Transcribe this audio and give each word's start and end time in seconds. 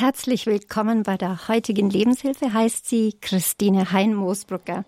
Herzlich 0.00 0.46
willkommen 0.46 1.02
bei 1.02 1.18
der 1.18 1.46
heutigen 1.48 1.90
Lebenshilfe, 1.90 2.54
heißt 2.54 2.88
sie 2.88 3.16
Christine 3.20 3.92
Hein-Moosbrucker. 3.92 4.86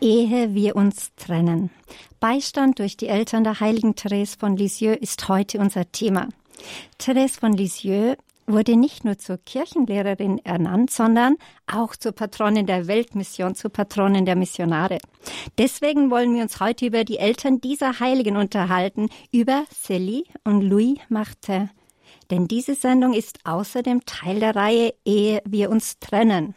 Ehe 0.00 0.54
wir 0.54 0.74
uns 0.74 1.14
trennen. 1.14 1.70
Beistand 2.18 2.80
durch 2.80 2.96
die 2.96 3.06
Eltern 3.06 3.44
der 3.44 3.60
heiligen 3.60 3.94
Therese 3.94 4.36
von 4.36 4.56
Lisieux 4.56 4.98
ist 5.00 5.28
heute 5.28 5.60
unser 5.60 5.92
Thema. 5.92 6.26
Therese 6.98 7.38
von 7.38 7.52
Lisieux 7.52 8.16
wurde 8.48 8.74
nicht 8.74 9.04
nur 9.04 9.18
zur 9.18 9.38
Kirchenlehrerin 9.38 10.38
ernannt, 10.44 10.90
sondern 10.90 11.36
auch 11.68 11.94
zur 11.94 12.10
Patronin 12.10 12.66
der 12.66 12.88
Weltmission, 12.88 13.54
zur 13.54 13.70
Patronin 13.70 14.26
der 14.26 14.34
Missionare. 14.34 14.98
Deswegen 15.58 16.10
wollen 16.10 16.34
wir 16.34 16.42
uns 16.42 16.58
heute 16.58 16.86
über 16.86 17.04
die 17.04 17.18
Eltern 17.18 17.60
dieser 17.60 18.00
Heiligen 18.00 18.36
unterhalten, 18.36 19.10
über 19.30 19.62
Célie 19.72 20.24
und 20.42 20.62
Louis 20.62 20.98
Martin. 21.08 21.70
Denn 22.30 22.46
diese 22.46 22.74
Sendung 22.74 23.12
ist 23.12 23.40
außerdem 23.44 24.04
Teil 24.06 24.40
der 24.40 24.54
Reihe 24.54 24.94
Ehe 25.04 25.42
wir 25.44 25.70
uns 25.70 25.98
trennen. 25.98 26.54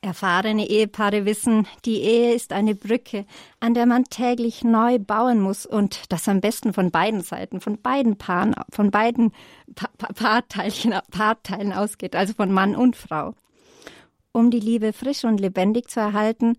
Erfahrene 0.00 0.68
Ehepaare 0.68 1.24
wissen, 1.24 1.66
die 1.84 2.00
Ehe 2.00 2.32
ist 2.32 2.52
eine 2.52 2.76
Brücke, 2.76 3.26
an 3.58 3.74
der 3.74 3.86
man 3.86 4.04
täglich 4.04 4.62
neu 4.62 5.00
bauen 5.00 5.40
muss 5.40 5.66
und 5.66 6.12
das 6.12 6.28
am 6.28 6.40
besten 6.40 6.72
von 6.72 6.92
beiden 6.92 7.22
Seiten, 7.22 7.60
von 7.60 7.80
beiden 7.82 8.16
Paaren, 8.16 8.54
von 8.70 8.92
beiden 8.92 9.32
pa 9.74 9.88
pa 9.98 10.12
Paarteilchen, 10.12 10.94
Paarteilen 11.10 11.72
ausgeht, 11.72 12.14
also 12.14 12.34
von 12.34 12.52
Mann 12.52 12.76
und 12.76 12.94
Frau. 12.94 13.34
Um 14.30 14.52
die 14.52 14.60
Liebe 14.60 14.92
frisch 14.92 15.24
und 15.24 15.40
lebendig 15.40 15.88
zu 15.88 15.98
erhalten, 15.98 16.56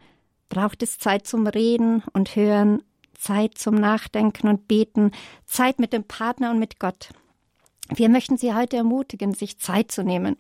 braucht 0.50 0.84
es 0.84 0.98
Zeit 0.98 1.26
zum 1.26 1.48
Reden 1.48 2.04
und 2.12 2.36
Hören, 2.36 2.84
Zeit 3.14 3.58
zum 3.58 3.76
Nachdenken 3.76 4.50
und 4.50 4.68
Beten, 4.68 5.12
Zeit 5.46 5.80
mit 5.80 5.94
dem 5.94 6.04
Partner 6.04 6.52
und 6.52 6.60
mit 6.60 6.80
Gott. 6.80 7.12
Wir 7.96 8.10
möchten 8.10 8.38
Sie 8.38 8.54
heute 8.54 8.78
ermutigen, 8.78 9.34
sich 9.34 9.58
Zeit 9.60 9.92
zu 9.92 10.04
nehmen. 10.04 10.38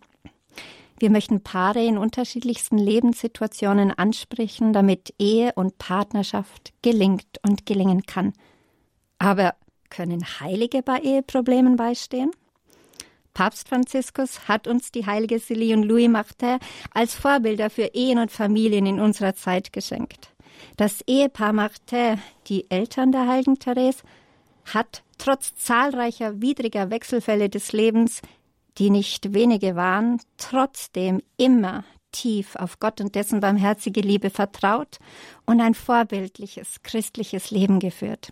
Wir 0.99 1.11
möchten 1.11 1.43
Paare 1.43 1.85
in 1.85 1.97
unterschiedlichsten 1.97 2.77
Lebenssituationen 2.77 3.91
ansprechen, 3.91 4.73
damit 4.73 5.13
Ehe 5.20 5.54
und 5.55 5.77
Partnerschaft 5.77 6.73
gelingt 6.81 7.39
und 7.43 7.65
gelingen 7.65 8.04
kann. 8.05 8.34
Aber 9.20 9.54
können 9.89 10.23
Heilige 10.39 10.81
bei 10.81 10.99
Eheproblemen 10.99 11.76
beistehen? 11.76 12.31
Papst 13.34 13.70
Franziskus 13.70 14.48
hat 14.48 14.67
uns 14.67 14.91
die 14.91 15.05
heilige 15.05 15.35
Célie 15.35 15.76
und 15.76 15.84
Louis 15.84 16.09
Martin 16.09 16.57
als 16.91 17.13
Vorbilder 17.13 17.70
für 17.70 17.91
Ehen 17.93 18.17
und 18.17 18.32
Familien 18.32 18.87
in 18.87 18.99
unserer 18.99 19.35
Zeit 19.35 19.71
geschenkt. 19.71 20.34
Das 20.76 21.01
Ehepaar 21.05 21.54
Martin, 21.54 22.20
die 22.48 22.70
Eltern 22.71 23.11
der 23.11 23.27
heiligen 23.27 23.59
Therese, 23.59 24.01
hat 24.73 25.04
trotz 25.18 25.55
zahlreicher 25.55 26.41
widriger 26.41 26.90
Wechselfälle 26.90 27.49
des 27.49 27.71
Lebens, 27.71 28.21
die 28.77 28.90
nicht 28.90 29.34
wenige 29.34 29.76
waren, 29.76 30.21
trotzdem 30.37 31.21
immer 31.37 31.84
tief 32.12 32.55
auf 32.55 32.79
Gott 32.79 33.01
und 33.01 33.15
dessen 33.15 33.40
barmherzige 33.40 34.01
Liebe 34.01 34.29
vertraut 34.29 34.99
und 35.45 35.62
ein 35.62 35.73
vorbildliches 35.73 36.82
christliches 36.84 37.51
Leben 37.51 37.79
geführt. 37.79 38.32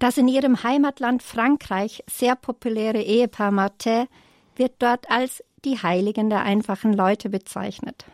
Das 0.00 0.18
in 0.18 0.28
ihrem 0.28 0.62
Heimatland 0.62 1.22
Frankreich 1.22 2.02
sehr 2.10 2.34
populäre 2.34 3.00
Ehepaar 3.00 3.52
Martin 3.52 4.06
wird 4.56 4.74
dort 4.80 5.10
als 5.10 5.42
die 5.64 5.80
Heiligen 5.80 6.30
der 6.30 6.42
einfachen 6.42 6.92
Leute 6.92 7.28
bezeichnet. 7.28 8.04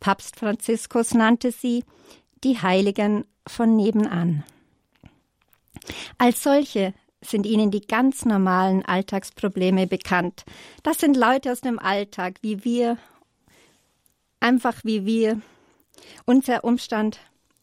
Papst 0.00 0.36
Franziskus 0.36 1.14
nannte 1.14 1.50
sie 1.50 1.84
die 2.44 2.60
Heiligen 2.60 3.24
von 3.46 3.74
nebenan. 3.74 4.44
Als 6.18 6.42
solche 6.42 6.94
sind 7.20 7.46
ihnen 7.46 7.70
die 7.70 7.86
ganz 7.86 8.24
normalen 8.24 8.84
Alltagsprobleme 8.84 9.86
bekannt. 9.86 10.44
Das 10.82 10.98
sind 10.98 11.16
Leute 11.16 11.52
aus 11.52 11.60
dem 11.60 11.78
Alltag, 11.78 12.38
wie 12.42 12.64
wir, 12.64 12.98
einfach 14.40 14.84
wie 14.84 15.06
wir. 15.06 15.40
Unser 16.26 16.64
Umstand, 16.64 17.18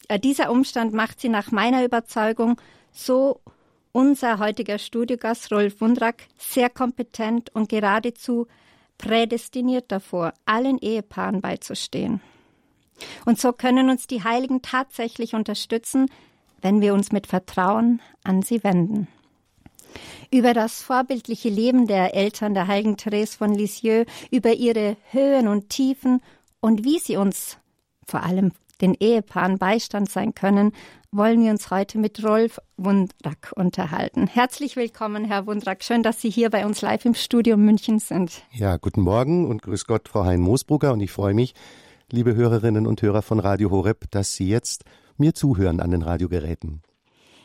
äh, 0.08 0.20
dieser 0.20 0.52
Umstand 0.52 0.94
macht 0.94 1.22
sie 1.22 1.30
nach 1.30 1.52
meiner 1.52 1.86
Überzeugung 1.86 2.60
so 2.92 3.40
unser 3.92 4.40
heutiger 4.40 4.80
Studiogast 4.80 5.52
Rolf 5.52 5.82
Wundrack 5.82 6.24
sehr 6.38 6.70
kompetent 6.70 7.54
und 7.54 7.70
geradezu 7.70 8.48
prädestiniert 8.98 9.92
davor, 9.92 10.34
allen 10.46 10.78
Ehepaaren 10.78 11.42
beizustehen. 11.42 12.22
Und 13.26 13.40
so 13.40 13.52
können 13.52 13.90
uns 13.90 14.08
die 14.08 14.24
Heiligen 14.24 14.62
tatsächlich 14.62 15.34
unterstützen, 15.34 16.08
wenn 16.62 16.82
wir 16.82 16.94
uns 16.94 17.12
mit 17.12 17.28
Vertrauen 17.28 18.02
an 18.24 18.42
sie 18.42 18.64
wenden. 18.64 19.08
Über 20.32 20.54
das 20.54 20.82
vorbildliche 20.82 21.50
Leben 21.50 21.88
der 21.88 22.16
Eltern 22.16 22.54
der 22.54 22.68
heiligen 22.68 22.98
Therese 22.98 23.38
von 23.38 23.54
Lisieux, 23.54 24.06
über 24.32 24.54
ihre 24.54 24.96
Höhen 25.12 25.48
und 25.48 25.70
Tiefen 25.70 26.22
und 26.62 26.86
wie 26.86 27.00
sie 27.00 27.18
uns, 27.18 27.58
vor 28.06 28.24
allem 28.24 28.52
den 28.80 28.96
Ehepaaren, 28.96 29.58
Beistand 29.58 30.10
sein 30.10 30.34
können, 30.34 30.72
wollen 31.12 31.44
wir 31.44 31.52
uns 31.52 31.70
heute 31.70 31.98
mit 31.98 32.24
Rolf 32.24 32.60
Wundrack 32.78 33.52
unterhalten. 33.56 34.28
Herzlich 34.28 34.78
willkommen, 34.78 35.26
Herr 35.26 35.46
Wundrack. 35.46 35.84
Schön, 35.84 36.04
dass 36.04 36.22
Sie 36.22 36.30
hier 36.30 36.50
bei 36.50 36.66
uns 36.66 36.82
live 36.82 37.04
im 37.04 37.14
Studio 37.14 37.58
München 37.58 38.00
sind. 38.00 38.44
Ja, 38.54 38.78
guten 38.78 39.02
Morgen 39.02 39.46
und 39.46 39.62
grüß 39.62 39.86
Gott, 39.86 40.08
Frau 40.08 40.24
Hein-Moosbrugger. 40.24 40.94
Und 40.94 41.02
ich 41.02 41.12
freue 41.12 41.34
mich, 41.34 41.54
liebe 42.10 42.34
Hörerinnen 42.34 42.88
und 42.88 43.02
Hörer 43.02 43.22
von 43.22 43.40
Radio 43.40 43.72
Horeb, 43.72 44.10
dass 44.12 44.36
Sie 44.36 44.48
jetzt 44.48 44.86
mir 45.22 45.34
zuhören 45.34 45.80
an 45.80 45.92
den 45.92 46.02
Radiogeräten. 46.02 46.82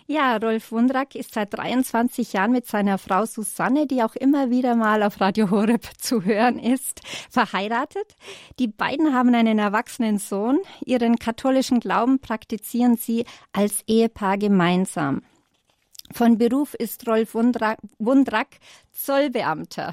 Ja, 0.09 0.37
Rolf 0.37 0.70
Wundrack 0.70 1.16
ist 1.16 1.34
seit 1.34 1.53
23 1.53 2.32
Jahren 2.32 2.53
mit 2.53 2.66
seiner 2.66 2.97
Frau 2.97 3.26
Susanne, 3.26 3.88
die 3.88 4.04
auch 4.04 4.14
immer 4.14 4.50
wieder 4.50 4.76
mal 4.76 5.03
auf 5.03 5.20
Radio 5.20 5.50
Horeb 5.50 5.84
zu 5.98 6.25
hören 6.25 6.60
ist, 6.60 7.00
verheiratet. 7.28 8.14
Die 8.60 8.69
beiden 8.69 9.12
haben 9.12 9.34
einen 9.34 9.59
erwachsenen 9.59 10.19
Sohn. 10.19 10.60
Ihren 10.84 11.19
katholischen 11.19 11.81
Glauben 11.81 12.20
praktizieren 12.20 12.97
sie 12.97 13.25
als 13.53 13.82
Ehepaar 13.88 14.38
gemeinsam. 14.38 15.22
Von 16.12 16.38
Beruf 16.38 16.75
ist 16.75 17.08
Rolf 17.08 17.34
Wundrack, 17.34 17.78
Wundrack 17.98 18.58
Zollbeamter. 18.93 19.93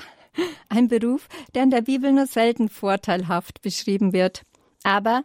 Ein 0.70 0.90
Beruf, 0.90 1.28
der 1.56 1.64
in 1.64 1.72
der 1.72 1.82
Bibel 1.82 2.12
nur 2.12 2.28
selten 2.28 2.70
vorteilhaft 2.70 3.64
beschrieben 3.64 4.14
wird. 4.14 4.44
Aber 4.84 5.24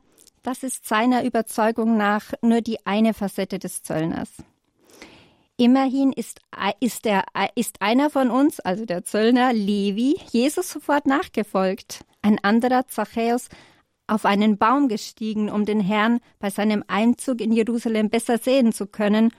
das 0.49 0.63
ist 0.63 0.89
seiner 0.89 1.25
Überzeugung 1.25 1.99
nach 1.99 2.33
nur 2.41 2.63
die 2.63 2.79
eine 2.87 3.13
Facette 3.13 3.59
des 3.59 3.83
Zöllners. 3.83 4.31
Immerhin 5.59 6.11
ist, 6.11 6.41
ist, 6.81 7.05
der, 7.05 7.25
ist 7.55 7.83
einer 7.83 8.09
von 8.09 8.31
uns, 8.31 8.59
also 8.59 8.87
der 8.87 9.05
Zöllner 9.05 9.53
Levi, 9.53 10.19
Jesus 10.31 10.71
sofort 10.71 11.05
nachgefolgt. 11.05 12.03
Ein 12.23 12.43
anderer, 12.43 12.89
Zachäus, 12.89 13.51
auf 14.07 14.25
einen 14.25 14.57
Baum 14.57 14.89
gestiegen, 14.89 15.51
um 15.51 15.67
den 15.67 15.81
Herrn 15.81 16.21
bei 16.39 16.49
seinem 16.49 16.83
Einzug 16.89 17.43
in 17.43 17.53
Jerusalem 17.53 18.09
besser 18.09 18.39
sehen 18.39 18.73
zu 18.73 18.87
können. 18.87 19.35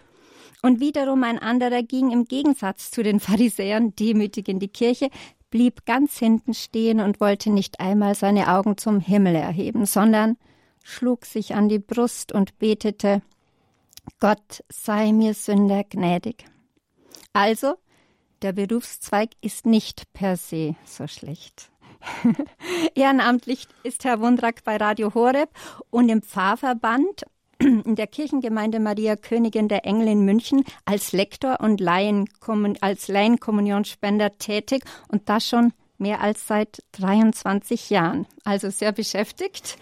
Und 0.62 0.80
wiederum 0.80 1.24
ein 1.24 1.40
anderer 1.40 1.82
ging 1.82 2.12
im 2.12 2.26
Gegensatz 2.26 2.92
zu 2.92 3.02
den 3.02 3.20
Pharisäern 3.20 3.96
demütig 3.96 4.48
in 4.48 4.60
die 4.60 4.68
Kirche, 4.68 5.10
blieb 5.50 5.88
ganz 5.88 6.20
hinten 6.20 6.54
stehen 6.54 7.00
und 7.00 7.20
wollte 7.20 7.50
nicht 7.50 7.80
einmal 7.80 8.14
seine 8.14 8.54
Augen 8.54 8.78
zum 8.78 9.00
Himmel 9.00 9.34
erheben, 9.34 9.88
sondern 9.88 10.38
schlug 10.90 11.26
sich 11.26 11.56
an 11.56 11.70
die 11.70 11.80
Brust 11.80 12.32
und 12.32 12.58
betete, 12.60 13.22
Gott 14.20 14.64
sei 14.70 15.12
mir 15.12 15.34
Sünder 15.34 15.84
gnädig. 15.84 16.46
Also, 17.34 17.76
der 18.42 18.54
Berufszweig 18.54 19.30
ist 19.42 19.66
nicht 19.66 20.12
per 20.14 20.36
se 20.36 20.76
so 20.86 21.08
schlecht. 21.08 21.70
Ehrenamtlich 22.96 23.68
ist 23.84 24.04
Herr 24.06 24.20
Wundrack 24.20 24.64
bei 24.64 24.78
Radio 24.78 25.14
Horeb 25.14 25.50
und 25.90 26.10
im 26.10 26.22
Pfarrverband 26.22 27.26
in 27.60 27.96
der 27.96 28.08
Kirchengemeinde 28.08 28.80
Maria 28.80 29.18
Königin 29.18 29.68
der 29.68 29.86
Engel 29.86 30.08
in 30.08 30.24
München 30.24 30.64
als 30.86 31.12
Lektor 31.12 31.60
und 31.60 31.82
Laien, 31.82 32.30
als 32.80 33.10
Laienkommunionspender 33.10 34.38
tätig 34.38 34.84
und 35.10 35.28
das 35.28 35.48
schon 35.48 35.74
mehr 35.98 36.22
als 36.22 36.48
seit 36.48 36.82
23 36.94 37.90
Jahren. 37.90 38.26
Also 38.46 38.70
sehr 38.70 38.94
beschäftigt. 38.94 39.78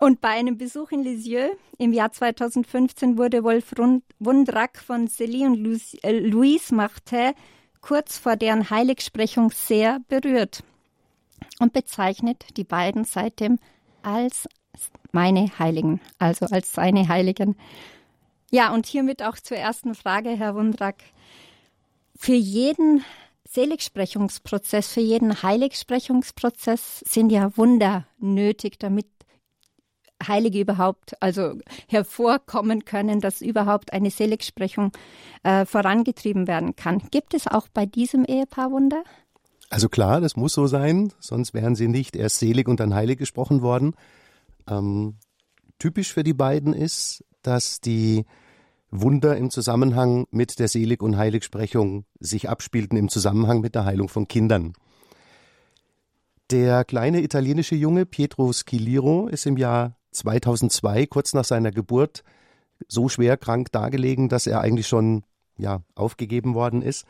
Und 0.00 0.22
bei 0.22 0.30
einem 0.30 0.56
Besuch 0.56 0.92
in 0.92 1.02
Lisieux 1.02 1.50
im 1.76 1.92
Jahr 1.92 2.10
2015 2.10 3.18
wurde 3.18 3.44
Wolf 3.44 3.74
Wundrack 4.18 4.78
von 4.78 5.08
Célie 5.08 5.44
und 5.44 5.58
äh, 6.02 6.18
Louise 6.18 6.74
Martin 6.74 7.34
kurz 7.82 8.16
vor 8.16 8.36
deren 8.36 8.70
Heiligsprechung 8.70 9.50
sehr 9.50 10.00
berührt 10.08 10.64
und 11.58 11.74
bezeichnet 11.74 12.46
die 12.56 12.64
beiden 12.64 13.04
seitdem 13.04 13.58
als 14.02 14.48
meine 15.12 15.50
Heiligen, 15.58 16.00
also 16.18 16.46
als 16.46 16.72
seine 16.72 17.06
Heiligen. 17.08 17.56
Ja, 18.50 18.72
und 18.72 18.86
hiermit 18.86 19.22
auch 19.22 19.38
zur 19.38 19.58
ersten 19.58 19.94
Frage, 19.94 20.30
Herr 20.30 20.54
Wundrack. 20.54 20.96
Für 22.16 22.32
jeden 22.32 23.04
Seligsprechungsprozess, 23.46 24.94
für 24.94 25.00
jeden 25.00 25.42
Heiligsprechungsprozess 25.42 27.00
sind 27.00 27.30
ja 27.30 27.54
Wunder 27.58 28.06
nötig, 28.18 28.78
damit 28.78 29.06
Heilige 30.26 30.60
überhaupt 30.60 31.20
also 31.20 31.54
hervorkommen 31.88 32.84
können, 32.84 33.20
dass 33.20 33.40
überhaupt 33.40 33.92
eine 33.92 34.10
Seligsprechung 34.10 34.92
äh, 35.42 35.64
vorangetrieben 35.64 36.46
werden 36.46 36.76
kann. 36.76 37.02
Gibt 37.10 37.34
es 37.34 37.46
auch 37.46 37.68
bei 37.68 37.86
diesem 37.86 38.24
Ehepaar 38.24 38.70
Wunder? 38.70 39.02
Also 39.70 39.88
klar, 39.88 40.20
das 40.20 40.36
muss 40.36 40.52
so 40.52 40.66
sein, 40.66 41.12
sonst 41.20 41.54
wären 41.54 41.76
sie 41.76 41.88
nicht 41.88 42.16
erst 42.16 42.40
selig 42.40 42.68
und 42.68 42.80
dann 42.80 42.94
heilig 42.94 43.18
gesprochen 43.18 43.62
worden. 43.62 43.94
Ähm, 44.68 45.16
typisch 45.78 46.12
für 46.12 46.24
die 46.24 46.34
beiden 46.34 46.72
ist, 46.72 47.24
dass 47.42 47.80
die 47.80 48.24
Wunder 48.90 49.36
im 49.36 49.50
Zusammenhang 49.50 50.26
mit 50.32 50.58
der 50.58 50.66
Selig- 50.66 51.02
und 51.02 51.16
Heiligsprechung 51.16 52.04
sich 52.18 52.48
abspielten 52.48 52.98
im 52.98 53.08
Zusammenhang 53.08 53.60
mit 53.60 53.76
der 53.76 53.84
Heilung 53.84 54.08
von 54.08 54.26
Kindern. 54.26 54.72
Der 56.50 56.84
kleine 56.84 57.22
italienische 57.22 57.76
Junge 57.76 58.06
Pietro 58.06 58.52
Schiliro 58.52 59.28
ist 59.28 59.46
im 59.46 59.56
Jahr 59.56 59.96
2002, 60.12 61.06
kurz 61.06 61.34
nach 61.34 61.44
seiner 61.44 61.70
Geburt, 61.70 62.22
so 62.88 63.08
schwer 63.08 63.36
krank 63.36 63.72
dargelegen, 63.72 64.28
dass 64.28 64.46
er 64.46 64.60
eigentlich 64.60 64.88
schon 64.88 65.24
ja, 65.56 65.82
aufgegeben 65.94 66.54
worden 66.54 66.82
ist 66.82 67.04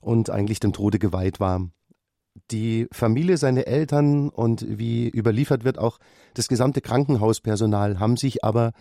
und 0.00 0.30
eigentlich 0.30 0.60
dem 0.60 0.72
Tode 0.72 0.98
geweiht 0.98 1.40
war. 1.40 1.68
Die 2.50 2.88
Familie, 2.90 3.36
seine 3.36 3.66
Eltern 3.66 4.28
und 4.28 4.66
wie 4.68 5.08
überliefert 5.08 5.64
wird 5.64 5.78
auch 5.78 5.98
das 6.34 6.48
gesamte 6.48 6.80
Krankenhauspersonal 6.80 8.00
haben 8.00 8.16
sich 8.16 8.42
aber 8.42 8.72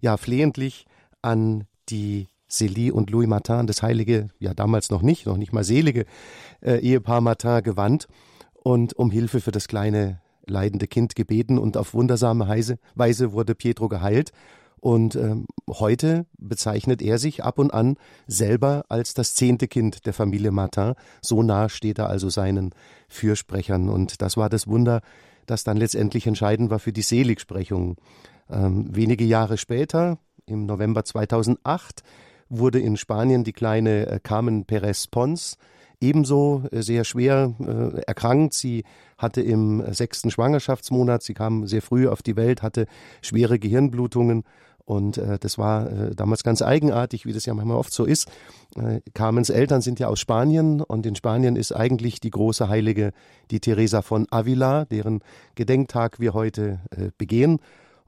ja 0.00 0.16
flehentlich 0.16 0.86
an 1.20 1.64
die 1.88 2.28
Célie 2.48 2.92
und 2.92 3.10
Louis 3.10 3.28
Martin, 3.28 3.66
das 3.66 3.82
heilige, 3.82 4.28
ja 4.38 4.54
damals 4.54 4.90
noch 4.90 5.02
nicht, 5.02 5.26
noch 5.26 5.36
nicht 5.36 5.52
mal 5.52 5.64
selige 5.64 6.04
äh, 6.60 6.76
Ehepaar 6.78 7.20
Martin 7.20 7.62
gewandt 7.62 8.06
und 8.52 8.92
um 8.94 9.10
Hilfe 9.10 9.40
für 9.40 9.52
das 9.52 9.68
kleine 9.68 10.20
leidende 10.50 10.86
Kind 10.86 11.14
gebeten 11.14 11.58
und 11.58 11.76
auf 11.76 11.94
wundersame 11.94 12.48
Weise 12.94 13.32
wurde 13.32 13.54
Pietro 13.54 13.88
geheilt. 13.88 14.32
Und 14.80 15.14
ähm, 15.14 15.46
heute 15.68 16.26
bezeichnet 16.38 17.02
er 17.02 17.18
sich 17.18 17.44
ab 17.44 17.58
und 17.58 17.72
an 17.72 17.96
selber 18.26 18.84
als 18.88 19.12
das 19.12 19.34
zehnte 19.34 19.68
Kind 19.68 20.06
der 20.06 20.14
Familie 20.14 20.52
Martin. 20.52 20.94
So 21.20 21.42
nah 21.42 21.68
steht 21.68 21.98
er 21.98 22.08
also 22.08 22.30
seinen 22.30 22.74
Fürsprechern. 23.08 23.90
Und 23.90 24.22
das 24.22 24.38
war 24.38 24.48
das 24.48 24.66
Wunder, 24.66 25.02
das 25.44 25.64
dann 25.64 25.76
letztendlich 25.76 26.26
entscheidend 26.26 26.70
war 26.70 26.78
für 26.78 26.92
die 26.92 27.02
Seligsprechung. 27.02 27.96
Ähm, 28.48 28.86
wenige 28.90 29.24
Jahre 29.24 29.58
später, 29.58 30.18
im 30.46 30.64
November 30.64 31.04
2008, 31.04 32.02
wurde 32.48 32.80
in 32.80 32.96
Spanien 32.96 33.44
die 33.44 33.52
kleine 33.52 34.06
äh, 34.06 34.20
Carmen 34.20 34.64
Perez 34.64 35.06
Pons 35.06 35.58
ebenso 36.00 36.62
äh, 36.70 36.82
sehr 36.82 37.04
schwer 37.04 37.54
äh, 37.60 38.00
erkrankt. 38.02 38.54
Sie 38.54 38.84
hatte 39.18 39.42
im 39.42 39.82
sechsten 39.92 40.30
Schwangerschaftsmonat, 40.30 41.22
sie 41.22 41.34
kam 41.34 41.66
sehr 41.66 41.82
früh 41.82 42.08
auf 42.08 42.22
die 42.22 42.36
Welt, 42.36 42.62
hatte 42.62 42.86
schwere 43.20 43.58
Gehirnblutungen 43.58 44.44
und 44.90 45.18
äh, 45.18 45.38
das 45.38 45.56
war 45.56 45.88
äh, 45.88 46.14
damals 46.16 46.42
ganz 46.42 46.62
eigenartig, 46.62 47.24
wie 47.24 47.32
das 47.32 47.46
ja 47.46 47.54
manchmal 47.54 47.76
oft 47.76 47.92
so 47.92 48.04
ist. 48.04 48.28
Äh, 48.74 49.00
Carmens 49.14 49.48
Eltern 49.48 49.82
sind 49.82 50.00
ja 50.00 50.08
aus 50.08 50.18
Spanien 50.18 50.80
und 50.80 51.06
in 51.06 51.14
Spanien 51.14 51.54
ist 51.54 51.70
eigentlich 51.70 52.18
die 52.18 52.30
große 52.30 52.68
Heilige 52.68 53.12
die 53.52 53.60
Teresa 53.60 54.02
von 54.02 54.26
Avila, 54.32 54.86
deren 54.86 55.20
Gedenktag 55.54 56.18
wir 56.18 56.34
heute 56.34 56.80
äh, 56.90 57.10
begehen. 57.16 57.60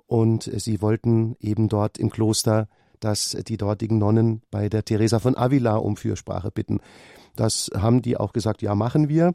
Und 0.08 0.48
äh, 0.48 0.58
sie 0.58 0.82
wollten 0.82 1.36
eben 1.38 1.68
dort 1.68 1.98
im 1.98 2.10
Kloster, 2.10 2.66
dass 2.98 3.36
die 3.46 3.58
dortigen 3.58 3.98
Nonnen 3.98 4.42
bei 4.50 4.68
der 4.68 4.84
Teresa 4.84 5.20
von 5.20 5.36
Avila 5.36 5.76
um 5.76 5.96
Fürsprache 5.96 6.50
bitten. 6.50 6.80
Das 7.36 7.70
haben 7.74 8.02
die 8.02 8.16
auch 8.16 8.32
gesagt, 8.32 8.62
ja, 8.62 8.74
machen 8.74 9.08
wir. 9.08 9.32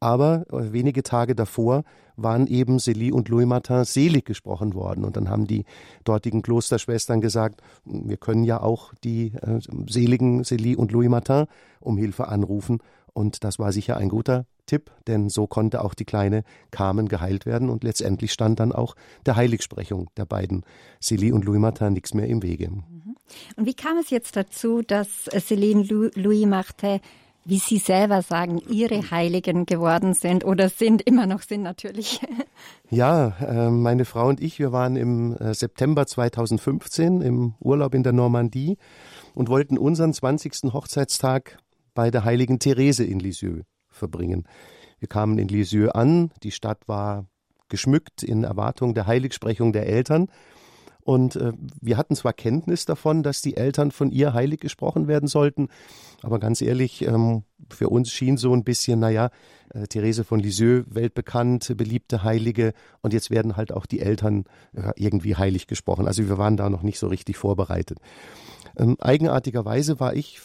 Aber 0.00 0.46
äh, 0.50 0.72
wenige 0.72 1.02
Tage 1.02 1.34
davor 1.34 1.84
waren 2.16 2.46
eben 2.46 2.78
Célie 2.78 3.12
und 3.12 3.28
Louis 3.28 3.46
Martin 3.46 3.84
selig 3.84 4.24
gesprochen 4.24 4.74
worden. 4.74 5.04
Und 5.04 5.16
dann 5.16 5.28
haben 5.28 5.46
die 5.46 5.64
dortigen 6.04 6.42
Klosterschwestern 6.42 7.20
gesagt, 7.20 7.62
wir 7.84 8.16
können 8.16 8.44
ja 8.44 8.60
auch 8.60 8.92
die 9.04 9.32
äh, 9.42 9.60
seligen 9.88 10.42
Célie 10.42 10.76
und 10.76 10.92
Louis 10.92 11.08
Martin 11.08 11.46
um 11.80 11.96
Hilfe 11.96 12.28
anrufen. 12.28 12.78
Und 13.12 13.44
das 13.44 13.58
war 13.58 13.72
sicher 13.72 13.96
ein 13.96 14.08
guter 14.08 14.46
Tipp, 14.66 14.90
denn 15.06 15.28
so 15.28 15.46
konnte 15.46 15.82
auch 15.82 15.94
die 15.94 16.04
kleine 16.04 16.44
Carmen 16.70 17.08
geheilt 17.08 17.44
werden. 17.44 17.70
Und 17.70 17.82
letztendlich 17.84 18.32
stand 18.32 18.60
dann 18.60 18.72
auch 18.72 18.94
der 19.26 19.36
Heiligsprechung 19.36 20.08
der 20.16 20.26
beiden 20.26 20.64
Célie 21.02 21.32
und 21.32 21.44
Louis 21.44 21.58
Martin 21.58 21.92
nichts 21.92 22.14
mehr 22.14 22.26
im 22.26 22.42
Wege. 22.42 22.70
Mhm. 22.70 23.16
Und 23.56 23.66
wie 23.66 23.74
kam 23.74 23.98
es 23.98 24.10
jetzt 24.10 24.36
dazu, 24.36 24.82
dass 24.82 25.28
Célie 25.30 25.74
und 25.74 26.16
Louis 26.16 26.46
Martin 26.46 27.00
wie 27.44 27.58
Sie 27.58 27.78
selber 27.78 28.22
sagen, 28.22 28.60
Ihre 28.68 29.10
Heiligen 29.10 29.66
geworden 29.66 30.14
sind 30.14 30.44
oder 30.44 30.68
sind, 30.68 31.02
immer 31.02 31.26
noch 31.26 31.42
sind 31.42 31.62
natürlich. 31.62 32.20
Ja, 32.92 33.36
ähm, 33.40 33.82
meine 33.82 34.04
Frau 34.04 34.28
und 34.28 34.40
ich, 34.40 34.58
wir 34.58 34.72
waren 34.72 34.96
im 34.96 35.36
äh, 35.36 35.54
September 35.54 36.06
2015 36.06 37.22
im 37.22 37.54
Urlaub 37.60 37.94
in 37.94 38.02
der 38.02 38.12
Normandie 38.12 38.76
und 39.34 39.48
wollten 39.48 39.78
unseren 39.78 40.12
20. 40.12 40.72
Hochzeitstag 40.72 41.56
bei 41.94 42.10
der 42.10 42.24
heiligen 42.24 42.58
Therese 42.58 43.04
in 43.04 43.20
Lisieux 43.20 43.62
verbringen. 43.88 44.44
Wir 44.98 45.08
kamen 45.08 45.38
in 45.38 45.46
Lisieux 45.46 45.94
an, 45.94 46.32
die 46.42 46.50
Stadt 46.50 46.88
war 46.88 47.26
geschmückt 47.68 48.24
in 48.24 48.44
Erwartung 48.44 48.92
der 48.92 49.06
Heiligsprechung 49.06 49.72
der 49.72 49.86
Eltern 49.86 50.28
und 51.02 51.36
äh, 51.36 51.52
wir 51.80 51.96
hatten 51.96 52.16
zwar 52.16 52.32
Kenntnis 52.32 52.84
davon, 52.84 53.22
dass 53.22 53.42
die 53.42 53.56
Eltern 53.56 53.90
von 53.90 54.10
ihr 54.10 54.32
heilig 54.34 54.60
gesprochen 54.60 55.08
werden 55.08 55.28
sollten, 55.28 55.68
aber 56.22 56.38
ganz 56.38 56.60
ehrlich, 56.60 57.02
ähm, 57.02 57.44
für 57.70 57.88
uns 57.88 58.10
schien 58.10 58.36
so 58.36 58.52
ein 58.54 58.64
bisschen, 58.64 59.00
naja, 59.00 59.30
äh, 59.72 59.86
Therese 59.86 60.24
von 60.24 60.40
Lisieux, 60.40 60.84
weltbekannt, 60.88 61.72
beliebte 61.76 62.22
Heilige, 62.22 62.72
und 63.02 63.12
jetzt 63.12 63.30
werden 63.30 63.56
halt 63.56 63.72
auch 63.72 63.86
die 63.86 64.00
Eltern 64.00 64.44
äh, 64.72 64.90
irgendwie 64.96 65.36
heilig 65.36 65.66
gesprochen. 65.66 66.06
Also 66.06 66.28
wir 66.28 66.38
waren 66.38 66.56
da 66.56 66.68
noch 66.68 66.82
nicht 66.82 66.98
so 66.98 67.08
richtig 67.08 67.36
vorbereitet. 67.36 67.98
Ähm, 68.76 68.96
eigenartigerweise 69.00 70.00
war 70.00 70.14
ich 70.14 70.40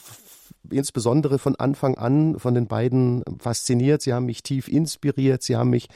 insbesondere 0.72 1.40
von 1.40 1.56
Anfang 1.56 1.96
an 1.96 2.40
von 2.40 2.54
den 2.54 2.68
beiden 2.68 3.24
fasziniert. 3.40 4.02
Sie 4.02 4.14
haben 4.14 4.26
mich 4.26 4.44
tief 4.44 4.68
inspiriert, 4.68 5.44
sie 5.44 5.56
haben 5.56 5.70
mich 5.70 5.88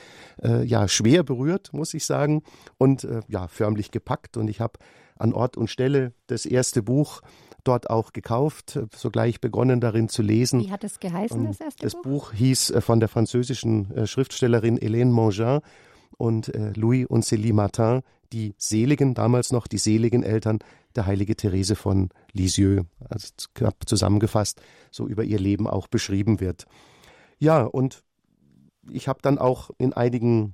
äh, 0.42 0.64
ja 0.64 0.88
schwer 0.88 1.24
berührt, 1.24 1.74
muss 1.74 1.94
ich 1.94 2.06
sagen, 2.06 2.44
und 2.78 3.04
äh, 3.04 3.22
ja 3.28 3.48
förmlich 3.48 3.92
gepackt. 3.92 4.38
Und 4.38 4.50
ich 4.50 4.62
habe 4.62 4.80
an 5.18 5.34
Ort 5.34 5.58
und 5.58 5.70
Stelle 5.70 6.14
das 6.28 6.46
erste 6.46 6.82
Buch 6.82 7.22
dort 7.64 7.90
auch 7.90 8.14
gekauft, 8.14 8.80
sogleich 8.96 9.42
begonnen 9.42 9.82
darin 9.82 10.10
zu 10.10 10.22
lesen. 10.22 10.62
Wie 10.62 10.72
hat 10.72 10.84
es 10.84 11.00
geheißen, 11.00 11.46
das 11.46 11.60
erste 11.60 11.84
das 11.84 11.94
Buch? 11.94 12.02
Das 12.02 12.12
Buch 12.12 12.34
hieß 12.34 12.70
äh, 12.72 12.82
von 12.82 13.00
der 13.00 13.10
französischen 13.10 13.96
äh, 13.96 14.08
Schriftstellerin 14.08 14.80
Hélène 14.80 15.12
Mangin 15.12 15.60
und 16.18 16.54
äh, 16.54 16.72
Louis 16.76 17.06
und 17.08 17.24
Célie 17.26 17.54
Martin, 17.54 18.02
die 18.32 18.54
seligen, 18.58 19.14
damals 19.14 19.52
noch 19.52 19.68
die 19.68 19.78
seligen 19.78 20.24
Eltern 20.24 20.60
der 20.96 21.06
heilige 21.06 21.36
Therese 21.36 21.76
von 21.76 22.10
Lisieux, 22.34 22.86
also 23.10 23.28
knapp 23.54 23.88
zusammengefasst, 23.88 24.62
so 24.92 25.08
über 25.08 25.24
ihr 25.24 25.40
Leben 25.40 25.68
auch 25.68 25.88
beschrieben 25.88 26.40
wird. 26.40 26.66
Ja, 27.38 27.64
und 27.64 28.04
ich 28.90 29.08
habe 29.08 29.20
dann 29.22 29.38
auch 29.38 29.70
in 29.78 29.94
einigen 29.94 30.54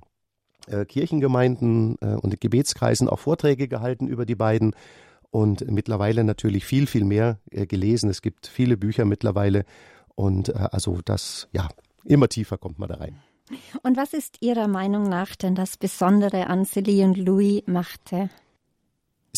äh, 0.68 0.84
Kirchengemeinden 0.84 1.96
äh, 2.00 2.14
und 2.14 2.40
Gebetskreisen 2.40 3.08
auch 3.08 3.18
Vorträge 3.18 3.68
gehalten 3.68 4.06
über 4.06 4.26
die 4.26 4.34
beiden 4.34 4.74
und 5.30 5.70
mittlerweile 5.70 6.24
natürlich 6.24 6.64
viel, 6.64 6.86
viel 6.86 7.04
mehr 7.04 7.38
äh, 7.50 7.66
gelesen. 7.66 8.10
Es 8.10 8.22
gibt 8.22 8.46
viele 8.46 8.76
Bücher 8.76 9.04
mittlerweile 9.04 9.64
und 10.14 10.50
äh, 10.50 10.68
also 10.72 11.00
das, 11.04 11.48
ja, 11.52 11.68
immer 12.04 12.28
tiefer 12.28 12.58
kommt 12.58 12.78
man 12.78 12.88
da 12.88 12.96
rein. 12.96 13.16
Und 13.82 13.96
was 13.96 14.12
ist 14.12 14.38
Ihrer 14.40 14.66
Meinung 14.66 15.04
nach 15.04 15.36
denn 15.36 15.54
das 15.54 15.76
Besondere 15.76 16.48
an 16.48 16.64
Celie 16.64 17.04
und 17.04 17.16
Louis 17.16 17.62
machte? 17.66 18.28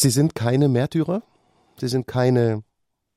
Sie 0.00 0.10
sind 0.10 0.36
keine 0.36 0.68
Märtyrer, 0.68 1.24
sie 1.76 1.88
sind 1.88 2.06
keine 2.06 2.62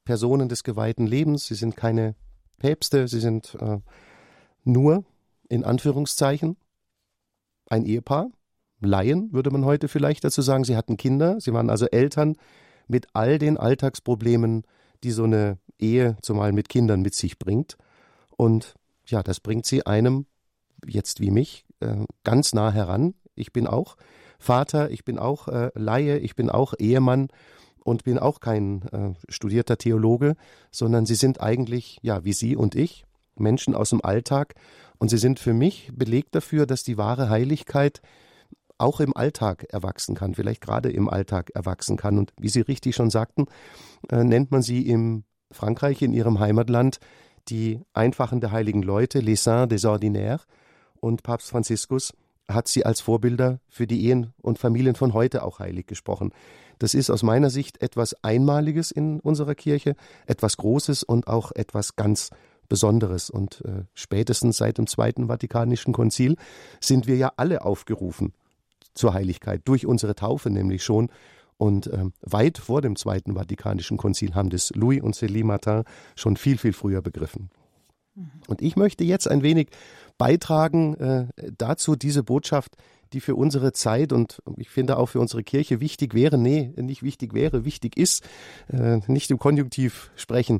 Personen 0.03 0.49
des 0.49 0.63
geweihten 0.63 1.05
Lebens, 1.05 1.45
sie 1.45 1.53
sind 1.53 1.77
keine 1.77 2.15
Päpste, 2.57 3.07
sie 3.07 3.19
sind 3.19 3.55
äh, 3.61 3.77
nur, 4.63 5.03
in 5.47 5.63
Anführungszeichen, 5.63 6.57
ein 7.69 7.85
Ehepaar, 7.85 8.31
Laien, 8.79 9.31
würde 9.31 9.51
man 9.51 9.63
heute 9.63 9.89
vielleicht 9.89 10.23
dazu 10.23 10.41
sagen. 10.41 10.63
Sie 10.63 10.75
hatten 10.75 10.97
Kinder, 10.97 11.39
sie 11.39 11.53
waren 11.53 11.69
also 11.69 11.85
Eltern 11.85 12.35
mit 12.87 13.09
all 13.13 13.37
den 13.37 13.57
Alltagsproblemen, 13.57 14.63
die 15.03 15.11
so 15.11 15.25
eine 15.25 15.59
Ehe, 15.77 16.17
zumal 16.23 16.51
mit 16.51 16.67
Kindern, 16.67 17.03
mit 17.03 17.13
sich 17.13 17.37
bringt. 17.37 17.77
Und 18.37 18.73
ja, 19.05 19.21
das 19.21 19.39
bringt 19.39 19.67
sie 19.67 19.85
einem 19.85 20.25
jetzt 20.87 21.19
wie 21.19 21.29
mich 21.29 21.63
äh, 21.79 22.07
ganz 22.23 22.55
nah 22.55 22.71
heran. 22.71 23.13
Ich 23.35 23.53
bin 23.53 23.67
auch 23.67 23.97
Vater, 24.41 24.89
ich 24.89 25.05
bin 25.05 25.19
auch 25.19 25.47
äh, 25.47 25.69
Laie, 25.75 26.17
ich 26.17 26.35
bin 26.35 26.49
auch 26.49 26.73
Ehemann 26.79 27.27
und 27.83 28.03
bin 28.03 28.17
auch 28.17 28.39
kein 28.39 28.81
äh, 28.91 29.13
studierter 29.29 29.77
Theologe, 29.77 30.35
sondern 30.71 31.05
sie 31.05 31.15
sind 31.15 31.39
eigentlich, 31.39 31.99
ja, 32.01 32.23
wie 32.23 32.33
Sie 32.33 32.55
und 32.55 32.75
ich, 32.75 33.05
Menschen 33.35 33.75
aus 33.75 33.91
dem 33.91 34.03
Alltag. 34.03 34.55
Und 34.97 35.09
sie 35.09 35.17
sind 35.17 35.39
für 35.39 35.53
mich 35.53 35.91
belegt 35.93 36.33
dafür, 36.35 36.65
dass 36.65 36.83
die 36.83 36.97
wahre 36.97 37.29
Heiligkeit 37.29 38.01
auch 38.79 38.99
im 38.99 39.15
Alltag 39.15 39.65
erwachsen 39.69 40.15
kann, 40.15 40.33
vielleicht 40.33 40.61
gerade 40.61 40.91
im 40.91 41.07
Alltag 41.07 41.51
erwachsen 41.53 41.97
kann. 41.97 42.17
Und 42.17 42.33
wie 42.39 42.49
Sie 42.49 42.61
richtig 42.61 42.95
schon 42.95 43.11
sagten, 43.11 43.45
äh, 44.09 44.23
nennt 44.23 44.49
man 44.49 44.63
sie 44.63 44.87
im 44.87 45.23
Frankreich, 45.51 46.01
in 46.01 46.13
ihrem 46.13 46.39
Heimatland, 46.39 46.99
die 47.47 47.81
Einfachen 47.93 48.41
der 48.41 48.51
heiligen 48.51 48.81
Leute, 48.81 49.19
les 49.19 49.43
saints 49.43 49.69
des 49.69 49.85
ordinaires 49.85 50.47
und 50.99 51.21
Papst 51.23 51.49
Franziskus 51.49 52.13
hat 52.53 52.67
sie 52.67 52.85
als 52.85 53.01
Vorbilder 53.01 53.59
für 53.69 53.87
die 53.87 54.05
Ehen 54.07 54.33
und 54.41 54.59
Familien 54.59 54.95
von 54.95 55.13
heute 55.13 55.43
auch 55.43 55.59
heilig 55.59 55.87
gesprochen. 55.87 56.31
Das 56.79 56.93
ist 56.93 57.09
aus 57.09 57.21
meiner 57.21 57.49
Sicht 57.49 57.81
etwas 57.81 58.15
Einmaliges 58.23 58.91
in 58.91 59.19
unserer 59.19 59.55
Kirche, 59.55 59.95
etwas 60.25 60.57
Großes 60.57 61.03
und 61.03 61.27
auch 61.27 61.51
etwas 61.51 61.95
ganz 61.95 62.31
Besonderes. 62.71 63.29
Und 63.29 63.61
äh, 63.65 63.83
spätestens 63.93 64.57
seit 64.57 64.77
dem 64.77 64.87
Zweiten 64.87 65.27
Vatikanischen 65.27 65.93
Konzil 65.93 66.37
sind 66.79 67.05
wir 67.05 67.17
ja 67.17 67.33
alle 67.35 67.65
aufgerufen 67.65 68.33
zur 68.93 69.13
Heiligkeit, 69.13 69.61
durch 69.65 69.85
unsere 69.85 70.15
Taufe 70.15 70.49
nämlich 70.49 70.83
schon. 70.83 71.09
Und 71.57 71.87
ähm, 71.93 72.13
weit 72.21 72.57
vor 72.57 72.81
dem 72.81 72.95
Zweiten 72.95 73.35
Vatikanischen 73.35 73.97
Konzil 73.97 74.33
haben 74.35 74.49
das 74.49 74.71
Louis 74.73 75.01
und 75.01 75.15
Célie 75.15 75.43
Martin 75.43 75.83
schon 76.15 76.37
viel, 76.37 76.57
viel 76.57 76.73
früher 76.73 77.01
begriffen. 77.01 77.51
Und 78.47 78.61
ich 78.61 78.75
möchte 78.75 79.03
jetzt 79.03 79.27
ein 79.27 79.43
wenig 79.43 79.69
beitragen 80.17 80.95
äh, 80.95 81.27
dazu, 81.57 81.95
diese 81.95 82.23
Botschaft, 82.23 82.75
die 83.13 83.21
für 83.21 83.35
unsere 83.35 83.73
Zeit 83.73 84.13
und 84.13 84.41
ich 84.57 84.69
finde 84.69 84.97
auch 84.97 85.07
für 85.07 85.19
unsere 85.19 85.43
Kirche 85.43 85.79
wichtig 85.79 86.13
wäre, 86.13 86.37
nee, 86.37 86.73
nicht 86.77 87.03
wichtig 87.03 87.33
wäre, 87.33 87.65
wichtig 87.65 87.97
ist, 87.97 88.23
äh, 88.67 88.99
nicht 89.07 89.31
im 89.31 89.39
Konjunktiv 89.39 90.11
sprechen. 90.15 90.59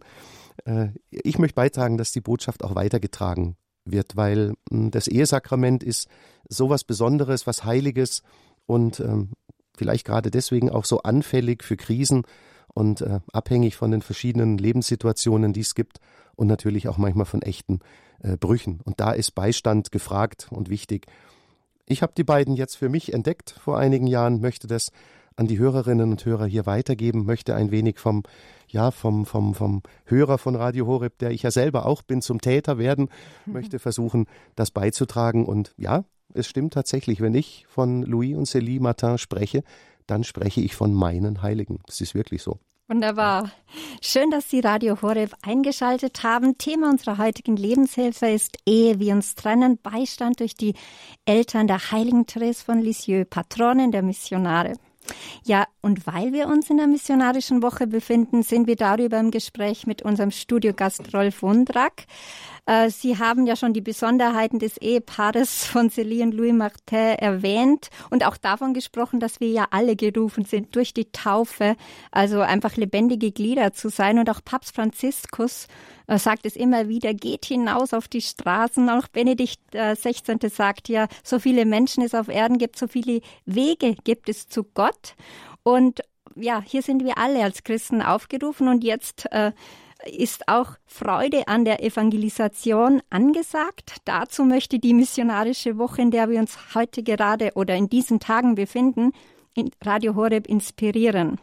Äh, 0.66 0.90
ich 1.10 1.40
möchte 1.40 1.56
beitragen, 1.56 1.98
dass 1.98 2.12
die 2.12 2.22
Botschaft 2.22 2.64
auch 2.64 2.76
weitergetragen 2.76 3.56
wird, 3.86 4.16
weil 4.16 4.50
mh, 4.50 4.56
hm, 4.72 4.92
das 4.92 5.08
Ehesakrament 5.08 5.84
ist 5.84 6.08
sowas 6.50 6.84
Besonderes, 6.84 7.48
was 7.48 7.64
Heiliges 7.64 8.22
und 8.66 9.00
ähm, 9.00 9.32
vielleicht 9.78 10.06
gerade 10.06 10.32
deswegen 10.32 10.70
auch 10.70 10.86
so 10.86 11.04
anfällig 11.04 11.64
für 11.64 11.78
Krisen 11.78 12.24
und 12.74 13.02
äh, 13.02 13.20
abhängig 13.34 13.76
von 13.76 13.92
den 13.92 14.02
verschiedenen 14.02 14.58
Lebenssituationen, 14.58 15.54
die 15.54 15.62
es 15.62 15.76
gibt 15.76 16.00
und 16.42 16.48
natürlich 16.48 16.88
auch 16.88 16.98
manchmal 16.98 17.28
von 17.28 17.44
echten 17.44 17.82
äh, 18.24 18.36
Brüchen. 18.36 18.80
Und 18.84 19.00
da 19.00 19.12
ist 19.12 19.36
Beistand 19.36 19.92
gefragt 19.92 20.48
und 20.50 20.72
wichtig. 20.72 21.06
Ich 21.86 22.02
habe 22.02 22.14
die 22.18 22.24
beiden 22.24 22.56
jetzt 22.56 22.78
für 22.78 22.90
mich 22.90 23.14
entdeckt 23.14 23.52
vor 23.52 23.78
einigen 23.78 24.08
Jahren, 24.08 24.42
möchte 24.42 24.66
das 24.66 24.92
an 25.36 25.46
die 25.46 25.60
Hörerinnen 25.60 26.10
und 26.10 26.26
Hörer 26.26 26.48
hier 26.48 26.66
weitergeben, 26.66 27.26
möchte 27.26 27.54
ein 27.54 27.70
wenig 27.70 28.00
vom, 28.00 28.24
ja, 28.68 28.90
vom, 28.90 29.28
vom, 29.28 29.54
vom 29.54 29.84
Hörer 30.06 30.40
von 30.40 30.56
Radio 30.56 30.88
Horeb, 30.88 31.20
der 31.20 31.30
ich 31.30 31.44
ja 31.44 31.52
selber 31.52 31.86
auch 31.86 32.02
bin, 32.02 32.24
zum 32.24 32.42
Täter 32.42 32.80
werden, 32.80 33.10
mhm. 33.46 33.54
möchte 33.54 33.78
versuchen, 33.78 34.26
das 34.56 34.72
beizutragen. 34.72 35.46
Und 35.46 35.76
ja, 35.78 36.06
es 36.34 36.48
stimmt 36.48 36.74
tatsächlich, 36.74 37.22
wenn 37.22 37.36
ich 37.36 37.68
von 37.70 38.02
Louis 38.02 38.36
und 38.36 38.48
Célie 38.48 38.82
Martin 38.82 39.20
spreche, 39.20 39.64
dann 40.08 40.24
spreche 40.24 40.62
ich 40.62 40.76
von 40.76 40.92
meinen 40.92 41.44
Heiligen. 41.44 41.82
Das 41.86 42.02
ist 42.02 42.16
wirklich 42.16 42.42
so. 42.42 42.58
Wunderbar. 42.92 43.50
Schön, 44.02 44.32
dass 44.32 44.50
Sie 44.50 44.60
Radio 44.60 45.02
Horeb 45.02 45.34
eingeschaltet 45.44 46.24
haben. 46.24 46.58
Thema 46.58 46.90
unserer 46.90 47.18
heutigen 47.18 47.56
Lebenshilfe 47.56 48.28
ist 48.28 48.58
Ehe, 48.66 49.00
wir 49.00 49.14
uns 49.14 49.36
trennen, 49.36 49.80
Beistand 49.82 50.42
durch 50.42 50.56
die 50.56 50.74
Eltern 51.24 51.68
der 51.68 51.94
heiligen 51.94 52.26
Therese 52.26 52.66
von 52.66 52.82
Lisieux, 52.82 53.26
Patronin 53.30 53.94
der 53.94 54.02
Missionare. 54.02 54.74
Ja, 55.46 55.68
und 55.80 56.06
weil 56.06 56.34
wir 56.34 56.48
uns 56.48 56.70
in 56.70 56.76
der 56.76 56.88
missionarischen 56.88 57.64
Woche 57.64 57.88
befinden, 57.88 58.44
sind 58.44 58.68
wir 58.68 58.76
darüber 58.76 59.22
im 59.22 59.32
Gespräch 59.32 59.88
mit 59.88 60.02
unserem 60.02 60.32
Studiogast 60.32 61.14
Rolf 61.14 61.44
Wundrak. 61.44 62.04
Äh, 62.72 62.90
Sie 62.90 63.18
haben 63.18 63.46
ja 63.46 63.58
schon 63.58 63.74
die 63.74 63.82
Besonderheiten 63.82 64.58
des 64.58 64.78
Ehepaares 64.78 65.66
von 65.66 65.90
Céline 65.90 66.24
und 66.24 66.34
Louis 66.34 66.54
Martin 66.54 67.18
erwähnt 67.20 67.90
und 68.10 68.26
auch 68.26 68.38
davon 68.38 68.74
gesprochen, 68.74 69.20
dass 69.20 69.42
wir 69.42 69.50
ja 69.50 69.68
alle 69.72 69.98
gerufen 69.98 70.46
sind, 70.46 70.74
durch 70.76 70.94
die 70.94 71.12
Taufe, 71.12 71.76
also 72.12 72.40
einfach 72.40 72.78
lebendige 72.78 73.32
Glieder 73.32 73.74
zu 73.74 73.90
sein. 73.90 74.20
Und 74.20 74.30
auch 74.30 74.40
Papst 74.44 74.74
Franziskus 74.74 75.68
äh, 76.08 76.18
sagt 76.18 76.46
es 76.46 76.56
immer 76.56 76.88
wieder, 76.88 77.14
geht 77.14 77.44
hinaus 77.46 77.94
auf 77.94 78.08
die 78.08 78.22
Straßen. 78.22 78.90
Auch 78.90 79.10
Benedikt 79.10 79.60
XVI. 79.72 80.38
Äh, 80.42 80.50
sagt 80.50 80.88
ja, 80.88 81.08
so 81.26 81.40
viele 81.40 81.66
Menschen 81.66 82.04
es 82.04 82.16
auf 82.16 82.30
Erden 82.30 82.58
gibt, 82.58 82.78
so 82.78 82.88
viele 82.88 83.20
Wege 83.46 83.96
gibt 84.06 84.30
es 84.30 84.48
zu 84.48 84.64
Gott. 84.64 85.16
Und 85.64 86.00
ja, 86.36 86.64
hier 86.66 86.82
sind 86.82 87.04
wir 87.04 87.18
alle 87.18 87.44
als 87.44 87.66
Christen 87.66 88.02
aufgerufen 88.02 88.70
und 88.70 88.86
jetzt 88.86 89.30
äh, 89.34 89.52
ist 90.06 90.48
auch 90.48 90.76
Freude 90.86 91.48
an 91.48 91.66
der 91.66 91.84
Evangelisation 91.84 93.02
angesagt. 93.10 93.98
Dazu 94.06 94.44
möchte 94.44 94.80
die 94.80 94.94
missionarische 94.94 95.78
Woche, 95.78 96.02
in 96.02 96.12
der 96.12 96.30
wir 96.30 96.40
uns 96.40 96.58
heute 96.76 97.04
gerade 97.04 97.52
oder 97.56 97.76
in 97.76 97.90
diesen 97.90 98.20
Tagen 98.20 98.56
befinden, 98.56 99.12
in 99.56 99.72
Radio 99.84 100.16
Horeb 100.16 100.48
inspirieren. 100.48 101.40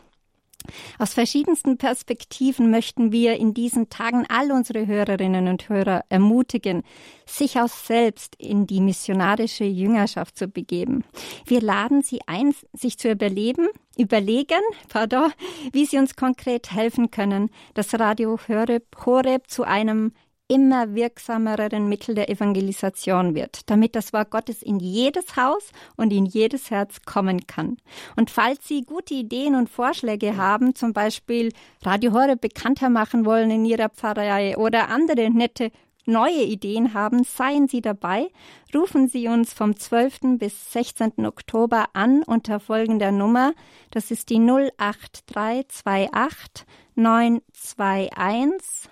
Aus 0.99 1.15
verschiedensten 1.15 1.79
Perspektiven 1.79 2.71
möchten 2.71 3.13
wir 3.13 3.37
in 3.37 3.55
diesen 3.55 3.89
Tagen 3.89 4.25
all 4.29 4.53
unsere 4.53 4.87
Hörerinnen 4.87 5.49
und 5.49 5.69
Hörer 5.69 6.05
ermutigen, 6.09 6.83
sich 7.27 7.59
auch 7.59 7.69
selbst 7.69 8.35
in 8.37 8.67
die 8.67 8.81
missionarische 8.81 9.65
Jüngerschaft 9.65 10.37
zu 10.37 10.49
begeben. 10.49 11.05
Wir 11.47 11.61
laden 11.61 12.03
sie 12.03 12.21
ein, 12.27 12.55
sich 12.73 12.99
zu 12.99 13.11
überleben, 13.11 13.69
überlegen, 13.97 14.63
pardon, 14.89 15.33
wie 15.73 15.87
sie 15.87 15.99
uns 15.99 16.17
konkret 16.17 16.73
helfen 16.73 17.11
können, 17.11 17.51
das 17.75 17.99
Radio 17.99 18.39
Horeb 18.49 19.51
zu 19.51 19.65
einem 19.65 20.13
immer 20.49 20.95
wirksameren 20.95 21.89
Mittel 21.89 22.15
der 22.15 22.31
Evangelisation 22.31 23.35
wird, 23.35 23.69
damit 23.71 23.95
das 23.95 24.15
Wort 24.15 24.31
Gottes 24.31 24.63
in 24.63 24.81
jedes 24.81 25.37
Haus 25.37 25.71
und 25.97 26.13
in 26.13 26.25
jedes 26.25 26.71
Herz 26.71 27.03
kommen 27.03 27.47
kann. 27.47 27.77
Und 28.17 28.31
falls 28.31 28.67
Sie 28.67 28.83
gute 28.83 29.15
Ideen 29.15 29.55
und 29.55 29.69
Vorschläge 29.69 30.37
haben, 30.37 30.75
zum 30.75 30.95
Beispiel 30.95 31.53
Radio 31.83 32.13
Horeb 32.13 32.41
bekannter 32.41 32.89
machen 32.89 33.27
wollen 33.27 33.51
in 33.51 33.67
Ihrer 33.67 33.91
Pfarrei 33.91 34.57
oder 34.57 34.89
andere 34.89 35.31
nette 35.31 35.71
neue 36.09 36.43
Ideen 36.43 36.95
haben, 36.95 37.23
seien 37.23 37.69
Sie 37.69 37.83
dabei. 37.83 38.31
Rufen 38.75 39.07
Sie 39.09 39.29
uns 39.29 39.53
vom 39.53 39.77
12. 39.77 40.39
bis 40.39 40.73
16. 40.73 41.27
Oktober 41.27 41.91
an 41.93 42.23
unter 42.25 42.59
folgender 42.59 43.13
Nummer. 43.13 43.53
Das 43.91 44.11
ist 44.11 44.31
die 44.31 44.41
08328 44.41 46.67
921 46.97 48.91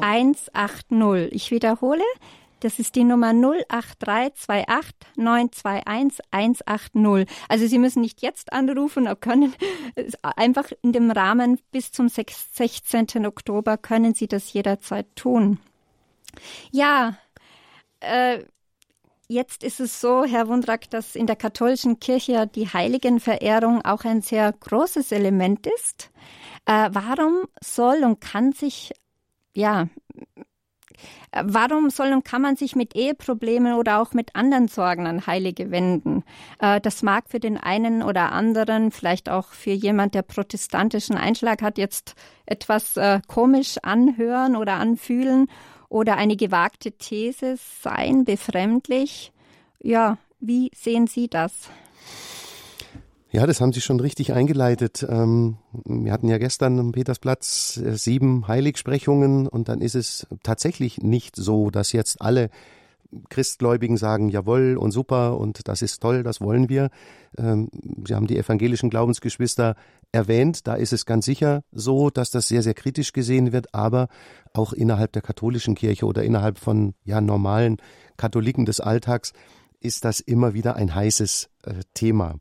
180. 0.00 1.32
Ich 1.32 1.50
wiederhole, 1.50 2.04
das 2.60 2.78
ist 2.78 2.94
die 2.94 3.04
Nummer 3.04 3.32
08328 3.68 4.94
921 5.16 6.20
180. 6.30 7.36
Also 7.48 7.66
Sie 7.66 7.78
müssen 7.78 8.00
nicht 8.00 8.22
jetzt 8.22 8.52
anrufen, 8.52 9.08
können 9.20 9.54
einfach 10.22 10.70
in 10.82 10.92
dem 10.92 11.10
Rahmen 11.10 11.60
bis 11.72 11.92
zum 11.92 12.08
16. 12.08 13.26
Oktober 13.26 13.76
können 13.76 14.14
Sie 14.14 14.28
das 14.28 14.52
jederzeit 14.52 15.14
tun. 15.14 15.58
Ja, 16.70 17.18
äh, 18.00 18.44
Jetzt 19.26 19.64
ist 19.64 19.80
es 19.80 20.02
so, 20.02 20.24
Herr 20.24 20.48
Wundrak, 20.48 20.90
dass 20.90 21.16
in 21.16 21.26
der 21.26 21.36
katholischen 21.36 21.98
Kirche 21.98 22.46
die 22.46 22.68
Heiligenverehrung 22.68 23.82
auch 23.82 24.04
ein 24.04 24.20
sehr 24.20 24.52
großes 24.52 25.12
Element 25.12 25.66
ist. 25.66 26.10
Äh, 26.66 26.90
warum 26.92 27.44
soll 27.62 28.04
und 28.04 28.20
kann 28.20 28.52
sich 28.52 28.92
ja, 29.54 29.88
Warum 31.32 31.90
soll 31.90 32.12
und 32.12 32.24
kann 32.24 32.42
man 32.42 32.56
sich 32.56 32.76
mit 32.76 32.94
Eheproblemen 32.94 33.74
oder 33.74 34.00
auch 34.00 34.12
mit 34.12 34.36
anderen 34.36 34.68
Sorgen 34.68 35.06
an 35.06 35.26
Heilige 35.26 35.70
wenden? 35.70 36.22
Äh, 36.60 36.80
das 36.80 37.02
mag 37.02 37.24
für 37.28 37.40
den 37.40 37.56
einen 37.56 38.02
oder 38.02 38.32
anderen, 38.32 38.90
vielleicht 38.90 39.28
auch 39.28 39.48
für 39.48 39.72
jemand, 39.72 40.14
der 40.14 40.22
protestantischen 40.22 41.16
Einschlag 41.16 41.62
hat, 41.62 41.78
jetzt 41.78 42.14
etwas 42.46 42.96
äh, 42.96 43.20
komisch 43.26 43.78
anhören 43.82 44.54
oder 44.54 44.74
anfühlen 44.74 45.48
oder 45.88 46.16
eine 46.16 46.36
gewagte 46.36 46.92
These 46.92 47.56
sein, 47.58 48.24
befremdlich. 48.24 49.32
Ja, 49.82 50.18
wie 50.40 50.70
sehen 50.74 51.06
Sie 51.06 51.28
das? 51.28 51.70
Ja, 53.34 53.48
das 53.48 53.60
haben 53.60 53.72
Sie 53.72 53.80
schon 53.80 53.98
richtig 53.98 54.32
eingeleitet. 54.32 55.04
Ähm, 55.08 55.56
wir 55.84 56.12
hatten 56.12 56.28
ja 56.28 56.38
gestern 56.38 56.78
am 56.78 56.92
Petersplatz 56.92 57.80
äh, 57.84 57.96
sieben 57.96 58.46
Heiligsprechungen 58.46 59.48
und 59.48 59.68
dann 59.68 59.80
ist 59.80 59.96
es 59.96 60.28
tatsächlich 60.44 60.98
nicht 60.98 61.34
so, 61.34 61.70
dass 61.70 61.90
jetzt 61.90 62.22
alle 62.22 62.48
Christgläubigen 63.30 63.96
sagen, 63.96 64.28
jawohl 64.28 64.76
und 64.76 64.92
super 64.92 65.36
und 65.36 65.66
das 65.66 65.82
ist 65.82 66.00
toll, 66.00 66.22
das 66.22 66.40
wollen 66.40 66.68
wir. 66.68 66.90
Ähm, 67.36 67.70
Sie 68.06 68.14
haben 68.14 68.28
die 68.28 68.38
evangelischen 68.38 68.88
Glaubensgeschwister 68.88 69.74
erwähnt. 70.12 70.68
Da 70.68 70.74
ist 70.74 70.92
es 70.92 71.04
ganz 71.04 71.24
sicher 71.24 71.64
so, 71.72 72.10
dass 72.10 72.30
das 72.30 72.46
sehr, 72.46 72.62
sehr 72.62 72.74
kritisch 72.74 73.12
gesehen 73.12 73.50
wird, 73.50 73.74
aber 73.74 74.06
auch 74.52 74.72
innerhalb 74.72 75.10
der 75.10 75.22
katholischen 75.22 75.74
Kirche 75.74 76.06
oder 76.06 76.22
innerhalb 76.22 76.60
von 76.60 76.94
ja, 77.02 77.20
normalen 77.20 77.78
Katholiken 78.16 78.64
des 78.64 78.78
Alltags 78.78 79.32
ist 79.80 80.04
das 80.04 80.20
immer 80.20 80.54
wieder 80.54 80.76
ein 80.76 80.94
heißes 80.94 81.50
äh, 81.64 81.80
Thema. 81.94 82.36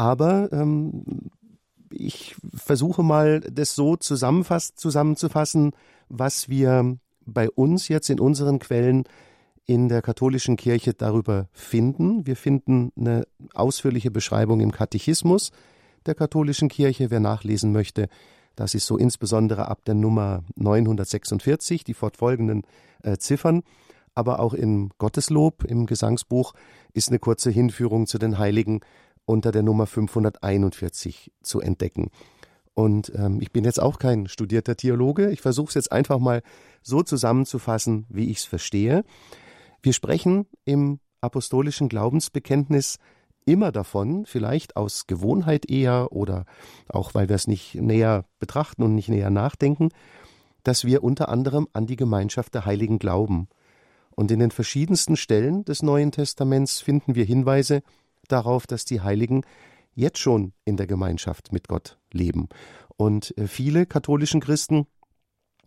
Aber 0.00 0.50
ähm, 0.50 1.04
ich 1.90 2.34
versuche 2.54 3.02
mal, 3.02 3.40
das 3.40 3.74
so 3.74 3.96
zusammenzufassen, 3.96 5.72
was 6.08 6.48
wir 6.48 6.96
bei 7.26 7.50
uns 7.50 7.88
jetzt 7.88 8.08
in 8.08 8.18
unseren 8.18 8.60
Quellen 8.60 9.04
in 9.66 9.90
der 9.90 10.00
katholischen 10.00 10.56
Kirche 10.56 10.94
darüber 10.94 11.50
finden. 11.52 12.26
Wir 12.26 12.36
finden 12.36 12.92
eine 12.96 13.26
ausführliche 13.52 14.10
Beschreibung 14.10 14.60
im 14.60 14.72
Katechismus 14.72 15.50
der 16.06 16.14
katholischen 16.14 16.70
Kirche. 16.70 17.10
Wer 17.10 17.20
nachlesen 17.20 17.70
möchte, 17.70 18.08
das 18.56 18.72
ist 18.74 18.86
so 18.86 18.96
insbesondere 18.96 19.68
ab 19.68 19.84
der 19.84 19.96
Nummer 19.96 20.44
946, 20.56 21.84
die 21.84 21.92
fortfolgenden 21.92 22.62
äh, 23.02 23.18
Ziffern. 23.18 23.64
Aber 24.14 24.40
auch 24.40 24.54
im 24.54 24.92
Gotteslob, 24.96 25.62
im 25.64 25.84
Gesangsbuch, 25.84 26.54
ist 26.94 27.10
eine 27.10 27.18
kurze 27.18 27.50
Hinführung 27.50 28.06
zu 28.06 28.16
den 28.16 28.38
Heiligen 28.38 28.80
unter 29.30 29.52
der 29.52 29.62
Nummer 29.62 29.86
541 29.86 31.32
zu 31.42 31.60
entdecken. 31.60 32.10
Und 32.74 33.12
ähm, 33.14 33.40
ich 33.40 33.52
bin 33.52 33.64
jetzt 33.64 33.80
auch 33.80 33.98
kein 33.98 34.26
studierter 34.26 34.76
Theologe. 34.76 35.30
Ich 35.30 35.40
versuche 35.40 35.68
es 35.68 35.74
jetzt 35.74 35.92
einfach 35.92 36.18
mal 36.18 36.42
so 36.82 37.02
zusammenzufassen, 37.02 38.06
wie 38.08 38.30
ich 38.30 38.38
es 38.38 38.44
verstehe. 38.44 39.04
Wir 39.82 39.92
sprechen 39.92 40.46
im 40.64 40.98
apostolischen 41.20 41.88
Glaubensbekenntnis 41.88 42.98
immer 43.44 43.72
davon, 43.72 44.26
vielleicht 44.26 44.76
aus 44.76 45.06
Gewohnheit 45.06 45.70
eher 45.70 46.12
oder 46.12 46.44
auch 46.88 47.14
weil 47.14 47.28
wir 47.28 47.36
es 47.36 47.46
nicht 47.46 47.74
näher 47.74 48.24
betrachten 48.38 48.82
und 48.82 48.94
nicht 48.94 49.08
näher 49.08 49.30
nachdenken, 49.30 49.90
dass 50.62 50.84
wir 50.84 51.02
unter 51.02 51.28
anderem 51.28 51.68
an 51.72 51.86
die 51.86 51.96
Gemeinschaft 51.96 52.54
der 52.54 52.66
Heiligen 52.66 52.98
glauben. 52.98 53.48
Und 54.10 54.30
in 54.30 54.40
den 54.40 54.50
verschiedensten 54.50 55.16
Stellen 55.16 55.64
des 55.64 55.82
Neuen 55.82 56.12
Testaments 56.12 56.80
finden 56.80 57.14
wir 57.14 57.24
Hinweise 57.24 57.82
darauf, 58.32 58.66
dass 58.66 58.84
die 58.84 59.00
Heiligen 59.00 59.42
jetzt 59.94 60.18
schon 60.18 60.52
in 60.64 60.76
der 60.76 60.86
Gemeinschaft 60.86 61.52
mit 61.52 61.68
Gott 61.68 61.98
leben. 62.12 62.48
Und 62.96 63.36
äh, 63.38 63.46
viele 63.46 63.86
katholischen 63.86 64.40
Christen 64.40 64.86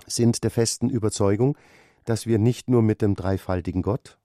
sind 0.07 0.43
der 0.43 0.51
festen 0.51 0.89
Überzeugung, 0.89 1.57
dass 2.05 2.25
wir 2.25 2.39
nicht 2.39 2.69
nur 2.69 2.81
mit 2.81 3.01
dem 3.01 3.15
dreifaltigen 3.15 3.81
Gott 3.81 4.17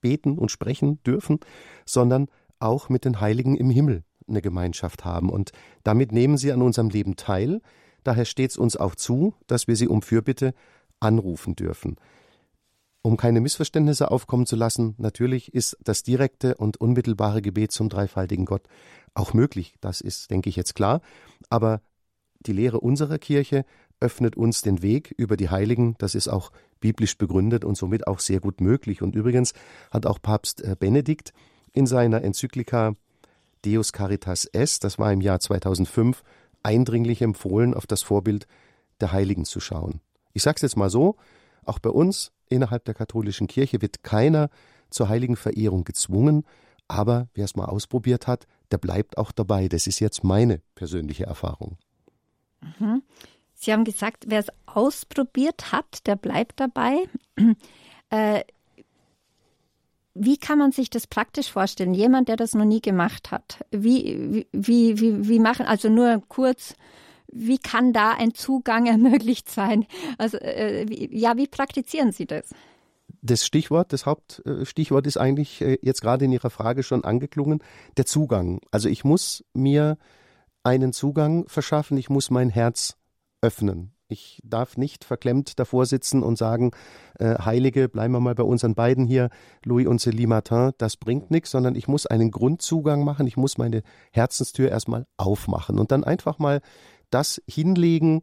beten 0.00 0.38
und 0.38 0.50
sprechen 0.50 1.02
dürfen, 1.04 1.40
sondern 1.84 2.28
auch 2.58 2.88
mit 2.88 3.04
den 3.04 3.20
Heiligen 3.20 3.56
im 3.56 3.70
Himmel 3.70 4.04
eine 4.28 4.42
Gemeinschaft 4.42 5.04
haben. 5.04 5.30
Und 5.30 5.52
damit 5.82 6.12
nehmen 6.12 6.36
sie 6.36 6.52
an 6.52 6.62
unserem 6.62 6.88
Leben 6.88 7.16
teil. 7.16 7.60
Daher 8.04 8.24
steht 8.24 8.50
es 8.50 8.56
uns 8.56 8.76
auch 8.76 8.94
zu, 8.94 9.34
dass 9.46 9.68
wir 9.68 9.76
sie 9.76 9.88
um 9.88 10.02
Fürbitte 10.02 10.54
anrufen 11.00 11.56
dürfen. 11.56 11.96
Um 13.02 13.16
keine 13.16 13.40
Missverständnisse 13.40 14.10
aufkommen 14.10 14.44
zu 14.44 14.56
lassen, 14.56 14.94
natürlich 14.98 15.54
ist 15.54 15.76
das 15.82 16.02
direkte 16.02 16.56
und 16.56 16.76
unmittelbare 16.78 17.40
Gebet 17.40 17.72
zum 17.72 17.88
dreifaltigen 17.88 18.44
Gott 18.44 18.62
auch 19.14 19.32
möglich. 19.32 19.74
Das 19.80 20.00
ist, 20.00 20.30
denke 20.30 20.50
ich, 20.50 20.56
jetzt 20.56 20.74
klar. 20.74 21.00
Aber 21.48 21.80
die 22.40 22.52
Lehre 22.52 22.80
unserer 22.80 23.18
Kirche 23.18 23.64
öffnet 24.00 24.36
uns 24.36 24.62
den 24.62 24.82
Weg 24.82 25.14
über 25.16 25.36
die 25.36 25.50
Heiligen. 25.50 25.94
Das 25.98 26.14
ist 26.14 26.28
auch 26.28 26.52
biblisch 26.80 27.16
begründet 27.16 27.64
und 27.64 27.76
somit 27.76 28.06
auch 28.06 28.18
sehr 28.18 28.40
gut 28.40 28.60
möglich. 28.60 29.02
Und 29.02 29.14
übrigens 29.14 29.54
hat 29.90 30.06
auch 30.06 30.20
Papst 30.20 30.62
äh, 30.62 30.76
Benedikt 30.78 31.32
in 31.72 31.86
seiner 31.86 32.22
Enzyklika 32.22 32.96
Deus 33.64 33.92
Caritas 33.92 34.46
Est, 34.46 34.84
das 34.84 34.98
war 34.98 35.12
im 35.12 35.20
Jahr 35.20 35.38
2005, 35.38 36.22
eindringlich 36.62 37.22
empfohlen, 37.22 37.74
auf 37.74 37.86
das 37.86 38.02
Vorbild 38.02 38.46
der 39.00 39.12
Heiligen 39.12 39.44
zu 39.44 39.60
schauen. 39.60 40.00
Ich 40.32 40.42
sage 40.42 40.56
es 40.56 40.62
jetzt 40.62 40.76
mal 40.76 40.90
so, 40.90 41.16
auch 41.64 41.78
bei 41.78 41.90
uns 41.90 42.32
innerhalb 42.50 42.84
der 42.84 42.94
katholischen 42.94 43.46
Kirche 43.46 43.80
wird 43.80 44.02
keiner 44.02 44.50
zur 44.90 45.08
heiligen 45.08 45.36
Verehrung 45.36 45.84
gezwungen, 45.84 46.44
aber 46.88 47.28
wer 47.34 47.44
es 47.44 47.56
mal 47.56 47.66
ausprobiert 47.66 48.26
hat, 48.26 48.46
der 48.70 48.78
bleibt 48.78 49.16
auch 49.16 49.32
dabei. 49.32 49.68
Das 49.68 49.86
ist 49.86 50.00
jetzt 50.00 50.24
meine 50.24 50.60
persönliche 50.74 51.24
Erfahrung. 51.24 51.78
Mhm. 52.78 53.02
Sie 53.54 53.72
haben 53.72 53.84
gesagt, 53.84 54.24
wer 54.28 54.40
es 54.40 54.48
ausprobiert 54.66 55.70
hat, 55.72 56.06
der 56.06 56.16
bleibt 56.16 56.60
dabei. 56.60 57.04
Äh, 58.12 58.42
wie 60.14 60.36
kann 60.36 60.58
man 60.58 60.72
sich 60.72 60.90
das 60.90 61.06
praktisch 61.06 61.52
vorstellen? 61.52 61.94
Jemand, 61.94 62.28
der 62.28 62.34
das 62.34 62.56
noch 62.56 62.64
nie 62.64 62.80
gemacht 62.80 63.30
hat. 63.30 63.64
Wie, 63.70 64.48
wie, 64.50 65.00
wie, 65.00 65.28
wie 65.28 65.38
machen, 65.38 65.64
also 65.64 65.88
nur 65.88 66.20
kurz, 66.26 66.74
wie 67.32 67.58
kann 67.58 67.92
da 67.92 68.12
ein 68.12 68.34
Zugang 68.34 68.86
ermöglicht 68.86 69.50
sein? 69.50 69.86
Also, 70.18 70.38
äh, 70.38 70.86
wie, 70.88 71.16
ja, 71.16 71.36
wie 71.36 71.46
praktizieren 71.46 72.12
Sie 72.12 72.26
das? 72.26 72.50
Das 73.22 73.44
Stichwort, 73.44 73.92
das 73.92 74.06
Hauptstichwort 74.06 75.06
ist 75.06 75.16
eigentlich 75.16 75.60
äh, 75.60 75.78
jetzt 75.82 76.00
gerade 76.00 76.24
in 76.24 76.32
Ihrer 76.32 76.50
Frage 76.50 76.82
schon 76.82 77.04
angeklungen, 77.04 77.62
der 77.96 78.06
Zugang. 78.06 78.60
Also 78.70 78.88
ich 78.88 79.04
muss 79.04 79.44
mir 79.52 79.98
einen 80.62 80.92
Zugang 80.92 81.46
verschaffen, 81.48 81.98
ich 81.98 82.10
muss 82.10 82.30
mein 82.30 82.50
Herz 82.50 82.96
öffnen. 83.42 83.92
Ich 84.10 84.40
darf 84.44 84.76
nicht 84.76 85.04
verklemmt 85.04 85.58
davor 85.58 85.86
sitzen 85.86 86.22
und 86.22 86.36
sagen, 86.36 86.72
äh, 87.18 87.36
Heilige, 87.38 87.88
bleiben 87.88 88.12
wir 88.12 88.20
mal 88.20 88.34
bei 88.34 88.42
unseren 88.42 88.74
beiden 88.74 89.06
hier, 89.06 89.30
Louis 89.64 89.86
und 89.86 90.00
Célie 90.00 90.26
Martin, 90.26 90.72
das 90.78 90.96
bringt 90.96 91.30
nichts, 91.30 91.52
sondern 91.52 91.76
ich 91.76 91.86
muss 91.86 92.06
einen 92.06 92.30
Grundzugang 92.30 93.04
machen, 93.04 93.26
ich 93.26 93.36
muss 93.36 93.56
meine 93.56 93.82
Herzenstür 94.10 94.68
erstmal 94.68 95.06
aufmachen 95.16 95.78
und 95.78 95.92
dann 95.92 96.02
einfach 96.02 96.38
mal 96.38 96.60
das 97.10 97.42
hinlegen 97.46 98.22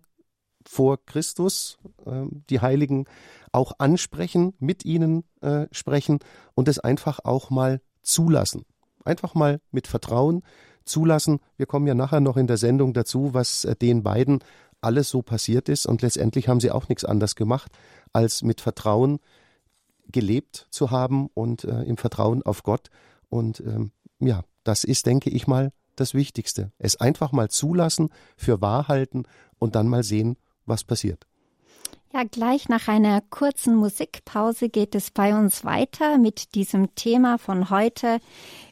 vor 0.66 0.98
Christus, 1.06 1.78
äh, 2.06 2.26
die 2.50 2.60
Heiligen 2.60 3.06
auch 3.52 3.74
ansprechen, 3.80 4.54
mit 4.60 4.86
ihnen 4.86 5.24
äh, 5.42 5.68
sprechen 5.72 6.20
und 6.56 6.68
es 6.68 6.80
einfach 6.80 7.20
auch 7.24 7.50
mal 7.50 7.82
zulassen. 8.02 8.64
Einfach 9.06 9.34
mal 9.36 9.62
mit 9.72 9.88
Vertrauen 9.88 10.44
zulassen. 10.84 11.40
Wir 11.56 11.66
kommen 11.66 11.88
ja 11.88 11.96
nachher 11.96 12.20
noch 12.20 12.38
in 12.38 12.48
der 12.48 12.58
Sendung 12.58 12.94
dazu, 12.94 13.34
was 13.34 13.66
äh, 13.66 13.76
den 13.76 14.04
beiden 14.04 14.40
alles 14.82 15.10
so 15.10 15.22
passiert 15.22 15.70
ist. 15.70 15.86
Und 15.86 16.02
letztendlich 16.02 16.48
haben 16.48 16.60
sie 16.60 16.72
auch 16.72 16.90
nichts 16.90 17.06
anderes 17.06 17.36
gemacht, 17.36 17.72
als 18.14 18.44
mit 18.44 18.62
Vertrauen 18.62 19.20
gelebt 20.10 20.68
zu 20.70 20.92
haben 20.92 21.28
und 21.34 21.64
äh, 21.64 21.84
im 21.84 21.98
Vertrauen 21.98 22.44
auf 22.44 22.64
Gott. 22.64 22.90
Und 23.30 23.60
ähm, 23.62 23.92
ja, 24.20 24.44
das 24.64 24.84
ist, 24.84 25.06
denke 25.06 25.30
ich 25.30 25.48
mal, 25.48 25.72
das 26.00 26.14
Wichtigste. 26.14 26.72
Es 26.78 26.96
einfach 26.96 27.32
mal 27.32 27.50
zulassen, 27.50 28.10
für 28.36 28.62
wahr 28.62 28.88
halten 28.88 29.24
und 29.60 29.76
dann 29.76 29.88
mal 29.88 30.04
sehen, 30.04 30.38
was 30.66 30.84
passiert. 30.84 31.28
Ja, 32.14 32.24
gleich 32.24 32.70
nach 32.70 32.88
einer 32.88 33.22
kurzen 33.30 33.76
Musikpause 33.76 34.70
geht 34.70 34.96
es 34.96 35.12
bei 35.12 35.38
uns 35.38 35.66
weiter 35.66 36.18
mit 36.18 36.56
diesem 36.56 36.96
Thema 36.96 37.38
von 37.38 37.70
heute 37.70 38.20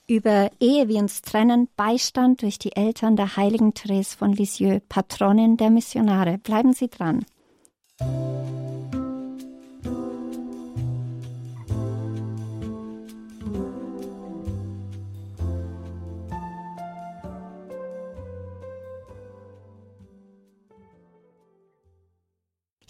über 0.07 0.49
Ehe 0.59 0.88
wir 0.88 0.99
uns 0.99 1.21
trennen, 1.21 1.67
Beistand 1.75 2.43
durch 2.43 2.59
die 2.59 2.75
Eltern 2.75 3.15
der 3.15 3.35
heiligen 3.35 3.73
Therese 3.73 4.15
von 4.15 4.31
Lisieux, 4.31 4.81
Patronin 4.88 5.57
der 5.57 5.69
Missionare. 5.69 6.38
Bleiben 6.38 6.73
Sie 6.73 6.89
dran. 6.89 7.25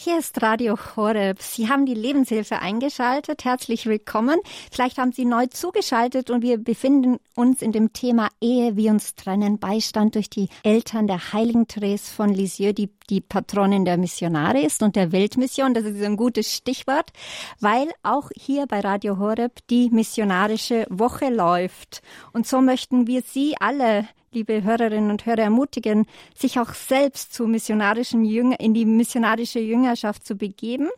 Hier 0.06 0.20
ist 0.20 0.40
Radio 0.44 0.78
Horeb. 0.96 1.42
Sie 1.42 1.68
haben 1.68 1.88
die 1.88 1.96
Lebenshilfe 1.96 2.60
eingeschaltet. 2.60 3.44
Herzlich 3.44 3.88
willkommen. 3.88 4.40
Vielleicht 4.72 5.00
haben 5.00 5.12
Sie 5.12 5.26
neu 5.26 5.48
zugeschaltet 5.48 6.30
und 6.30 6.44
wir 6.44 6.60
befinden 6.60 7.18
uns 7.34 7.64
in 7.64 7.72
dem 7.72 7.92
Thema 7.92 8.30
Ehe, 8.40 8.78
wie 8.78 8.92
uns 8.92 9.16
trennen, 9.16 9.58
Beistand 9.58 10.14
durch 10.14 10.30
die 10.30 10.50
Eltern 10.62 11.08
der 11.08 11.34
heiligen 11.34 11.68
Therese 11.68 12.14
von 12.14 12.30
Lisieux, 12.30 12.76
die 12.76 12.92
die 13.10 13.20
Patronin 13.20 13.84
der 13.84 13.98
Missionare 13.98 14.60
ist 14.60 14.84
und 14.84 14.96
der 14.96 15.12
Weltmission. 15.12 15.74
Das 15.74 15.86
ist 15.86 16.00
ein 16.04 16.18
gutes 16.18 16.54
Stichwort, 16.54 17.12
weil 17.60 17.90
auch 18.04 18.30
hier 18.36 18.68
bei 18.68 18.82
Radio 18.82 19.18
Horeb 19.18 19.54
die 19.72 19.90
missionarische 19.90 20.86
Woche 20.92 21.30
läuft. 21.30 22.04
Und 22.32 22.46
so 22.46 22.62
möchten 22.62 23.08
wir 23.08 23.24
Sie 23.24 23.56
alle 23.60 24.08
liebe 24.36 24.64
Hörerinnen 24.64 25.10
und 25.10 25.26
Hörer, 25.26 25.40
ermutigen, 25.40 26.06
sich 26.36 26.60
auch 26.60 26.74
selbst 26.74 27.34
zu 27.34 27.48
missionarischen 27.48 28.26
Jünger, 28.26 28.60
in 28.60 28.74
die 28.74 28.86
missionarische 28.86 29.60
Jüngerschaft 29.60 30.28
zu 30.28 30.36
begeben. 30.36 30.90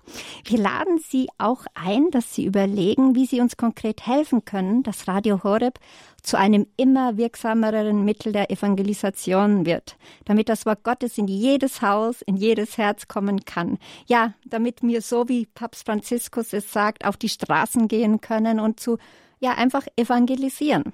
Wir 0.43 0.57
laden 0.57 0.97
Sie 0.97 1.27
auch 1.37 1.65
ein, 1.75 2.09
dass 2.11 2.33
Sie 2.33 2.45
überlegen, 2.45 3.15
wie 3.15 3.27
Sie 3.27 3.39
uns 3.39 3.55
konkret 3.55 4.05
helfen 4.05 4.43
können, 4.43 4.83
dass 4.83 5.07
Radio 5.07 5.43
Horeb 5.43 5.79
zu 6.23 6.37
einem 6.37 6.65
immer 6.75 7.15
wirksameren 7.15 8.03
Mittel 8.03 8.33
der 8.33 8.49
Evangelisation 8.49 9.65
wird, 9.65 9.97
damit 10.25 10.49
das 10.49 10.65
Wort 10.65 10.83
Gottes 10.83 11.17
in 11.17 11.27
jedes 11.27 11.81
Haus, 11.81 12.21
in 12.23 12.35
jedes 12.35 12.77
Herz 12.77 13.07
kommen 13.07 13.45
kann. 13.45 13.77
Ja, 14.07 14.33
damit 14.45 14.81
wir 14.81 15.01
so 15.01 15.29
wie 15.29 15.45
Papst 15.45 15.85
Franziskus 15.85 16.53
es 16.53 16.73
sagt, 16.73 17.05
auf 17.05 17.17
die 17.17 17.29
Straßen 17.29 17.87
gehen 17.87 18.19
können 18.19 18.59
und 18.59 18.79
zu 18.79 18.97
ja 19.39 19.51
einfach 19.51 19.85
evangelisieren. 19.95 20.91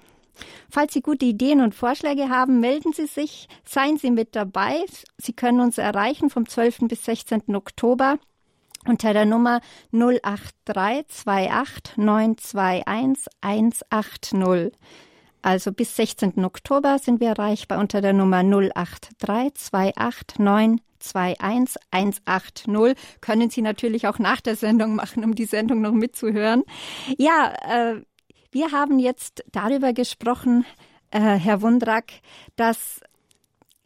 Falls 0.69 0.93
Sie 0.93 1.01
gute 1.01 1.25
Ideen 1.25 1.61
und 1.61 1.75
Vorschläge 1.75 2.29
haben, 2.29 2.59
melden 2.59 2.93
Sie 2.93 3.07
sich, 3.07 3.47
seien 3.65 3.97
Sie 3.97 4.11
mit 4.11 4.35
dabei. 4.35 4.83
Sie 5.17 5.33
können 5.33 5.59
uns 5.59 5.77
erreichen 5.77 6.29
vom 6.29 6.47
12. 6.47 6.87
bis 6.87 7.05
16. 7.05 7.55
Oktober 7.55 8.17
unter 8.87 9.13
der 9.13 9.25
Nummer 9.25 9.61
08328 9.91 11.97
921 11.97 13.33
180. 13.41 14.71
Also 15.41 15.73
bis 15.73 15.95
16. 15.95 16.45
Oktober 16.45 16.99
sind 16.99 17.19
wir 17.19 17.29
erreichbar 17.29 17.79
unter 17.79 18.01
der 18.01 18.13
Nummer 18.13 18.37
08328 18.37 20.39
921 20.39 21.81
180. 21.91 22.95
Können 23.19 23.49
Sie 23.49 23.61
natürlich 23.61 24.07
auch 24.07 24.19
nach 24.19 24.39
der 24.39 24.55
Sendung 24.55 24.95
machen, 24.95 25.25
um 25.25 25.35
die 25.35 25.45
Sendung 25.45 25.81
noch 25.81 25.91
mitzuhören. 25.91 26.63
Ja, 27.17 27.53
äh, 27.67 28.01
wir 28.53 28.71
haben 28.71 28.99
jetzt 28.99 29.43
darüber 29.51 29.93
gesprochen, 29.93 30.65
äh, 31.11 31.19
Herr 31.19 31.61
Wundrak, 31.61 32.11
dass 32.55 33.01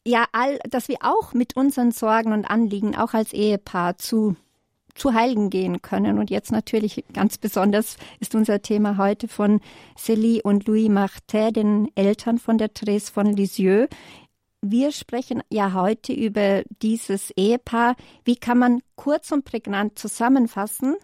ja 0.06 0.26
all, 0.32 0.60
dass 0.70 0.88
wir 0.88 0.98
auch 1.02 1.34
mit 1.34 1.56
unseren 1.56 1.92
Sorgen 1.92 2.32
und 2.34 2.46
Anliegen 2.46 2.96
auch 2.96 3.14
als 3.14 3.34
Ehepaar 3.34 3.98
zu 3.98 4.36
zu 4.98 5.14
Heiligen 5.14 5.50
gehen 5.50 5.82
können. 5.82 6.18
Und 6.18 6.30
jetzt 6.30 6.52
natürlich 6.52 7.06
ganz 7.14 7.38
besonders 7.38 7.98
ist 8.20 8.36
unser 8.36 8.62
Thema 8.62 8.98
heute 8.98 9.28
von 9.28 9.62
Célie 9.96 10.42
und 10.42 10.68
Louis 10.68 10.90
Martin, 10.90 11.54
den 11.54 11.92
Eltern 11.96 12.40
von 12.40 12.58
der 12.58 12.74
Therese 12.74 13.12
von 13.12 13.28
Lisieux. 13.28 13.88
wir 14.62 14.92
sprechen 14.92 15.44
ja 15.50 15.74
heute 15.74 16.14
über 16.14 16.64
dieses 16.82 17.32
Ehepaar. 17.32 17.96
Wie 18.26 18.36
kann 18.36 18.58
man 18.58 18.82
kurz 18.96 19.32
und 19.32 19.46
prägnant 19.46 20.00
zusammenfassen, 20.00 20.96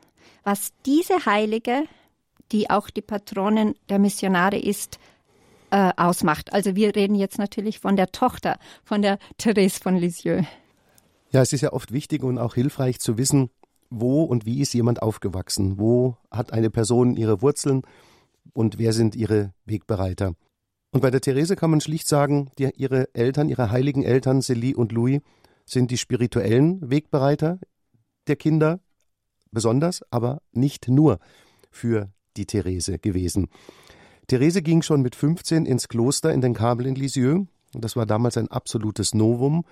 was 0.44 0.74
diese 0.86 1.26
Heilige, 1.26 1.84
die 2.52 2.70
auch 2.70 2.90
die 2.90 3.02
Patronin 3.02 3.76
der 3.90 4.00
Missionare 4.00 4.58
ist, 4.58 5.00
äh, 5.72 5.92
ausmacht? 5.98 6.54
Also 6.54 6.76
wir 6.76 6.96
reden 6.96 7.16
jetzt 7.16 7.38
natürlich 7.38 7.80
von 7.80 7.96
der 7.96 8.12
Tochter, 8.12 8.58
von 8.84 9.02
der 9.02 9.18
Therese 9.38 9.80
von 9.80 9.96
Lisieux. 9.96 10.46
Ja, 11.32 11.42
es 11.42 11.52
ist 11.52 11.62
ja 11.62 11.74
oft 11.74 11.92
wichtig 11.92 12.24
und 12.24 12.38
auch 12.38 12.54
hilfreich 12.54 13.00
zu 13.00 13.18
wissen, 13.18 13.50
wo 13.90 14.24
und 14.24 14.46
wie 14.46 14.62
ist 14.62 14.74
jemand 14.74 15.02
aufgewachsen? 15.02 15.80
Wo 15.80 16.18
hat 16.32 16.54
eine 16.54 16.70
Person 16.70 17.16
ihre 17.16 17.42
Wurzeln 17.42 17.82
und 18.54 18.78
wer 18.78 18.94
sind 18.94 19.16
ihre 19.16 19.54
Wegbereiter? 19.66 20.36
Und 20.92 21.02
bei 21.02 21.10
der 21.10 21.22
Therese 21.22 21.56
kann 21.56 21.72
man 21.72 21.82
schlicht 21.82 22.08
sagen, 22.08 22.52
die, 22.60 22.70
ihre 22.76 23.14
Eltern, 23.16 23.50
ihre 23.50 23.72
heiligen 23.72 24.04
Eltern, 24.04 24.42
Celie 24.44 24.76
und 24.76 24.92
Louis, 24.92 25.22
sind 25.66 25.90
die 25.90 25.98
spirituellen 25.98 26.88
Wegbereiter 26.88 27.60
der 28.28 28.36
Kinder, 28.36 28.80
besonders, 29.52 30.04
aber 30.12 30.42
nicht 30.52 30.88
nur 30.88 31.20
für 31.72 32.12
die 32.38 32.46
Therese 32.46 33.00
gewesen. 33.00 33.48
Therese 34.28 34.62
ging 34.62 34.82
schon 34.82 35.02
mit 35.02 35.16
15 35.16 35.66
ins 35.66 35.88
Kloster 35.88 36.34
in 36.34 36.42
den 36.42 36.54
Kabel 36.54 36.86
in 36.86 36.96
Lisieux. 36.96 37.46
Das 37.74 37.96
war 37.96 38.06
damals 38.06 38.38
ein 38.38 38.50
absolutes 38.50 39.14
Novum 39.14 39.66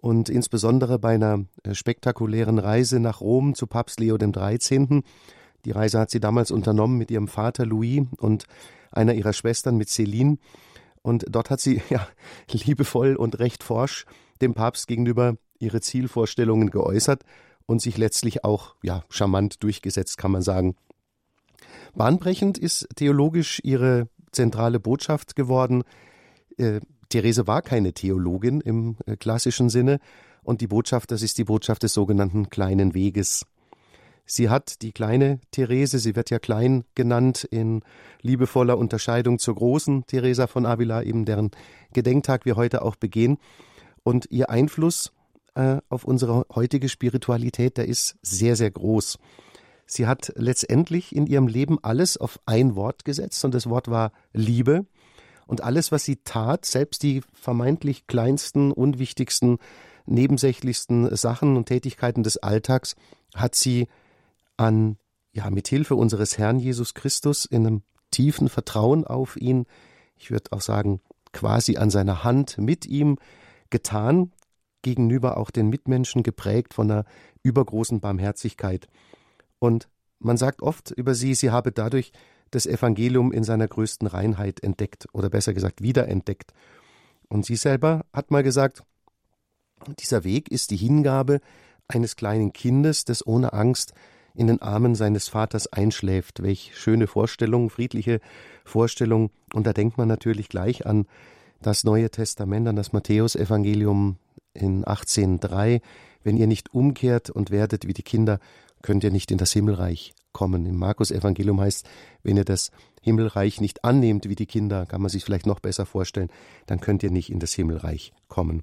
und 0.00 0.28
insbesondere 0.28 0.98
bei 0.98 1.14
einer 1.14 1.44
äh, 1.62 1.74
spektakulären 1.74 2.58
Reise 2.58 2.98
nach 2.98 3.20
Rom 3.20 3.54
zu 3.54 3.66
Papst 3.66 4.00
Leo 4.00 4.18
XIII. 4.18 5.02
Die 5.64 5.70
Reise 5.70 6.00
hat 6.00 6.10
sie 6.10 6.20
damals 6.20 6.50
unternommen 6.50 6.98
mit 6.98 7.10
ihrem 7.10 7.28
Vater 7.28 7.64
Louis 7.64 8.02
und 8.18 8.44
einer 8.90 9.14
ihrer 9.14 9.32
Schwestern 9.32 9.76
mit 9.76 9.88
Céline. 9.88 10.38
Und 11.02 11.24
dort 11.28 11.50
hat 11.50 11.60
sie 11.60 11.80
ja 11.90 12.06
liebevoll 12.50 13.16
und 13.16 13.38
recht 13.38 13.62
forsch 13.62 14.04
dem 14.40 14.54
Papst 14.54 14.88
gegenüber 14.88 15.36
ihre 15.60 15.80
Zielvorstellungen 15.80 16.70
geäußert 16.70 17.22
und 17.66 17.80
sich 17.80 17.96
letztlich 17.96 18.44
auch 18.44 18.74
ja 18.82 19.04
charmant 19.08 19.62
durchgesetzt, 19.62 20.18
kann 20.18 20.32
man 20.32 20.42
sagen. 20.42 20.74
Bahnbrechend 21.94 22.58
ist 22.58 22.88
theologisch 22.96 23.60
ihre 23.62 24.08
zentrale 24.32 24.80
Botschaft 24.80 25.36
geworden. 25.36 25.84
Äh, 26.56 26.80
Therese 27.08 27.46
war 27.46 27.62
keine 27.62 27.92
Theologin 27.92 28.60
im 28.60 28.96
äh, 29.06 29.16
klassischen 29.16 29.68
Sinne 29.68 29.98
und 30.42 30.60
die 30.60 30.66
Botschaft, 30.66 31.10
das 31.10 31.22
ist 31.22 31.38
die 31.38 31.44
Botschaft 31.44 31.82
des 31.82 31.92
sogenannten 31.92 32.48
kleinen 32.48 32.94
Weges. 32.94 33.46
Sie 34.24 34.48
hat 34.48 34.82
die 34.82 34.92
kleine 34.92 35.40
Therese, 35.50 35.98
sie 35.98 36.16
wird 36.16 36.30
ja 36.30 36.38
klein 36.38 36.84
genannt 36.94 37.44
in 37.50 37.82
liebevoller 38.22 38.78
Unterscheidung 38.78 39.38
zur 39.38 39.56
großen 39.56 40.06
Theresa 40.06 40.46
von 40.46 40.64
Avila, 40.64 41.02
eben 41.02 41.24
deren 41.24 41.50
Gedenktag 41.92 42.44
wir 42.46 42.56
heute 42.56 42.82
auch 42.82 42.96
begehen. 42.96 43.38
Und 44.04 44.26
ihr 44.30 44.48
Einfluss 44.48 45.12
äh, 45.54 45.78
auf 45.88 46.04
unsere 46.04 46.46
heutige 46.54 46.88
Spiritualität, 46.88 47.76
der 47.76 47.86
ist 47.86 48.16
sehr, 48.22 48.56
sehr 48.56 48.70
groß. 48.70 49.18
Sie 49.92 50.06
hat 50.06 50.32
letztendlich 50.36 51.14
in 51.14 51.26
ihrem 51.26 51.48
Leben 51.48 51.78
alles 51.82 52.16
auf 52.16 52.40
ein 52.46 52.76
Wort 52.76 53.04
gesetzt 53.04 53.44
und 53.44 53.52
das 53.52 53.68
Wort 53.68 53.88
war 53.88 54.12
Liebe. 54.32 54.86
Und 55.46 55.60
alles, 55.60 55.92
was 55.92 56.04
sie 56.04 56.16
tat, 56.24 56.64
selbst 56.64 57.02
die 57.02 57.20
vermeintlich 57.34 58.06
kleinsten, 58.06 58.72
unwichtigsten, 58.72 59.58
nebensächlichsten 60.06 61.14
Sachen 61.14 61.58
und 61.58 61.66
Tätigkeiten 61.66 62.22
des 62.22 62.38
Alltags, 62.38 62.96
hat 63.34 63.54
sie 63.54 63.86
an, 64.56 64.96
ja, 65.32 65.50
mit 65.50 65.68
Hilfe 65.68 65.94
unseres 65.94 66.38
Herrn 66.38 66.58
Jesus 66.58 66.94
Christus 66.94 67.44
in 67.44 67.66
einem 67.66 67.82
tiefen 68.10 68.48
Vertrauen 68.48 69.06
auf 69.06 69.36
ihn, 69.36 69.66
ich 70.16 70.30
würde 70.30 70.52
auch 70.52 70.62
sagen, 70.62 71.02
quasi 71.34 71.76
an 71.76 71.90
seiner 71.90 72.24
Hand 72.24 72.56
mit 72.56 72.86
ihm 72.86 73.18
getan, 73.68 74.32
gegenüber 74.80 75.36
auch 75.36 75.50
den 75.50 75.68
Mitmenschen 75.68 76.22
geprägt 76.22 76.72
von 76.72 76.90
einer 76.90 77.04
übergroßen 77.42 78.00
Barmherzigkeit. 78.00 78.88
Und 79.62 79.88
man 80.18 80.36
sagt 80.36 80.60
oft 80.60 80.90
über 80.90 81.14
sie, 81.14 81.36
sie 81.36 81.52
habe 81.52 81.70
dadurch 81.70 82.10
das 82.50 82.66
Evangelium 82.66 83.30
in 83.30 83.44
seiner 83.44 83.68
größten 83.68 84.08
Reinheit 84.08 84.60
entdeckt 84.60 85.06
oder 85.12 85.30
besser 85.30 85.54
gesagt 85.54 85.82
wiederentdeckt. 85.82 86.52
Und 87.28 87.46
sie 87.46 87.54
selber 87.54 88.04
hat 88.12 88.32
mal 88.32 88.42
gesagt, 88.42 88.82
dieser 90.00 90.24
Weg 90.24 90.50
ist 90.50 90.72
die 90.72 90.76
Hingabe 90.76 91.40
eines 91.86 92.16
kleinen 92.16 92.52
Kindes, 92.52 93.04
das 93.04 93.24
ohne 93.24 93.52
Angst 93.52 93.94
in 94.34 94.48
den 94.48 94.60
Armen 94.60 94.96
seines 94.96 95.28
Vaters 95.28 95.72
einschläft. 95.72 96.42
Welch 96.42 96.72
schöne 96.74 97.06
Vorstellung, 97.06 97.70
friedliche 97.70 98.18
Vorstellung. 98.64 99.30
Und 99.54 99.64
da 99.64 99.72
denkt 99.72 99.96
man 99.96 100.08
natürlich 100.08 100.48
gleich 100.48 100.86
an 100.86 101.06
das 101.60 101.84
Neue 101.84 102.10
Testament, 102.10 102.66
an 102.66 102.74
das 102.74 102.92
Matthäusevangelium 102.92 104.16
in 104.54 104.84
18.3. 104.84 105.80
Wenn 106.24 106.36
ihr 106.36 106.48
nicht 106.48 106.74
umkehrt 106.74 107.30
und 107.30 107.52
werdet 107.52 107.86
wie 107.86 107.94
die 107.94 108.02
Kinder, 108.02 108.40
könnt 108.82 109.04
ihr 109.04 109.10
nicht 109.10 109.30
in 109.30 109.38
das 109.38 109.52
Himmelreich 109.52 110.12
kommen. 110.32 110.66
Im 110.66 110.76
Markus-Evangelium 110.76 111.60
heißt, 111.60 111.88
wenn 112.22 112.36
ihr 112.36 112.44
das 112.44 112.70
Himmelreich 113.00 113.60
nicht 113.60 113.84
annehmt 113.84 114.28
wie 114.28 114.34
die 114.34 114.46
Kinder, 114.46 114.86
kann 114.86 115.02
man 115.02 115.10
sich 115.10 115.24
vielleicht 115.24 115.46
noch 115.46 115.60
besser 115.60 115.86
vorstellen, 115.86 116.30
dann 116.66 116.80
könnt 116.80 117.02
ihr 117.02 117.10
nicht 117.10 117.30
in 117.30 117.38
das 117.38 117.52
Himmelreich 117.52 118.12
kommen. 118.28 118.62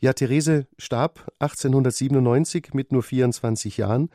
Ja, 0.00 0.12
Therese 0.12 0.66
starb 0.78 1.30
1897 1.40 2.72
mit 2.72 2.92
nur 2.92 3.02
24 3.02 3.76
Jahren 3.76 4.10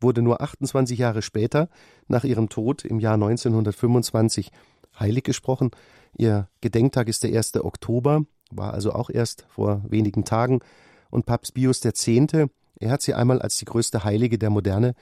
wurde 0.00 0.22
nur 0.22 0.40
28 0.40 0.98
Jahre 0.98 1.22
später, 1.22 1.68
nach 2.06 2.22
ihrem 2.22 2.48
Tod 2.48 2.84
im 2.84 3.00
Jahr 3.00 3.14
1925, 3.14 4.52
heilig 4.98 5.24
gesprochen. 5.24 5.70
Ihr 6.16 6.48
Gedenktag 6.60 7.08
ist 7.08 7.24
der 7.24 7.36
1. 7.36 7.56
Oktober, 7.56 8.24
war 8.50 8.74
also 8.74 8.92
auch 8.92 9.10
erst 9.10 9.46
vor 9.48 9.82
wenigen 9.88 10.24
Tagen. 10.24 10.60
Und 11.10 11.26
Papst 11.26 11.54
Pius 11.54 11.84
X., 11.84 12.06
er 12.78 12.90
hat 12.90 13.02
sie 13.02 13.14
einmal 13.14 13.40
als 13.40 13.56
die 13.56 13.64
größte 13.64 14.04
Heilige 14.04 14.38
der 14.38 14.50
Moderne 14.50 14.94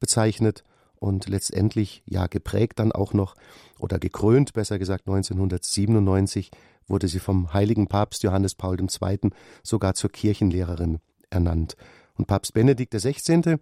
bezeichnet 0.00 0.64
und 0.96 1.28
letztendlich 1.28 2.02
ja 2.06 2.26
geprägt 2.26 2.78
dann 2.78 2.92
auch 2.92 3.12
noch 3.12 3.34
oder 3.78 3.98
gekrönt, 3.98 4.52
besser 4.52 4.78
gesagt 4.78 5.06
1997 5.06 6.50
wurde 6.86 7.08
sie 7.08 7.18
vom 7.18 7.52
heiligen 7.52 7.88
Papst 7.88 8.22
Johannes 8.22 8.54
Paul 8.54 8.78
II. 8.80 9.30
sogar 9.62 9.94
zur 9.94 10.10
Kirchenlehrerin 10.10 10.98
ernannt. 11.30 11.76
Und 12.16 12.26
Papst 12.26 12.54
Benedikt 12.54 12.94
XVI 12.94 13.56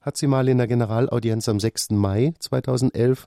hat 0.00 0.16
sie 0.16 0.26
mal 0.26 0.48
in 0.48 0.58
der 0.58 0.66
Generalaudienz 0.66 1.48
am 1.48 1.60
6. 1.60 1.90
Mai 1.90 2.34
2011 2.38 3.26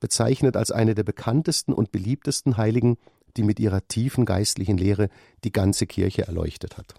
bezeichnet 0.00 0.56
als 0.56 0.70
eine 0.70 0.94
der 0.94 1.04
bekanntesten 1.04 1.72
und 1.72 1.92
beliebtesten 1.92 2.56
Heiligen, 2.56 2.96
die 3.36 3.42
mit 3.42 3.60
ihrer 3.60 3.86
tiefen 3.86 4.24
geistlichen 4.24 4.78
Lehre 4.78 5.08
die 5.44 5.52
ganze 5.52 5.86
Kirche 5.86 6.26
erleuchtet 6.26 6.78
hat. 6.78 6.94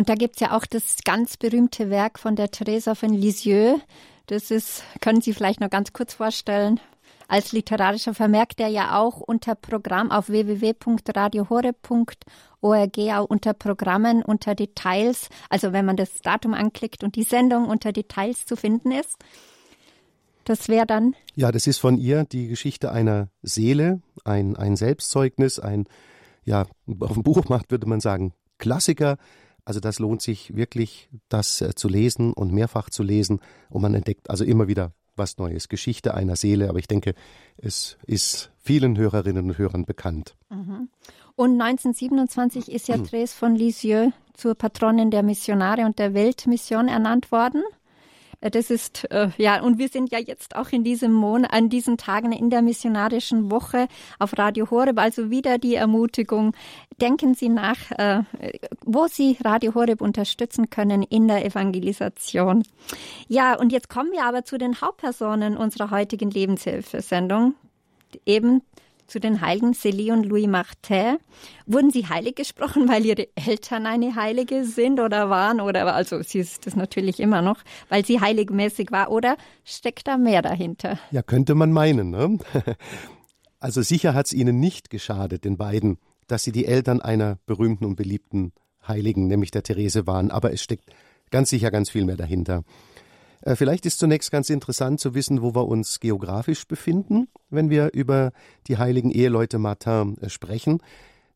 Und 0.00 0.08
da 0.08 0.14
gibt 0.14 0.36
es 0.36 0.40
ja 0.40 0.56
auch 0.56 0.64
das 0.64 0.96
ganz 1.04 1.36
berühmte 1.36 1.90
Werk 1.90 2.18
von 2.18 2.34
der 2.34 2.50
Teresa 2.50 2.94
von 2.94 3.12
Lisieux. 3.12 3.78
Das 4.28 4.50
ist, 4.50 4.82
können 5.02 5.20
Sie 5.20 5.34
vielleicht 5.34 5.60
noch 5.60 5.68
ganz 5.68 5.92
kurz 5.92 6.14
vorstellen? 6.14 6.80
Als 7.28 7.52
literarischer 7.52 8.14
Vermerk, 8.14 8.56
der 8.56 8.68
ja 8.68 8.98
auch 8.98 9.20
unter 9.20 9.54
Programm 9.54 10.10
auf 10.10 10.30
www.radiohore.org 10.30 12.98
auch 13.12 13.26
unter 13.26 13.52
Programmen, 13.52 14.22
unter 14.22 14.54
Details, 14.54 15.28
also 15.50 15.74
wenn 15.74 15.84
man 15.84 15.98
das 15.98 16.22
Datum 16.22 16.54
anklickt 16.54 17.04
und 17.04 17.14
die 17.14 17.24
Sendung 17.24 17.68
unter 17.68 17.92
Details 17.92 18.46
zu 18.46 18.56
finden 18.56 18.92
ist. 18.92 19.18
Das 20.44 20.70
wäre 20.70 20.86
dann. 20.86 21.14
Ja, 21.34 21.52
das 21.52 21.66
ist 21.66 21.76
von 21.76 21.98
ihr 21.98 22.24
die 22.24 22.48
Geschichte 22.48 22.90
einer 22.90 23.28
Seele, 23.42 24.00
ein, 24.24 24.56
ein 24.56 24.76
Selbstzeugnis, 24.76 25.58
ein, 25.58 25.84
ja, 26.46 26.64
auf 27.00 27.12
dem 27.12 27.22
Buchmarkt 27.22 27.70
würde 27.70 27.86
man 27.86 28.00
sagen, 28.00 28.32
Klassiker. 28.56 29.18
Also 29.64 29.80
das 29.80 29.98
lohnt 29.98 30.22
sich 30.22 30.54
wirklich, 30.54 31.08
das 31.28 31.60
äh, 31.60 31.74
zu 31.74 31.88
lesen 31.88 32.32
und 32.32 32.52
mehrfach 32.52 32.90
zu 32.90 33.02
lesen. 33.02 33.40
Und 33.68 33.82
man 33.82 33.94
entdeckt 33.94 34.30
also 34.30 34.44
immer 34.44 34.68
wieder 34.68 34.92
was 35.16 35.38
Neues. 35.38 35.68
Geschichte 35.68 36.14
einer 36.14 36.36
Seele, 36.36 36.68
aber 36.68 36.78
ich 36.78 36.88
denke, 36.88 37.14
es 37.56 37.98
ist 38.06 38.50
vielen 38.58 38.96
Hörerinnen 38.96 39.50
und 39.50 39.58
Hörern 39.58 39.84
bekannt. 39.84 40.36
Mhm. 40.48 40.88
Und 41.36 41.60
1927 41.60 42.70
ist 42.70 42.88
ja 42.88 42.96
mhm. 42.96 43.04
Therese 43.04 43.34
von 43.34 43.54
Lisieux 43.54 44.12
zur 44.34 44.54
Patronin 44.54 45.10
der 45.10 45.22
Missionare 45.22 45.86
und 45.86 45.98
der 45.98 46.14
Weltmission 46.14 46.88
ernannt 46.88 47.32
worden. 47.32 47.62
Das 48.40 48.70
ist, 48.70 49.10
äh, 49.10 49.28
ja, 49.36 49.62
und 49.62 49.78
wir 49.78 49.88
sind 49.88 50.10
ja 50.10 50.18
jetzt 50.18 50.56
auch 50.56 50.70
in 50.70 50.82
diesem 50.82 51.12
Monat, 51.12 51.52
an 51.52 51.68
diesen 51.68 51.98
Tagen 51.98 52.32
in 52.32 52.48
der 52.48 52.62
missionarischen 52.62 53.50
Woche 53.50 53.86
auf 54.18 54.38
Radio 54.38 54.70
Horeb, 54.70 54.98
also 54.98 55.30
wieder 55.30 55.58
die 55.58 55.74
Ermutigung. 55.74 56.54
Denken 57.02 57.34
Sie 57.34 57.50
nach, 57.50 57.90
äh, 57.90 58.22
wo 58.84 59.08
Sie 59.08 59.36
Radio 59.44 59.74
Horeb 59.74 60.00
unterstützen 60.00 60.70
können 60.70 61.02
in 61.02 61.28
der 61.28 61.44
Evangelisation. 61.44 62.62
Ja, 63.28 63.58
und 63.58 63.72
jetzt 63.72 63.90
kommen 63.90 64.10
wir 64.12 64.24
aber 64.24 64.44
zu 64.44 64.56
den 64.56 64.80
Hauptpersonen 64.80 65.58
unserer 65.58 65.90
heutigen 65.90 66.30
Lebenshilfesendung. 66.30 67.54
Eben 68.24 68.62
zu 69.10 69.20
den 69.20 69.40
Heiligen 69.40 69.72
Célie 69.72 70.12
und 70.12 70.24
Louis 70.24 70.46
Martin. 70.46 71.18
Wurden 71.66 71.90
sie 71.90 72.06
heilig 72.06 72.36
gesprochen, 72.36 72.88
weil 72.88 73.04
ihre 73.04 73.28
Eltern 73.34 73.86
eine 73.86 74.14
Heilige 74.14 74.64
sind 74.64 75.00
oder 75.00 75.28
waren? 75.28 75.60
Oder 75.60 75.94
also 75.94 76.22
sie 76.22 76.38
ist 76.38 76.66
das 76.66 76.76
natürlich 76.76 77.20
immer 77.20 77.42
noch, 77.42 77.58
weil 77.88 78.04
sie 78.04 78.20
heiligmäßig 78.20 78.90
war. 78.90 79.10
Oder 79.10 79.36
steckt 79.64 80.08
da 80.08 80.16
mehr 80.16 80.42
dahinter? 80.42 80.98
Ja, 81.10 81.22
könnte 81.22 81.54
man 81.54 81.72
meinen. 81.72 82.10
Ne? 82.10 82.38
Also 83.62 83.82
sicher 83.82 84.14
hat 84.14 84.24
es 84.24 84.32
ihnen 84.32 84.58
nicht 84.58 84.88
geschadet, 84.88 85.44
den 85.44 85.58
beiden 85.58 85.98
dass 86.30 86.44
sie 86.44 86.52
die 86.52 86.66
Eltern 86.66 87.00
einer 87.00 87.38
berühmten 87.46 87.84
und 87.84 87.96
beliebten 87.96 88.52
Heiligen, 88.86 89.26
nämlich 89.26 89.50
der 89.50 89.62
Therese, 89.62 90.06
waren. 90.06 90.30
Aber 90.30 90.52
es 90.52 90.62
steckt 90.62 90.90
ganz 91.30 91.50
sicher 91.50 91.70
ganz 91.70 91.90
viel 91.90 92.04
mehr 92.04 92.16
dahinter. 92.16 92.64
Äh, 93.42 93.56
vielleicht 93.56 93.86
ist 93.86 93.98
zunächst 93.98 94.30
ganz 94.30 94.50
interessant 94.50 95.00
zu 95.00 95.14
wissen, 95.14 95.42
wo 95.42 95.54
wir 95.54 95.66
uns 95.66 96.00
geografisch 96.00 96.66
befinden, 96.66 97.28
wenn 97.48 97.70
wir 97.70 97.92
über 97.92 98.32
die 98.66 98.78
heiligen 98.78 99.10
Eheleute 99.10 99.58
Martin 99.58 100.18
äh, 100.18 100.28
sprechen. 100.28 100.82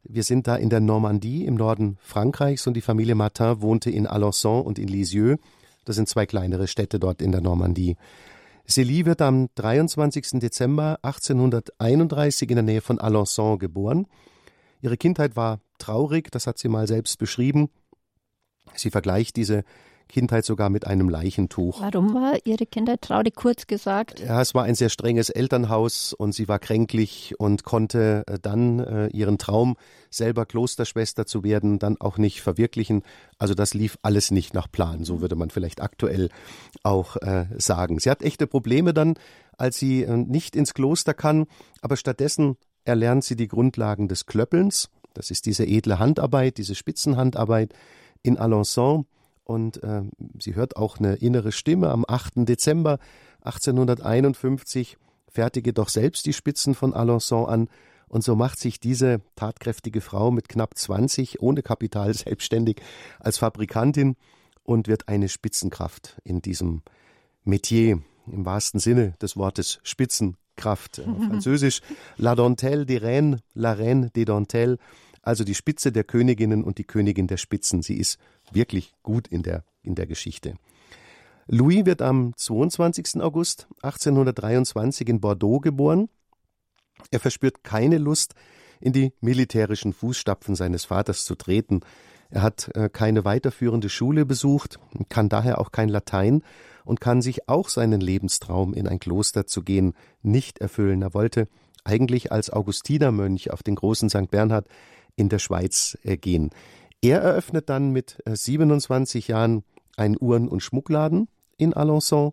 Wir 0.03 0.23
sind 0.23 0.47
da 0.47 0.57
in 0.57 0.69
der 0.69 0.81
Normandie 0.81 1.47
im 1.47 1.55
Norden 1.55 1.97
Frankreichs 2.01 2.67
und 2.67 2.75
die 2.75 2.83
Familie 2.83 3.15
Martin 3.15 3.63
wohnte 3.63 3.91
in 3.91 4.07
Alençon 4.07 4.61
und 4.61 4.79
in 4.79 4.89
Lisieux. 4.89 5.39
Das 5.87 5.97
sind 5.97 6.09
zwei 6.09 6.27
kleinere 6.27 6.67
Städte 6.67 6.99
dort 6.99 7.23
in 7.23 7.33
der 7.33 7.41
Normandie. 7.41 7.97
Célie 8.67 9.05
wird 9.05 9.21
am 9.21 9.49
23. 9.55 10.41
Dezember 10.41 10.99
1831 11.03 12.51
in 12.51 12.57
der 12.57 12.63
Nähe 12.63 12.81
von 12.81 12.99
Alençon 12.99 13.59
geboren. 13.59 14.07
Ihre 14.81 14.97
Kindheit 14.97 15.37
war 15.37 15.61
traurig, 15.79 16.31
das 16.31 16.47
hat 16.47 16.59
sie 16.59 16.69
mal 16.69 16.87
selbst 16.87 17.19
beschrieben. 17.19 17.71
Sie 18.75 18.91
vergleicht 18.91 19.37
diese 19.37 19.65
Kindheit 20.09 20.45
sogar 20.45 20.71
mit 20.71 20.87
einem 20.87 21.09
Leichentuch. 21.09 21.81
Warum 21.81 22.15
war 22.15 22.35
Ihre 22.45 22.67
Kindheit 22.67 23.03
traurig, 23.03 23.35
kurz 23.35 23.67
gesagt? 23.67 24.21
Ja, 24.21 24.41
es 24.41 24.55
war 24.55 24.65
ein 24.65 24.75
sehr 24.75 24.89
strenges 24.89 25.31
Elternhaus 25.31 26.13
und 26.13 26.33
sie 26.33 26.49
war 26.49 26.59
kränklich 26.59 27.35
und 27.39 27.65
konnte 27.65 28.25
äh, 28.27 28.39
dann 28.41 28.79
äh, 28.81 29.07
ihren 29.09 29.39
Traum, 29.39 29.77
selber 30.11 30.47
Klosterschwester 30.47 31.27
zu 31.27 31.43
werden, 31.43 31.79
dann 31.79 32.01
auch 32.01 32.19
nicht 32.19 32.41
verwirklichen. 32.41 33.03
Also 33.39 33.55
das 33.55 33.75
lief 33.75 33.99
alles 34.03 34.31
nicht 34.31 34.55
nach 34.55 34.71
Plan, 34.71 35.05
so 35.05 35.21
würde 35.21 35.35
man 35.35 35.51
vielleicht 35.51 35.81
aktuell 35.81 36.29
auch 36.83 37.17
äh, 37.17 37.47
sagen. 37.59 37.99
Sie 37.99 38.11
hat 38.11 38.23
echte 38.23 38.47
Probleme 38.47 38.95
dann, 38.95 39.15
als 39.59 39.79
sie 39.79 40.03
äh, 40.03 40.17
nicht 40.17 40.57
ins 40.57 40.75
Kloster 40.75 41.15
kann, 41.15 41.47
aber 41.83 41.97
stattdessen 41.97 42.57
erlernt 42.85 43.25
sie 43.25 43.37
die 43.37 43.49
Grundlagen 43.49 44.09
des 44.09 44.27
Klöppelns. 44.27 44.91
Das 45.15 45.31
ist 45.31 45.47
diese 45.47 45.65
edle 45.65 45.99
Handarbeit, 45.99 46.59
diese 46.59 46.75
Spitzenhandarbeit 46.75 47.73
in 48.23 48.39
Alençon 48.39 49.07
und 49.45 49.83
äh, 49.83 50.03
sie 50.39 50.55
hört 50.55 50.77
auch 50.77 50.99
eine 50.99 51.17
innere 51.17 51.53
Stimme 51.53 51.91
am 51.91 52.05
8. 52.07 52.49
Dezember 52.49 52.99
1851, 53.43 54.97
fertige 55.29 55.73
doch 55.73 55.89
selbst 55.89 56.27
die 56.27 56.33
Spitzen 56.33 56.75
von 56.75 56.95
Alençon 56.95 57.47
an 57.47 57.69
und 58.09 58.23
so 58.23 58.37
macht 58.37 58.59
sich 58.59 58.81
diese 58.81 59.21
tatkräftige 59.37 60.01
Frau 60.01 60.31
mit 60.31 60.49
knapp 60.49 60.77
20 60.77 61.41
ohne 61.41 61.63
Kapital 61.63 62.15
selbstständig 62.15 62.81
als 63.19 63.39
Fabrikantin 63.39 64.17
und 64.63 64.89
wird 64.89 65.09
eine 65.09 65.29
Spitzenkraft 65.29 66.19
in 66.25 66.41
diesem 66.41 66.83
Metier 67.45 68.01
im 68.27 68.47
wahrsten 68.47 68.81
Sinne 68.81 69.15
des 69.21 69.37
Wortes 69.37 69.81
Spitzenkraft. 69.83 71.01
Auf 71.01 71.25
Französisch 71.29 71.83
La 72.17 72.35
Dentelle 72.35 72.87
des 72.87 73.03
Reines, 73.03 73.41
La 73.53 73.73
Reine 73.73 74.11
des 74.11 74.25
Dentelles, 74.25 74.79
also 75.21 75.45
die 75.45 75.55
Spitze 75.55 75.91
der 75.91 76.05
Königinnen 76.05 76.65
und 76.65 76.79
die 76.79 76.85
Königin 76.85 77.27
der 77.27 77.37
Spitzen. 77.37 77.83
Sie 77.83 77.97
ist 77.97 78.19
wirklich 78.53 78.95
gut 79.03 79.29
in 79.29 79.43
der, 79.43 79.65
in 79.83 79.95
der 79.95 80.07
Geschichte. 80.07 80.55
Louis 81.47 81.85
wird 81.85 82.01
am 82.01 82.33
22. 82.37 83.21
August 83.21 83.69
1823 83.83 85.09
in 85.09 85.21
Bordeaux 85.21 85.61
geboren. 85.61 86.09
Er 87.11 87.21
verspürt 87.21 87.65
keine 87.65 87.99
Lust, 87.99 88.35
in 88.81 88.93
die 88.93 89.13
militärischen 89.21 89.93
Fußstapfen 89.93 90.55
seines 90.55 90.85
Vaters 90.85 91.25
zu 91.25 91.35
treten. 91.35 91.81
Er 92.31 92.43
hat 92.43 92.71
äh, 92.75 92.89
keine 92.89 93.25
weiterführende 93.25 93.89
Schule 93.89 94.27
besucht, 94.27 94.79
kann 95.09 95.29
daher 95.29 95.61
auch 95.61 95.71
kein 95.71 95.89
Latein 95.89 96.43
und 96.85 97.01
kann 97.01 97.23
sich 97.23 97.49
auch 97.49 97.69
seinen 97.69 98.01
Lebenstraum, 98.01 98.75
in 98.75 98.87
ein 98.89 98.99
Kloster 98.99 99.47
zu 99.47 99.63
gehen, 99.63 99.95
nicht 100.23 100.59
erfüllen. 100.59 101.03
Er 101.03 101.15
wollte 101.15 101.49
eigentlich 101.85 102.33
als 102.33 102.51
Augustinermönch 102.51 103.51
auf 103.51 103.63
den 103.63 103.77
großen 103.77 104.09
St. 104.09 104.31
Bernhard 104.31 104.67
in 105.17 105.29
der 105.29 105.39
Schweiz 105.39 105.97
äh, 106.03 106.17
gehen. 106.17 106.51
Er 107.05 107.21
eröffnet 107.21 107.69
dann 107.69 107.91
mit 107.91 108.17
27 108.25 109.29
äh, 109.29 109.33
Jahren 109.33 109.63
einen 109.99 110.17
Uhren- 110.19 110.49
und 110.49 110.61
Schmuckladen 110.61 111.29
in 111.59 111.75
Alençon 111.75 112.33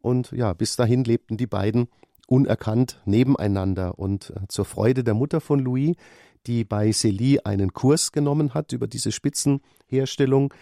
und 0.00 0.32
ja, 0.32 0.54
bis 0.54 0.74
dahin 0.74 1.04
lebten 1.04 1.36
die 1.36 1.46
beiden 1.46 1.86
unerkannt 2.26 3.00
nebeneinander 3.04 3.96
und 3.96 4.30
äh, 4.30 4.40
zur 4.48 4.64
Freude 4.64 5.04
der 5.04 5.14
Mutter 5.14 5.40
von 5.40 5.60
Louis, 5.60 5.94
die 6.48 6.64
bei 6.64 6.88
Célie 6.90 7.44
einen 7.44 7.72
Kurs 7.72 8.10
genommen 8.10 8.54
hat 8.54 8.72
über 8.72 8.88
diese 8.88 9.12
Spitzenherstellung 9.12 10.52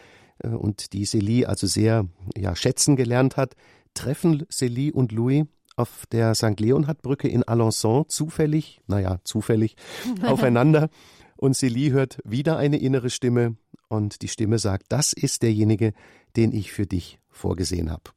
äh, 0.40 0.48
und 0.48 0.92
die 0.92 1.06
Célie 1.06 1.46
also 1.46 1.66
sehr 1.66 2.04
ja, 2.36 2.54
schätzen 2.54 2.94
gelernt 2.94 3.38
hat, 3.38 3.54
treffen 3.94 4.44
Célie 4.50 4.92
und 4.92 5.12
Louis 5.12 5.46
auf 5.76 6.04
der 6.12 6.34
St. 6.34 6.60
Leonhard-Brücke 6.60 7.28
in 7.28 7.42
Alençon 7.42 8.06
zufällig, 8.08 8.82
naja, 8.86 9.18
zufällig, 9.24 9.76
aufeinander 10.22 10.90
und 11.36 11.54
Celie 11.54 11.92
hört 11.92 12.18
wieder 12.24 12.56
eine 12.56 12.78
innere 12.78 13.10
Stimme 13.10 13.56
und 13.88 14.22
die 14.22 14.28
Stimme 14.28 14.58
sagt, 14.58 14.86
das 14.88 15.12
ist 15.12 15.42
derjenige, 15.42 15.92
den 16.36 16.52
ich 16.52 16.72
für 16.72 16.86
dich 16.86 17.18
vorgesehen 17.30 17.90
habe. 17.90 18.10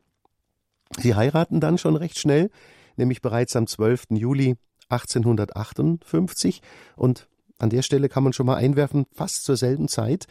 Sie 0.97 1.15
heiraten 1.15 1.59
dann 1.59 1.77
schon 1.77 1.95
recht 1.95 2.17
schnell, 2.17 2.49
nämlich 2.97 3.21
bereits 3.21 3.55
am 3.55 3.67
12. 3.67 4.07
Juli 4.11 4.57
1858 4.89 6.61
und 6.95 7.27
an 7.59 7.69
der 7.69 7.81
Stelle 7.81 8.09
kann 8.09 8.23
man 8.23 8.33
schon 8.33 8.45
mal 8.45 8.55
einwerfen, 8.55 9.05
fast 9.11 9.43
zur 9.43 9.57
selben 9.57 9.87
Zeit, 9.87 10.25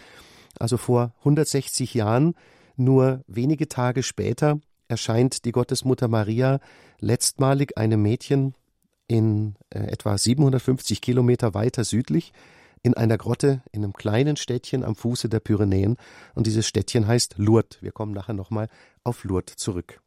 also 0.59 0.77
vor 0.77 1.15
160 1.21 1.95
Jahren, 1.95 2.35
nur 2.77 3.23
wenige 3.27 3.69
Tage 3.69 4.03
später 4.03 4.61
erscheint 4.89 5.45
die 5.45 5.53
Gottesmutter 5.53 6.09
Maria 6.09 6.61
letztmalig 7.01 7.77
einem 7.77 8.03
Mädchen 8.03 8.55
in 9.07 9.57
äh, 9.71 9.81
etwa 9.81 10.17
750 10.17 11.01
Kilometer 11.01 11.55
weiter 11.55 11.85
südlich 11.85 12.33
in 12.83 12.95
einer 12.95 13.19
Grotte 13.19 13.63
in 13.73 13.85
einem 13.85 13.93
kleinen 13.93 14.37
Städtchen 14.37 14.85
am 14.85 14.95
Fuße 14.95 15.29
der 15.29 15.41
Pyrenäen. 15.41 15.97
Und 16.35 16.47
dieses 16.47 16.67
Städtchen 16.67 17.07
heißt 17.07 17.35
Lourdes. 17.39 17.83
Wir 17.83 17.93
kommen 17.93 18.13
nachher 18.13 18.35
nochmal 18.35 18.69
auf 19.05 19.25
Lourdes 19.25 19.57
zurück. 19.57 20.01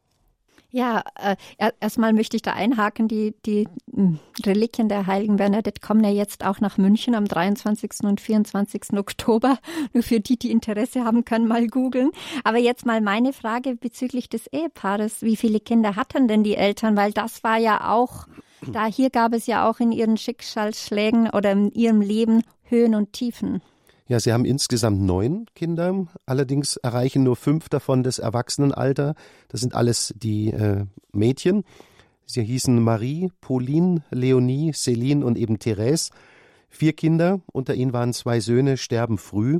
Ja, 0.73 1.03
äh, 1.19 1.35
erstmal 1.81 2.13
möchte 2.13 2.37
ich 2.37 2.43
da 2.43 2.53
einhaken, 2.53 3.09
die, 3.09 3.35
die 3.45 3.67
hm, 3.93 4.19
Reliquien 4.45 4.87
der 4.87 5.05
heiligen 5.05 5.35
Bernadette 5.35 5.81
kommen 5.81 6.01
ja 6.01 6.09
jetzt 6.09 6.45
auch 6.45 6.61
nach 6.61 6.77
München 6.77 7.13
am 7.13 7.25
23. 7.27 7.91
und 8.03 8.21
24. 8.21 8.93
Oktober. 8.93 9.57
Nur 9.93 10.01
für 10.01 10.21
die, 10.21 10.39
die 10.39 10.49
Interesse 10.49 11.03
haben, 11.03 11.25
können 11.25 11.47
mal 11.47 11.67
googeln. 11.67 12.11
Aber 12.45 12.57
jetzt 12.57 12.85
mal 12.85 13.01
meine 13.01 13.33
Frage 13.33 13.75
bezüglich 13.75 14.29
des 14.29 14.47
Ehepaares. 14.47 15.21
Wie 15.21 15.35
viele 15.35 15.59
Kinder 15.59 15.97
hatten 15.97 16.29
denn 16.29 16.43
die 16.43 16.55
Eltern? 16.55 16.95
Weil 16.95 17.11
das 17.11 17.43
war 17.43 17.57
ja 17.57 17.91
auch, 17.91 18.27
da 18.71 18.85
hier 18.85 19.09
gab 19.09 19.33
es 19.33 19.47
ja 19.47 19.69
auch 19.69 19.81
in 19.81 19.91
ihren 19.91 20.15
Schicksalsschlägen 20.15 21.31
oder 21.31 21.51
in 21.51 21.71
ihrem 21.73 21.99
Leben 21.99 22.43
Höhen 22.71 22.95
und 22.95 23.13
Tiefen. 23.13 23.61
Ja, 24.07 24.19
sie 24.19 24.33
haben 24.33 24.45
insgesamt 24.45 25.01
neun 25.01 25.45
Kinder, 25.55 26.07
allerdings 26.25 26.77
erreichen 26.77 27.23
nur 27.23 27.35
fünf 27.35 27.69
davon 27.69 28.03
das 28.03 28.19
Erwachsenenalter. 28.19 29.15
Das 29.49 29.61
sind 29.61 29.75
alles 29.75 30.13
die 30.17 30.49
äh, 30.51 30.85
Mädchen. 31.13 31.63
Sie 32.25 32.43
hießen 32.43 32.81
Marie, 32.81 33.31
Pauline, 33.41 34.03
Leonie, 34.09 34.71
Céline 34.71 35.23
und 35.23 35.37
eben 35.37 35.59
Therese. 35.59 36.11
Vier 36.69 36.93
Kinder, 36.93 37.41
unter 37.51 37.75
ihnen 37.75 37.93
waren 37.93 38.13
zwei 38.13 38.39
Söhne, 38.39 38.77
sterben 38.77 39.17
früh. 39.17 39.59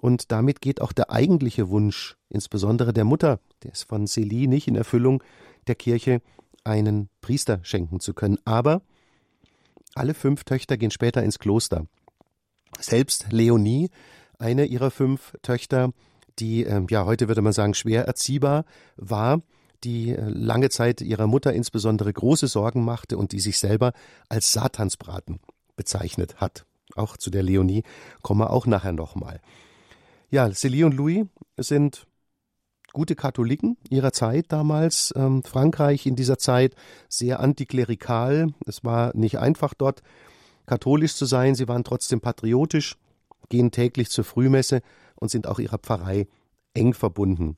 Und 0.00 0.32
damit 0.32 0.60
geht 0.60 0.80
auch 0.80 0.92
der 0.92 1.10
eigentliche 1.10 1.68
Wunsch, 1.68 2.16
insbesondere 2.28 2.92
der 2.92 3.04
Mutter, 3.04 3.38
der 3.62 3.72
ist 3.72 3.84
von 3.84 4.06
Célie 4.06 4.48
nicht 4.48 4.66
in 4.66 4.76
Erfüllung, 4.76 5.22
der 5.66 5.74
Kirche 5.74 6.20
einen 6.64 7.08
Priester 7.20 7.60
schenken 7.62 8.00
zu 8.00 8.14
können. 8.14 8.38
Aber 8.44 8.82
alle 9.94 10.14
fünf 10.14 10.44
Töchter 10.44 10.76
gehen 10.76 10.90
später 10.90 11.22
ins 11.22 11.38
Kloster. 11.38 11.86
Selbst 12.78 13.26
Leonie, 13.30 13.90
eine 14.38 14.64
ihrer 14.64 14.90
fünf 14.90 15.34
Töchter, 15.42 15.92
die, 16.38 16.64
äh, 16.64 16.82
ja, 16.90 17.04
heute 17.04 17.28
würde 17.28 17.42
man 17.42 17.52
sagen, 17.52 17.74
schwer 17.74 18.04
erziehbar 18.04 18.64
war, 18.96 19.42
die 19.84 20.10
äh, 20.10 20.28
lange 20.28 20.70
Zeit 20.70 21.00
ihrer 21.00 21.26
Mutter 21.26 21.52
insbesondere 21.52 22.12
große 22.12 22.46
Sorgen 22.46 22.84
machte 22.84 23.18
und 23.18 23.32
die 23.32 23.40
sich 23.40 23.58
selber 23.58 23.92
als 24.28 24.52
Satansbraten 24.52 25.40
bezeichnet 25.76 26.40
hat. 26.40 26.64
Auch 26.96 27.16
zu 27.16 27.30
der 27.30 27.42
Leonie 27.42 27.82
kommen 28.22 28.40
wir 28.40 28.50
auch 28.50 28.66
nachher 28.66 28.92
nochmal. 28.92 29.40
Ja, 30.30 30.46
Célie 30.46 30.84
und 30.84 30.94
Louis 30.94 31.26
sind 31.56 32.06
gute 32.92 33.14
Katholiken 33.14 33.76
ihrer 33.88 34.12
Zeit 34.12 34.46
damals. 34.48 35.12
Ähm, 35.16 35.42
Frankreich 35.42 36.06
in 36.06 36.16
dieser 36.16 36.38
Zeit 36.38 36.74
sehr 37.08 37.40
antiklerikal. 37.40 38.52
Es 38.66 38.84
war 38.84 39.16
nicht 39.16 39.38
einfach 39.38 39.74
dort 39.74 40.02
katholisch 40.70 41.16
zu 41.16 41.26
sein, 41.26 41.56
sie 41.56 41.66
waren 41.66 41.82
trotzdem 41.82 42.20
patriotisch, 42.20 42.96
gehen 43.48 43.72
täglich 43.72 44.08
zur 44.08 44.22
Frühmesse 44.22 44.82
und 45.16 45.28
sind 45.28 45.48
auch 45.48 45.58
ihrer 45.58 45.78
Pfarrei 45.78 46.28
eng 46.74 46.94
verbunden. 46.94 47.56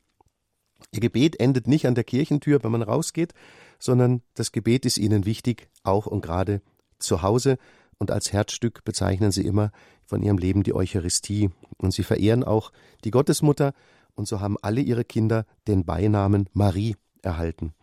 Ihr 0.92 1.00
Gebet 1.00 1.38
endet 1.38 1.68
nicht 1.68 1.86
an 1.86 1.94
der 1.94 2.04
Kirchentür, 2.04 2.64
wenn 2.64 2.70
man 2.70 2.80
rausgeht, 2.80 3.34
sondern 3.78 4.22
das 4.32 4.50
Gebet 4.50 4.86
ist 4.86 4.96
ihnen 4.96 5.26
wichtig, 5.26 5.68
auch 5.82 6.06
und 6.06 6.22
gerade 6.22 6.62
zu 6.98 7.20
Hause. 7.20 7.58
Und 7.98 8.10
als 8.10 8.32
Herzstück 8.32 8.82
bezeichnen 8.82 9.30
sie 9.30 9.44
immer 9.44 9.72
von 10.06 10.22
ihrem 10.22 10.38
Leben 10.38 10.62
die 10.62 10.74
Eucharistie. 10.74 11.50
Und 11.76 11.92
sie 11.92 12.04
verehren 12.04 12.42
auch 12.42 12.72
die 13.04 13.10
Gottesmutter. 13.10 13.74
Und 14.14 14.26
so 14.26 14.40
haben 14.40 14.56
alle 14.62 14.80
ihre 14.80 15.04
Kinder 15.04 15.44
den 15.68 15.84
Beinamen 15.84 16.48
Marie 16.54 16.96
erhalten. 17.20 17.74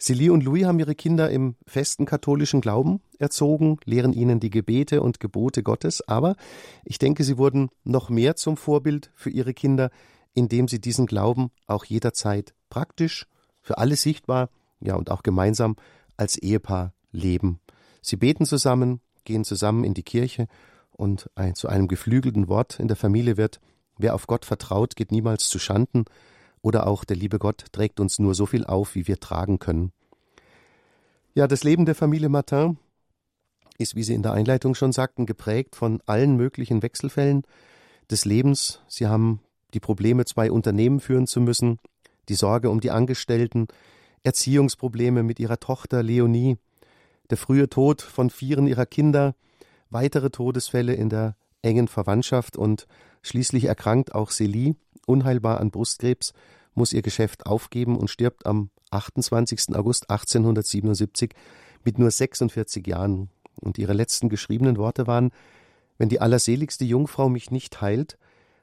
Celie 0.00 0.30
und 0.30 0.44
Louis 0.44 0.64
haben 0.64 0.78
ihre 0.78 0.94
Kinder 0.94 1.28
im 1.30 1.56
festen 1.66 2.06
katholischen 2.06 2.60
Glauben 2.60 3.00
erzogen, 3.18 3.78
lehren 3.84 4.12
ihnen 4.12 4.38
die 4.38 4.50
Gebete 4.50 5.02
und 5.02 5.18
Gebote 5.18 5.64
Gottes, 5.64 6.06
aber 6.06 6.36
ich 6.84 6.98
denke, 6.98 7.24
sie 7.24 7.36
wurden 7.36 7.70
noch 7.82 8.08
mehr 8.08 8.36
zum 8.36 8.56
Vorbild 8.56 9.10
für 9.16 9.30
ihre 9.30 9.54
Kinder, 9.54 9.90
indem 10.34 10.68
sie 10.68 10.80
diesen 10.80 11.06
Glauben 11.06 11.50
auch 11.66 11.84
jederzeit 11.84 12.54
praktisch, 12.70 13.26
für 13.60 13.78
alle 13.78 13.96
sichtbar, 13.96 14.50
ja 14.80 14.94
und 14.94 15.10
auch 15.10 15.24
gemeinsam 15.24 15.74
als 16.16 16.36
Ehepaar 16.36 16.92
leben. 17.10 17.58
Sie 18.00 18.16
beten 18.16 18.46
zusammen, 18.46 19.00
gehen 19.24 19.44
zusammen 19.44 19.82
in 19.82 19.94
die 19.94 20.04
Kirche 20.04 20.46
und 20.92 21.28
ein, 21.34 21.56
zu 21.56 21.68
einem 21.68 21.88
geflügelten 21.88 22.48
Wort 22.48 22.78
in 22.78 22.86
der 22.86 22.96
Familie 22.96 23.36
wird, 23.36 23.60
wer 23.98 24.14
auf 24.14 24.28
Gott 24.28 24.44
vertraut, 24.44 24.94
geht 24.94 25.10
niemals 25.10 25.48
zu 25.48 25.58
Schanden, 25.58 26.04
oder 26.62 26.86
auch 26.86 27.04
der 27.04 27.16
liebe 27.16 27.38
Gott 27.38 27.66
trägt 27.72 28.00
uns 28.00 28.18
nur 28.18 28.34
so 28.34 28.46
viel 28.46 28.64
auf, 28.64 28.94
wie 28.94 29.06
wir 29.06 29.18
tragen 29.20 29.58
können. 29.58 29.92
Ja, 31.34 31.46
das 31.46 31.64
Leben 31.64 31.86
der 31.86 31.94
Familie 31.94 32.28
Martin 32.28 32.78
ist, 33.78 33.94
wie 33.94 34.02
Sie 34.02 34.14
in 34.14 34.22
der 34.22 34.32
Einleitung 34.32 34.74
schon 34.74 34.92
sagten, 34.92 35.24
geprägt 35.24 35.76
von 35.76 36.02
allen 36.06 36.36
möglichen 36.36 36.82
Wechselfällen 36.82 37.42
des 38.10 38.24
Lebens. 38.24 38.80
Sie 38.88 39.06
haben 39.06 39.40
die 39.74 39.80
Probleme, 39.80 40.24
zwei 40.24 40.50
Unternehmen 40.50 41.00
führen 41.00 41.26
zu 41.26 41.40
müssen, 41.40 41.78
die 42.28 42.34
Sorge 42.34 42.70
um 42.70 42.80
die 42.80 42.90
Angestellten, 42.90 43.68
Erziehungsprobleme 44.24 45.22
mit 45.22 45.38
ihrer 45.38 45.60
Tochter 45.60 46.02
Leonie, 46.02 46.58
der 47.30 47.36
frühe 47.36 47.68
Tod 47.68 48.02
von 48.02 48.30
vieren 48.30 48.66
ihrer 48.66 48.86
Kinder, 48.86 49.34
weitere 49.90 50.30
Todesfälle 50.30 50.94
in 50.94 51.08
der 51.08 51.36
engen 51.62 51.88
Verwandtschaft 51.88 52.56
und 52.56 52.86
schließlich 53.22 53.64
erkrankt 53.64 54.14
auch 54.14 54.30
Celie 54.30 54.74
unheilbar 55.08 55.60
an 55.60 55.70
Brustkrebs, 55.70 56.32
muss 56.74 56.92
ihr 56.92 57.02
Geschäft 57.02 57.46
aufgeben 57.46 57.96
und 57.96 58.08
stirbt 58.08 58.46
am 58.46 58.70
28. 58.90 59.74
August 59.74 60.10
1877 60.10 61.34
mit 61.84 61.98
nur 61.98 62.10
46 62.10 62.86
Jahren. 62.86 63.30
Und 63.60 63.78
ihre 63.78 63.92
letzten 63.92 64.28
geschriebenen 64.28 64.76
Worte 64.76 65.06
waren, 65.06 65.30
wenn 65.98 66.08
die 66.08 66.20
allerseligste 66.20 66.84
Jungfrau 66.84 67.28
mich 67.28 67.50
nicht 67.50 67.80
heilt, 67.80 68.18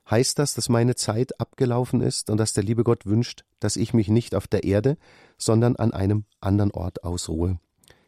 heißt 0.10 0.39
das, 0.39 0.53
dass 0.53 0.69
meine 0.69 0.95
Zeit 0.95 1.39
abgelaufen 1.39 2.01
ist 2.01 2.29
und 2.29 2.38
dass 2.38 2.53
der 2.53 2.63
liebe 2.63 2.84
Gott 2.84 3.05
wünscht, 3.05 3.43
dass 3.60 3.75
ich 3.75 3.93
mich 3.93 4.08
nicht 4.08 4.36
auf 4.36 4.47
der 4.47 4.63
Erde, 4.63 4.97
sondern 5.38 5.75
an 5.75 5.91
einem 5.91 6.25
anderen 6.39 6.71
Ort 6.71 7.03
ausruhe. 7.03 7.60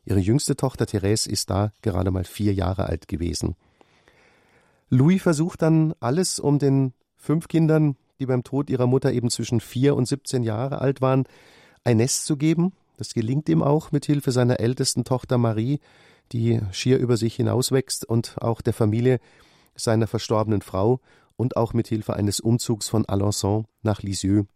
Ihre 0.06 0.20
jüngste 0.20 0.56
Tochter 0.56 0.86
Therese 0.86 1.30
ist 1.30 1.50
da 1.50 1.74
gerade 1.82 2.12
mal 2.12 2.24
vier 2.24 2.54
Jahre 2.54 2.86
alt 2.86 3.08
gewesen. 3.08 3.56
Louis 4.90 5.22
versucht 5.22 5.62
dann 5.62 5.94
alles, 6.00 6.40
um 6.40 6.60
den 6.60 6.94
fünf 7.18 7.50
Kindern 7.50 7.98
die 8.20 8.26
beim 8.26 8.44
Tod 8.44 8.70
ihrer 8.70 8.88
Mutter 8.88 9.12
eben 9.12 9.30
zwischen 9.30 9.60
vier 9.60 9.96
und 9.96 10.08
17 10.08 10.44
Jahre 10.44 10.82
alt 10.82 11.02
waren, 11.02 11.26
ein 11.84 11.98
Nest 11.98 12.26
zu 12.26 12.38
geben. 12.38 12.74
Das 12.98 13.14
gelingt 13.14 13.48
ihm 13.50 13.62
auch 13.62 13.92
mit 13.92 14.06
Hilfe 14.06 14.32
seiner 14.32 14.60
ältesten 14.60 15.04
Tochter 15.04 15.38
Marie, 15.38 15.80
die 16.32 16.62
schier 16.72 16.98
über 16.98 17.18
sich 17.18 17.36
hinauswächst 17.36 18.06
und 18.06 18.38
auch 18.42 18.62
der 18.62 18.74
Familie 18.74 19.20
seiner 19.76 20.08
verstorbenen 20.08 20.62
Frau 20.62 21.00
und 21.36 21.56
auch 21.56 21.74
mit 21.74 21.88
Hilfe 21.88 22.16
eines 22.16 22.40
Umzugs 22.40 22.90
von 22.90 23.06
Alençon 23.06 23.66
nach 23.84 24.02
Lisieux. 24.02 24.48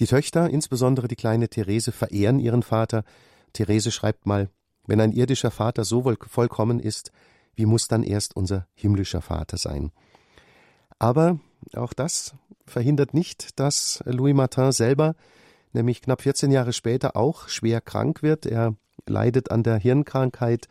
Die 0.00 0.06
Töchter, 0.06 0.48
insbesondere 0.48 1.08
die 1.08 1.16
kleine 1.16 1.48
Therese, 1.48 1.90
verehren 1.90 2.38
ihren 2.38 2.62
Vater. 2.62 3.04
Therese 3.52 3.90
schreibt 3.90 4.26
mal, 4.26 4.48
wenn 4.86 5.00
ein 5.00 5.12
irdischer 5.12 5.50
Vater 5.50 5.84
so 5.84 6.14
vollkommen 6.28 6.78
ist, 6.78 7.10
wie 7.56 7.66
muss 7.66 7.88
dann 7.88 8.04
erst 8.04 8.36
unser 8.36 8.68
himmlischer 8.74 9.20
Vater 9.20 9.56
sein? 9.56 9.90
Aber 10.98 11.40
auch 11.74 11.92
das 11.92 12.34
verhindert 12.66 13.14
nicht, 13.14 13.58
dass 13.58 14.02
Louis 14.04 14.34
Martin 14.34 14.72
selber, 14.72 15.14
nämlich 15.72 16.02
knapp 16.02 16.22
14 16.22 16.50
Jahre 16.50 16.72
später, 16.72 17.16
auch 17.16 17.48
schwer 17.48 17.80
krank 17.80 18.22
wird. 18.22 18.46
Er 18.46 18.74
leidet 19.06 19.50
an 19.50 19.62
der 19.62 19.76
Hirnkrankheit 19.76 20.68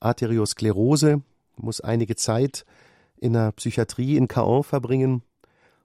Arteriosklerose, 0.00 1.22
muss 1.56 1.80
einige 1.80 2.16
Zeit 2.16 2.64
in 3.16 3.32
der 3.32 3.52
Psychiatrie 3.52 4.16
in 4.16 4.28
Caen 4.28 4.62
verbringen 4.62 5.22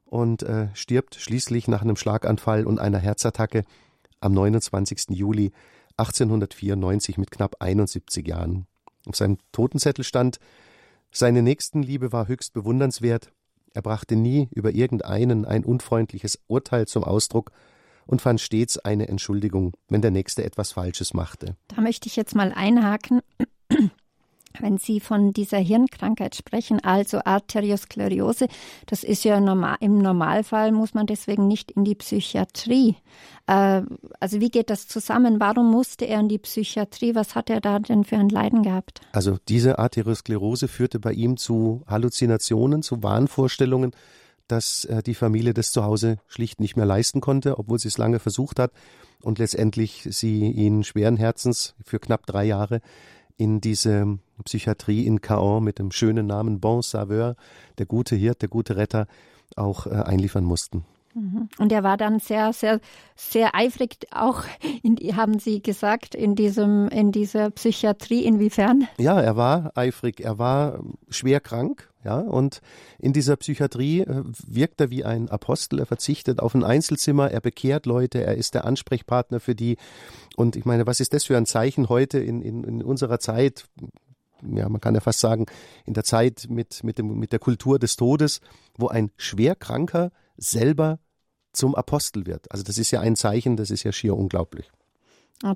und 0.05 0.43
äh, 0.43 0.67
stirbt 0.73 1.15
schließlich 1.15 1.67
nach 1.67 1.81
einem 1.81 1.95
Schlaganfall 1.95 2.65
und 2.65 2.79
einer 2.79 2.97
Herzattacke 2.97 3.63
am 4.19 4.33
29. 4.33 5.09
Juli 5.09 5.51
1894 5.97 7.17
mit 7.17 7.31
knapp 7.31 7.57
71 7.59 8.27
Jahren. 8.27 8.65
Auf 9.05 9.15
seinem 9.15 9.37
Totenzettel 9.51 10.03
stand, 10.03 10.39
seine 11.11 11.41
Nächstenliebe 11.41 12.11
war 12.11 12.27
höchst 12.27 12.53
bewundernswert, 12.53 13.31
er 13.73 13.81
brachte 13.81 14.15
nie 14.15 14.47
über 14.51 14.71
irgendeinen 14.71 15.45
ein 15.45 15.63
unfreundliches 15.63 16.39
Urteil 16.47 16.87
zum 16.87 17.03
Ausdruck 17.03 17.51
und 18.05 18.21
fand 18.21 18.41
stets 18.41 18.77
eine 18.77 19.07
Entschuldigung, 19.07 19.73
wenn 19.87 20.01
der 20.01 20.11
Nächste 20.11 20.43
etwas 20.43 20.71
Falsches 20.71 21.13
machte. 21.13 21.55
Da 21.67 21.81
möchte 21.81 22.07
ich 22.07 22.15
jetzt 22.15 22.35
mal 22.35 22.51
einhaken. 22.51 23.21
Wenn 24.59 24.77
Sie 24.77 24.99
von 24.99 25.31
dieser 25.31 25.57
Hirnkrankheit 25.57 26.35
sprechen, 26.35 26.83
also 26.83 27.19
Arteriosklerose, 27.23 28.47
das 28.87 29.03
ist 29.03 29.23
ja 29.23 29.39
normal, 29.39 29.77
im 29.79 29.99
Normalfall 29.99 30.71
muss 30.71 30.93
man 30.93 31.05
deswegen 31.05 31.47
nicht 31.47 31.71
in 31.71 31.83
die 31.85 31.95
Psychiatrie. 31.95 32.95
Äh, 33.47 33.83
also 34.19 34.39
wie 34.39 34.49
geht 34.49 34.69
das 34.69 34.87
zusammen? 34.87 35.39
Warum 35.39 35.69
musste 35.69 36.05
er 36.05 36.19
in 36.19 36.29
die 36.29 36.39
Psychiatrie? 36.39 37.15
Was 37.15 37.35
hat 37.35 37.49
er 37.49 37.61
da 37.61 37.79
denn 37.79 38.03
für 38.03 38.17
ein 38.17 38.29
Leiden 38.29 38.63
gehabt? 38.63 39.01
Also 39.11 39.37
diese 39.47 39.79
Arteriosklerose 39.79 40.67
führte 40.67 40.99
bei 40.99 41.13
ihm 41.13 41.37
zu 41.37 41.83
Halluzinationen, 41.87 42.81
zu 42.81 43.03
Wahnvorstellungen, 43.03 43.91
dass 44.47 44.87
die 45.05 45.13
Familie 45.13 45.53
das 45.53 45.71
zu 45.71 45.83
Hause 45.83 46.17
schlicht 46.27 46.59
nicht 46.59 46.75
mehr 46.75 46.87
leisten 46.87 47.21
konnte, 47.21 47.59
obwohl 47.59 47.77
sie 47.77 47.87
es 47.87 47.99
lange 47.99 48.17
versucht 48.17 48.57
hat 48.57 48.71
und 49.21 49.39
letztendlich 49.39 50.07
sie 50.09 50.51
ihn 50.51 50.83
schweren 50.83 51.17
Herzens 51.17 51.75
für 51.83 51.99
knapp 51.99 52.25
drei 52.25 52.45
Jahre 52.45 52.81
in 53.39 53.61
diese 53.61 54.19
Psychiatrie 54.43 55.05
in 55.05 55.21
Caen 55.21 55.63
mit 55.63 55.79
dem 55.79 55.91
schönen 55.91 56.27
Namen 56.27 56.59
Bon 56.59 56.81
Sauveur, 56.81 57.37
der 57.77 57.85
gute 57.85 58.15
Hirt, 58.15 58.41
der 58.41 58.49
gute 58.49 58.75
Retter, 58.75 59.07
auch 59.55 59.87
äh, 59.87 59.91
einliefern 59.91 60.43
mussten. 60.43 60.83
Mhm. 61.19 61.49
Und 61.57 61.71
er 61.71 61.83
war 61.83 61.97
dann 61.97 62.19
sehr, 62.19 62.53
sehr, 62.53 62.79
sehr 63.15 63.53
eifrig, 63.55 63.97
auch 64.11 64.43
in, 64.83 64.95
haben 65.15 65.39
Sie 65.39 65.61
gesagt, 65.61 66.15
in 66.15 66.35
diesem, 66.35 66.87
in 66.89 67.11
dieser 67.11 67.49
Psychiatrie. 67.51 68.23
Inwiefern? 68.23 68.87
Ja, 68.97 69.19
er 69.19 69.35
war 69.35 69.71
eifrig. 69.75 70.21
Er 70.21 70.39
war 70.39 70.79
schwer 71.09 71.39
krank, 71.39 71.89
ja, 72.03 72.19
und 72.19 72.61
in 72.97 73.11
dieser 73.11 73.35
Psychiatrie 73.35 74.01
äh, 74.01 74.23
wirkt 74.47 74.79
er 74.79 74.89
wie 74.89 75.03
ein 75.03 75.29
Apostel. 75.29 75.79
Er 75.79 75.85
verzichtet 75.85 76.39
auf 76.39 76.55
ein 76.55 76.63
Einzelzimmer. 76.63 77.29
Er 77.31 77.41
bekehrt 77.41 77.85
Leute. 77.85 78.23
Er 78.23 78.35
ist 78.35 78.53
der 78.53 78.65
Ansprechpartner 78.65 79.39
für 79.39 79.55
die. 79.55 79.77
Und 80.37 80.55
ich 80.55 80.65
meine, 80.65 80.87
was 80.87 81.01
ist 81.01 81.13
das 81.13 81.25
für 81.25 81.35
ein 81.35 81.45
Zeichen 81.45 81.89
heute 81.89 82.19
in, 82.19 82.41
in, 82.41 82.63
in 82.63 82.81
unserer 82.81 83.19
Zeit? 83.19 83.65
ja, 84.41 84.69
man 84.69 84.79
kann 84.81 84.95
ja 84.95 85.01
fast 85.01 85.19
sagen, 85.19 85.45
in 85.85 85.93
der 85.93 86.03
Zeit 86.03 86.47
mit, 86.49 86.83
mit, 86.83 86.97
dem, 86.97 87.19
mit 87.19 87.31
der 87.31 87.39
Kultur 87.39 87.79
des 87.79 87.95
Todes, 87.95 88.39
wo 88.77 88.87
ein 88.87 89.11
Schwerkranker 89.17 90.11
selber 90.37 90.99
zum 91.59 91.75
Apostel 91.75 92.25
wird. 92.25 92.51
Also 92.51 92.63
das 92.63 92.77
ist 92.77 92.91
ja 92.91 93.01
ein 93.01 93.15
Zeichen, 93.15 93.57
das 93.57 93.69
ist 93.69 93.83
ja 93.83 93.91
schier 93.91 94.17
unglaublich. 94.17 94.71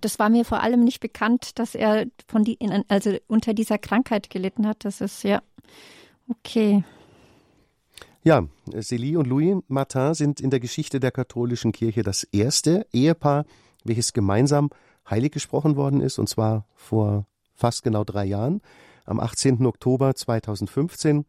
Das 0.01 0.17
war 0.19 0.29
mir 0.29 0.45
vor 0.45 0.61
allem 0.61 0.83
nicht 0.83 0.99
bekannt, 0.99 1.59
dass 1.59 1.75
er 1.75 2.05
von 2.27 2.43
die, 2.43 2.57
also 2.87 3.17
unter 3.27 3.53
dieser 3.53 3.77
Krankheit 3.77 4.29
gelitten 4.29 4.65
hat. 4.65 4.85
Das 4.85 5.01
ist 5.01 5.23
ja 5.23 5.41
okay. 6.29 6.83
Ja, 8.23 8.47
Célie 8.69 9.17
und 9.17 9.27
Louis 9.27 9.57
Martin 9.67 10.13
sind 10.13 10.39
in 10.39 10.49
der 10.49 10.61
Geschichte 10.61 11.01
der 11.01 11.11
katholischen 11.11 11.73
Kirche 11.73 12.03
das 12.03 12.23
erste 12.23 12.85
Ehepaar, 12.93 13.45
welches 13.83 14.13
gemeinsam 14.13 14.69
heilig 15.09 15.33
gesprochen 15.33 15.75
worden 15.75 15.99
ist, 15.99 16.17
und 16.19 16.29
zwar 16.29 16.65
vor 16.75 17.25
fast 17.53 17.83
genau 17.83 18.05
drei 18.05 18.23
Jahren, 18.23 18.61
am 19.05 19.19
18. 19.19 19.65
Oktober 19.65 20.15
2015 20.15 21.25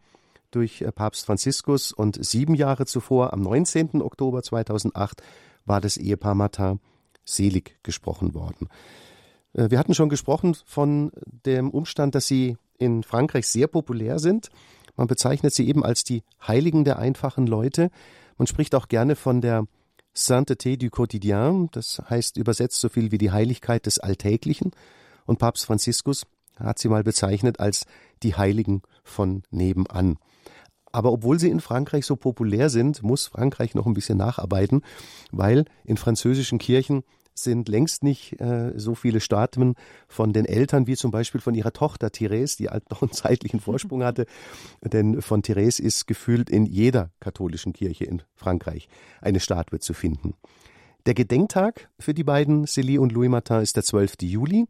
durch 0.55 0.83
äh, 0.83 0.93
Papst 0.93 1.27
Franziskus 1.27 1.93
und 1.93 2.25
sieben 2.25 2.55
Jahre 2.55 2.87
zuvor, 2.87 3.33
am 3.33 3.41
19. 3.41 4.03
Oktober 4.03 4.43
2008, 4.43 5.23
war 5.65 5.81
das 5.81 5.97
Ehepaar 5.97 6.35
Martin 6.35 6.81
selig 7.25 7.79
gesprochen 7.83 8.35
worden. 8.35 8.69
Äh, 9.55 9.71
wir 9.71 9.79
hatten 9.79 9.95
schon 9.95 10.09
gesprochen 10.09 10.57
von 10.67 11.13
dem 11.25 11.71
Umstand, 11.71 12.15
dass 12.15 12.27
sie 12.27 12.57
in 12.79 13.03
Frankreich 13.03 13.47
sehr 13.47 13.67
populär 13.67 14.19
sind. 14.19 14.51
Man 14.97 15.07
bezeichnet 15.07 15.55
sie 15.55 15.67
eben 15.69 15.85
als 15.85 16.05
die 16.05 16.23
Heiligen 16.47 16.85
der 16.85 16.99
einfachen 16.99 17.47
Leute. 17.47 17.91
Man 18.37 18.47
spricht 18.47 18.75
auch 18.75 18.89
gerne 18.89 19.17
von 19.17 19.41
der 19.41 19.67
Sainteté 20.17 20.77
du 20.77 20.91
Quotidien, 20.91 21.69
das 21.73 22.01
heißt 22.09 22.37
übersetzt 22.37 22.81
so 22.81 22.89
viel 22.89 23.11
wie 23.11 23.19
die 23.19 23.33
Heiligkeit 23.33 23.87
des 23.87 23.99
Alltäglichen. 23.99 24.71
Und 25.27 25.39
Papst 25.39 25.67
Franziskus 25.67 26.25
hat 26.57 26.79
sie 26.79 26.89
mal 26.89 27.03
bezeichnet 27.03 27.59
als 27.59 27.87
die 28.23 28.37
Heiligen 28.37 28.83
von 29.03 29.43
nebenan. 29.51 30.19
Aber 30.95 31.11
obwohl 31.11 31.41
sie 31.41 31.51
in 31.51 31.59
Frankreich 31.59 32.07
so 32.07 32.15
populär 32.15 32.71
sind, 32.71 33.03
muss 33.03 33.27
Frankreich 33.27 33.75
noch 33.75 33.85
ein 33.85 33.95
bisschen 33.95 34.17
nacharbeiten, 34.17 34.83
weil 35.33 35.65
in 35.85 35.97
französischen 35.97 36.61
Kirchen 36.61 37.03
sind 37.35 37.69
längst 37.69 38.05
nicht 38.05 38.41
äh, 38.41 38.73
so 38.77 38.95
viele 38.95 39.19
Statuen 39.19 39.75
von 40.07 40.33
den 40.33 40.45
Eltern 40.45 40.87
wie 40.87 40.95
zum 40.95 41.11
Beispiel 41.11 41.41
von 41.41 41.53
ihrer 41.57 41.73
Tochter 41.73 42.13
Therese, 42.13 42.59
die 42.59 42.69
halt 42.69 42.89
noch 42.93 43.03
einen 43.03 43.11
zeitlichen 43.11 43.59
Vorsprung 43.59 44.05
hatte. 44.05 44.27
Denn 44.85 45.21
von 45.21 45.43
Therese 45.43 45.83
ist 45.83 46.07
gefühlt 46.07 46.49
in 46.49 46.65
jeder 46.65 47.11
katholischen 47.19 47.73
Kirche 47.73 48.05
in 48.05 48.23
Frankreich 48.37 48.89
eine 49.21 49.41
Statue 49.41 49.81
zu 49.81 49.95
finden. 49.95 50.35
Der 51.07 51.15
Gedenktag 51.15 51.89
für 51.99 52.15
die 52.15 52.23
beiden, 52.23 52.67
Célie 52.67 53.01
und 53.01 53.11
Louis 53.11 53.31
Martin, 53.31 53.63
ist 53.63 53.75
der 53.75 53.83
12. 53.83 54.15
Juli 54.23 54.69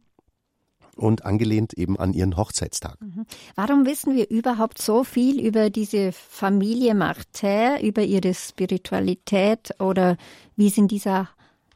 und 0.95 1.25
angelehnt 1.25 1.73
eben 1.73 1.97
an 1.99 2.13
ihren 2.13 2.37
Hochzeitstag. 2.37 2.97
Mhm. 3.01 3.25
Warum 3.55 3.85
wissen 3.85 4.15
wir 4.15 4.29
überhaupt 4.29 4.81
so 4.81 5.03
viel 5.03 5.39
über 5.45 5.69
diese 5.69 6.11
Familie 6.11 6.95
Martin, 6.95 7.79
über 7.81 8.03
ihre 8.03 8.33
Spiritualität 8.33 9.79
oder 9.79 10.17
wie 10.55 10.67
es 10.67 10.77
in 10.77 10.87
dieser 10.87 11.29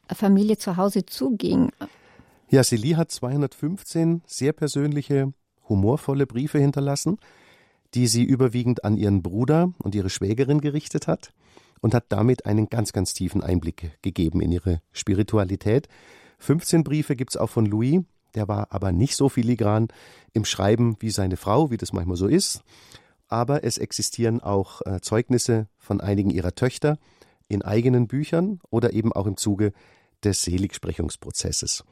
Familie 0.08 0.58
zu 0.58 0.76
Hause 0.76 1.06
zuging? 1.06 1.70
Ja, 2.48 2.62
Célie 2.62 2.96
hat 2.96 3.10
215 3.10 4.22
sehr 4.26 4.52
persönliche, 4.52 5.32
humorvolle 5.68 6.26
Briefe 6.26 6.58
hinterlassen, 6.58 7.18
die 7.94 8.06
sie 8.06 8.24
überwiegend 8.24 8.84
an 8.84 8.96
ihren 8.96 9.22
Bruder 9.22 9.72
und 9.78 9.94
ihre 9.94 10.10
Schwägerin 10.10 10.60
gerichtet 10.60 11.06
hat 11.06 11.32
und 11.80 11.94
hat 11.94 12.06
damit 12.08 12.46
einen 12.46 12.68
ganz, 12.68 12.92
ganz 12.92 13.14
tiefen 13.14 13.42
Einblick 13.42 13.98
gegeben 14.02 14.40
in 14.40 14.52
ihre 14.52 14.80
Spiritualität. 14.92 15.88
15 16.38 16.84
Briefe 16.84 17.16
gibt's 17.16 17.36
auch 17.36 17.50
von 17.50 17.66
Louis, 17.66 18.00
der 18.34 18.48
war 18.48 18.68
aber 18.70 18.92
nicht 18.92 19.16
so 19.16 19.28
filigran 19.28 19.88
im 20.32 20.44
Schreiben 20.44 20.96
wie 21.00 21.10
seine 21.10 21.36
Frau, 21.36 21.70
wie 21.70 21.76
das 21.76 21.92
manchmal 21.92 22.16
so 22.16 22.26
ist. 22.26 22.62
Aber 23.28 23.64
es 23.64 23.78
existieren 23.78 24.40
auch 24.40 24.82
äh, 24.84 25.00
Zeugnisse 25.00 25.68
von 25.78 26.00
einigen 26.00 26.30
ihrer 26.30 26.54
Töchter 26.54 26.98
in 27.48 27.62
eigenen 27.62 28.06
Büchern 28.08 28.60
oder 28.70 28.92
eben 28.92 29.12
auch 29.12 29.26
im 29.26 29.36
Zuge 29.36 29.72
des 30.24 30.42
Seligsprechungsprozesses. 30.42 31.84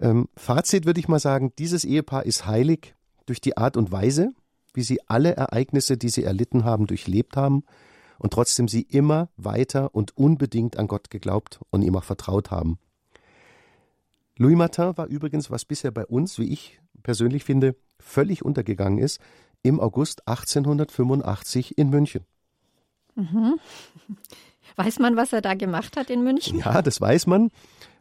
Ähm, 0.00 0.28
Fazit 0.36 0.86
würde 0.86 1.00
ich 1.00 1.08
mal 1.08 1.18
sagen, 1.18 1.52
dieses 1.58 1.84
Ehepaar 1.84 2.24
ist 2.24 2.46
heilig 2.46 2.94
durch 3.26 3.40
die 3.40 3.56
Art 3.56 3.76
und 3.76 3.92
Weise, 3.92 4.32
wie 4.74 4.82
sie 4.82 5.00
alle 5.08 5.34
Ereignisse, 5.34 5.96
die 5.96 6.08
sie 6.08 6.24
erlitten 6.24 6.64
haben, 6.64 6.86
durchlebt 6.86 7.36
haben 7.36 7.64
und 8.18 8.32
trotzdem 8.32 8.68
sie 8.68 8.82
immer 8.82 9.28
weiter 9.36 9.94
und 9.94 10.16
unbedingt 10.16 10.76
an 10.76 10.88
Gott 10.88 11.10
geglaubt 11.10 11.60
und 11.70 11.82
ihm 11.82 11.96
auch 11.96 12.04
vertraut 12.04 12.50
haben. 12.50 12.78
Louis 14.38 14.54
Martin 14.54 14.96
war 14.96 15.06
übrigens, 15.08 15.50
was 15.50 15.64
bisher 15.64 15.90
bei 15.90 16.06
uns, 16.06 16.38
wie 16.38 16.52
ich 16.52 16.80
persönlich 17.02 17.42
finde, 17.42 17.74
völlig 17.98 18.44
untergegangen 18.44 18.98
ist, 18.98 19.20
im 19.62 19.80
August 19.80 20.26
1885 20.28 21.76
in 21.76 21.90
München. 21.90 22.24
Mhm. 23.16 23.58
Weiß 24.76 25.00
man, 25.00 25.16
was 25.16 25.32
er 25.32 25.40
da 25.40 25.54
gemacht 25.54 25.96
hat 25.96 26.08
in 26.08 26.22
München? 26.22 26.58
Ja, 26.58 26.82
das 26.82 27.00
weiß 27.00 27.26
man, 27.26 27.50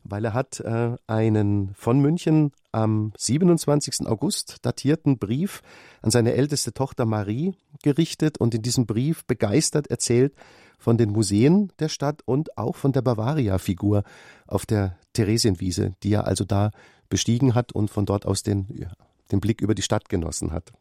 weil 0.04 0.26
er 0.26 0.34
hat 0.34 0.60
äh, 0.60 0.96
einen 1.08 1.74
von 1.74 2.00
München 2.00 2.52
am 2.72 3.14
27. 3.18 4.06
August 4.06 4.58
datierten 4.62 5.18
Brief 5.18 5.64
an 6.04 6.12
seine 6.12 6.34
älteste 6.34 6.74
Tochter 6.74 7.06
Marie 7.06 7.56
gerichtet 7.82 8.38
und 8.38 8.54
in 8.54 8.62
diesem 8.62 8.86
Brief 8.86 9.26
begeistert 9.26 9.88
erzählt 9.88 10.36
von 10.78 10.98
den 10.98 11.12
Museen 11.12 11.72
der 11.80 11.90
Stadt 11.90 12.22
und 12.26 12.58
auch 12.58 12.76
von 12.76 12.92
der 12.92 13.02
Bavaria-Figur 13.02 14.04
auf 14.48 14.66
der 14.66 14.98
Theresienwiese, 15.14 15.94
die 16.04 16.14
er 16.14 16.28
also 16.28 16.46
da 16.46 16.72
bestiegen 17.10 17.56
hat 17.56 17.72
und 17.72 17.90
von 17.90 18.06
dort 18.06 18.26
aus 18.26 18.44
den, 18.44 18.68
ja, 18.74 18.92
den 19.32 19.40
Blick 19.40 19.62
über 19.62 19.76
die 19.76 19.82
Stadt 19.82 20.10
genossen 20.10 20.52
hat. 20.52 20.72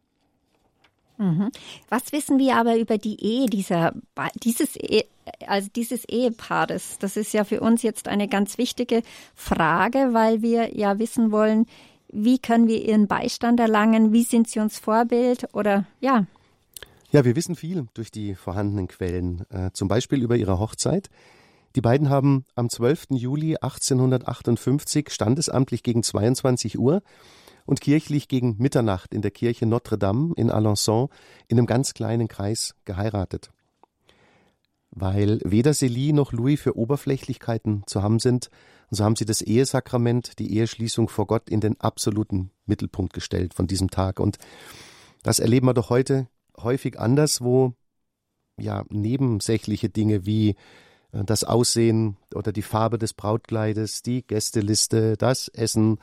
Mhm. 1.18 1.50
Was 1.88 2.12
wissen 2.12 2.38
wir 2.38 2.56
aber 2.56 2.76
über 2.76 2.98
die 2.98 3.22
Ehe 3.22 3.46
dieser, 3.46 3.94
dieses, 4.42 4.76
Ehe, 4.76 5.04
also 5.46 5.68
dieses 5.74 6.04
Ehepaares? 6.04 6.98
Das 6.98 7.16
ist 7.16 7.32
ja 7.32 7.44
für 7.44 7.60
uns 7.60 7.82
jetzt 7.82 8.08
eine 8.08 8.28
ganz 8.28 8.58
wichtige 8.58 9.02
Frage, 9.34 10.10
weil 10.12 10.42
wir 10.42 10.76
ja 10.76 10.98
wissen 10.98 11.32
wollen, 11.32 11.66
wie 12.08 12.38
können 12.38 12.68
wir 12.68 12.84
ihren 12.84 13.08
Beistand 13.08 13.60
erlangen? 13.60 14.12
Wie 14.12 14.22
sind 14.22 14.48
sie 14.48 14.60
uns 14.60 14.78
Vorbild? 14.78 15.48
Oder 15.54 15.86
ja. 16.00 16.26
Ja, 17.12 17.24
wir 17.24 17.36
wissen 17.36 17.54
viel 17.54 17.86
durch 17.94 18.10
die 18.10 18.34
vorhandenen 18.34 18.88
Quellen, 18.88 19.48
äh, 19.50 19.70
zum 19.72 19.86
Beispiel 19.86 20.22
über 20.22 20.36
ihre 20.36 20.58
Hochzeit. 20.58 21.08
Die 21.76 21.80
beiden 21.80 22.10
haben 22.10 22.44
am 22.56 22.68
12. 22.68 23.08
Juli 23.10 23.56
1858 23.60 25.10
standesamtlich 25.10 25.84
gegen 25.84 26.02
22 26.02 26.78
Uhr 26.78 27.02
und 27.64 27.80
kirchlich 27.80 28.26
gegen 28.26 28.56
Mitternacht 28.58 29.14
in 29.14 29.22
der 29.22 29.30
Kirche 29.30 29.66
Notre 29.66 29.98
Dame 29.98 30.32
in 30.36 30.50
Alençon 30.50 31.08
in 31.46 31.58
einem 31.58 31.66
ganz 31.66 31.94
kleinen 31.94 32.26
Kreis 32.26 32.74
geheiratet. 32.84 33.50
Weil 34.90 35.40
weder 35.44 35.72
Célie 35.72 36.12
noch 36.12 36.32
Louis 36.32 36.60
für 36.60 36.76
Oberflächlichkeiten 36.76 37.84
zu 37.86 38.02
haben 38.02 38.18
sind, 38.18 38.50
so 38.90 39.04
haben 39.04 39.16
sie 39.16 39.26
das 39.26 39.42
Ehesakrament, 39.42 40.38
die 40.38 40.56
Eheschließung 40.56 41.08
vor 41.08 41.26
Gott 41.26 41.50
in 41.50 41.60
den 41.60 41.80
absoluten 41.80 42.50
Mittelpunkt 42.64 43.12
gestellt 43.12 43.54
von 43.54 43.66
diesem 43.66 43.90
Tag. 43.90 44.18
Und 44.18 44.38
das 45.22 45.38
erleben 45.38 45.66
wir 45.66 45.74
doch 45.74 45.90
heute 45.90 46.28
häufig 46.62 46.98
anders, 46.98 47.40
wo 47.42 47.74
ja 48.58 48.84
nebensächliche 48.88 49.88
Dinge 49.88 50.26
wie 50.26 50.56
äh, 51.12 51.24
das 51.24 51.44
Aussehen 51.44 52.16
oder 52.34 52.52
die 52.52 52.62
Farbe 52.62 52.98
des 52.98 53.14
Brautkleides, 53.14 54.02
die 54.02 54.26
Gästeliste, 54.26 55.16
das 55.16 55.48
Essen 55.48 55.98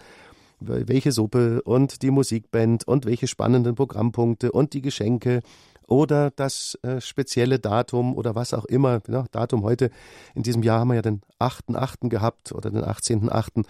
welche 0.65 1.11
Suppe 1.11 1.61
und 1.63 2.01
die 2.01 2.11
Musikband 2.11 2.87
und 2.87 3.05
welche 3.05 3.27
spannenden 3.27 3.75
Programmpunkte 3.75 4.51
und 4.51 4.73
die 4.73 4.81
Geschenke 4.81 5.41
oder 5.87 6.31
das 6.31 6.77
äh, 6.83 7.01
spezielle 7.01 7.59
Datum 7.59 8.15
oder 8.15 8.35
was 8.35 8.53
auch 8.53 8.65
immer. 8.65 9.01
Ja, 9.07 9.25
Datum 9.31 9.63
heute, 9.63 9.91
in 10.33 10.43
diesem 10.43 10.63
Jahr 10.63 10.79
haben 10.79 10.89
wir 10.89 10.95
ja 10.95 11.01
den 11.01 11.21
8.8. 11.39 12.09
gehabt 12.09 12.51
oder 12.51 12.71
den 12.71 12.83
18.8. 12.83 13.65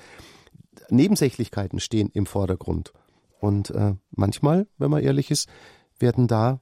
Nebensächlichkeiten 0.90 1.80
stehen 1.80 2.10
im 2.14 2.26
Vordergrund. 2.26 2.94
Und 3.40 3.72
äh, 3.72 3.96
manchmal, 4.12 4.68
wenn 4.78 4.92
man 4.92 5.04
ehrlich 5.04 5.32
ist, 5.32 5.50
werden 6.00 6.28
da 6.28 6.62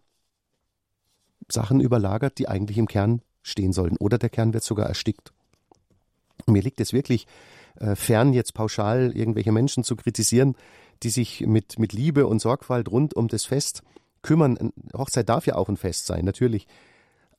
Sachen 1.52 1.80
überlagert, 1.80 2.38
die 2.38 2.48
eigentlich 2.48 2.78
im 2.78 2.88
Kern 2.88 3.22
stehen 3.42 3.74
sollten. 3.74 3.98
Oder 3.98 4.18
der 4.18 4.30
Kern 4.30 4.54
wird 4.54 4.64
sogar 4.64 4.88
erstickt. 4.88 5.34
Mir 6.48 6.62
liegt 6.62 6.82
es 6.82 6.94
wirklich 6.94 7.28
äh, 7.80 7.96
fern, 7.96 8.34
jetzt 8.34 8.54
pauschal 8.54 9.12
irgendwelche 9.16 9.52
Menschen 9.52 9.84
zu 9.84 9.96
kritisieren, 9.96 10.56
die 11.04 11.10
sich 11.10 11.42
mit, 11.42 11.80
mit 11.80 11.94
Liebe 11.94 12.28
und 12.28 12.40
Sorgfalt 12.40 12.90
rund 12.90 13.16
um 13.16 13.28
das 13.28 13.46
Fest 13.46 13.82
kümmern. 14.22 14.72
Hochzeit 14.96 15.30
darf 15.30 15.48
ja 15.48 15.56
auch 15.56 15.70
ein 15.70 15.78
Fest 15.78 16.06
sein, 16.06 16.26
natürlich. 16.26 16.68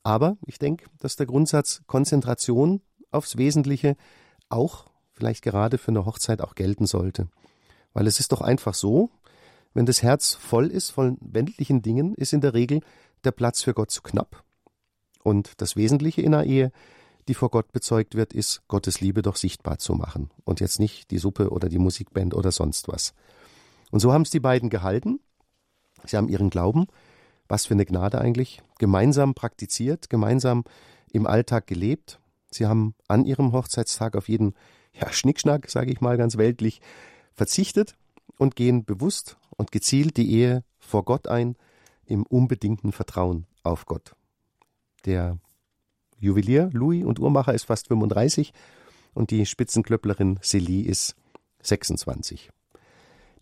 Aber 0.03 0.37
ich 0.47 0.59
denke, 0.59 0.87
dass 0.99 1.17
der 1.17 1.27
Grundsatz 1.27 1.83
Konzentration 1.87 2.81
aufs 3.11 3.37
Wesentliche 3.37 3.97
auch 4.49 4.87
vielleicht 5.13 5.43
gerade 5.43 5.79
für 5.79 5.93
eine 5.93 6.05
Hochzeit 6.05 6.41
auch 6.41 6.55
gelten 6.55 6.87
sollte. 6.87 7.29
Weil 7.93 8.07
es 8.07 8.19
ist 8.19 8.33
doch 8.33 8.41
einfach 8.41 8.75
so, 8.75 9.11
wenn 9.75 9.87
das 9.87 10.03
Herz 10.03 10.35
voll 10.35 10.67
ist 10.67 10.91
von 10.91 11.19
weltlichen 11.21 11.83
Dingen, 11.83 12.15
ist 12.15 12.33
in 12.33 12.41
der 12.41 12.55
Regel 12.55 12.81
der 13.25 13.33
Platz 13.33 13.63
für 13.63 13.75
Gott 13.75 13.91
zu 13.91 14.03
knapp. 14.03 14.45
Und 15.23 15.61
das 15.61 15.77
Wesentliche 15.77 16.23
in 16.23 16.35
einer 16.35 16.45
Ehe 16.45 16.73
die 17.29 17.35
vor 17.35 17.51
Gott 17.51 17.73
bezeugt 17.73 18.15
wird, 18.15 18.33
ist, 18.33 18.63
Gottes 18.69 19.01
Liebe 19.01 19.23
doch 19.23 19.37
sichtbar 19.37 19.79
zu 19.79 19.95
machen 19.95 20.31
und 20.45 20.61
jetzt 20.61 20.81
nicht 20.81 21.11
die 21.11 21.19
Suppe 21.19 21.51
oder 21.51 21.69
die 21.69 21.79
Musikband 21.79 22.35
oder 22.35 22.51
sonst 22.51 22.89
was. 22.89 23.15
Und 23.91 24.01
so 24.01 24.13
haben 24.13 24.23
es 24.23 24.31
die 24.31 24.41
beiden 24.41 24.71
gehalten. 24.71 25.21
Sie 26.05 26.17
haben 26.17 26.29
ihren 26.29 26.51
Glauben, 26.51 26.87
was 27.49 27.67
für 27.67 27.75
eine 27.75 27.87
Gnade 27.87 28.21
eigentlich, 28.21 28.63
gemeinsam 28.79 29.35
praktiziert, 29.35 30.11
gemeinsam 30.11 30.65
im 31.13 31.27
Alltag 31.27 31.67
gelebt. 31.67 32.19
Sie 32.51 32.67
haben 32.67 32.95
an 33.09 33.25
ihrem 33.25 33.53
Hochzeitstag 33.53 34.17
auf 34.17 34.29
jeden 34.29 34.55
ja, 34.93 35.13
Schnickschnack, 35.13 35.71
sage 35.71 35.93
ich 35.93 36.01
mal 36.01 36.17
ganz 36.17 36.37
weltlich, 36.37 36.81
verzichtet 37.35 37.95
und 38.37 38.57
gehen 38.57 38.85
bewusst 38.85 39.37
und 39.57 39.71
gezielt 39.71 40.17
die 40.17 40.31
Ehe 40.33 40.65
vor 40.81 41.05
Gott 41.05 41.29
ein, 41.29 41.57
im 42.07 42.25
unbedingten 42.25 42.93
Vertrauen 42.93 43.47
auf 43.63 43.87
Gott. 43.87 44.15
Der 45.05 45.39
Juwelier 46.19 46.71
Louis 46.73 47.05
und 47.05 47.19
Uhrmacher 47.19 47.55
ist 47.55 47.65
fast 47.65 47.89
35 47.89 48.53
und 49.15 49.31
die 49.31 49.47
Spitzenklöpplerin 49.47 50.39
Célie 50.39 50.85
ist 50.85 51.17
26. 51.63 52.51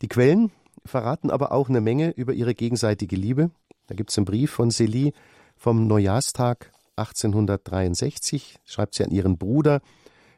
Die 0.02 0.08
Quellen 0.08 0.50
verraten 0.84 1.30
aber 1.30 1.52
auch 1.52 1.68
eine 1.68 1.80
Menge 1.80 2.10
über 2.10 2.32
ihre 2.32 2.54
gegenseitige 2.54 3.16
Liebe. 3.16 3.50
Da 3.86 3.94
gibt 3.94 4.10
es 4.10 4.18
einen 4.18 4.24
Brief 4.24 4.50
von 4.50 4.70
Célie 4.70 5.12
vom 5.56 5.86
Neujahrstag 5.86 6.72
1863, 6.96 8.58
schreibt 8.64 8.94
sie 8.94 9.04
an 9.04 9.10
ihren 9.10 9.36
Bruder 9.36 9.80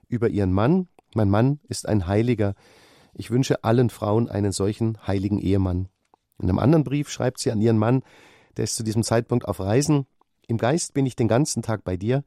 über 0.09 0.29
ihren 0.29 0.53
Mann. 0.53 0.89
Mein 1.15 1.31
Mann 1.31 1.61
ist 1.69 1.89
ein 1.89 2.07
Heiliger. 2.07 2.55
Ich 3.15 3.31
wünsche 3.31 3.63
allen 3.63 3.91
Frauen 3.91 4.29
einen 4.29 4.53
solchen 4.53 4.99
heiligen 5.07 5.39
Ehemann. 5.39 5.89
In 6.43 6.49
einem 6.49 6.59
anderen 6.59 6.85
Brief 6.85 7.09
schreibt 7.09 7.39
sie 7.39 7.51
an 7.51 7.63
ihren 7.63 7.79
Mann, 7.79 8.03
der 8.57 8.65
ist 8.65 8.77
zu 8.77 8.83
diesem 8.83 9.03
Zeitpunkt 9.03 9.47
auf 9.47 9.61
Reisen 9.61 10.07
im 10.53 10.59
Geist 10.59 10.95
bin 10.95 11.07
ich 11.07 11.17
den 11.17 11.29
ganzen 11.29 11.63
Tag 11.63 11.85
bei 11.85 11.97
dir. 11.97 12.25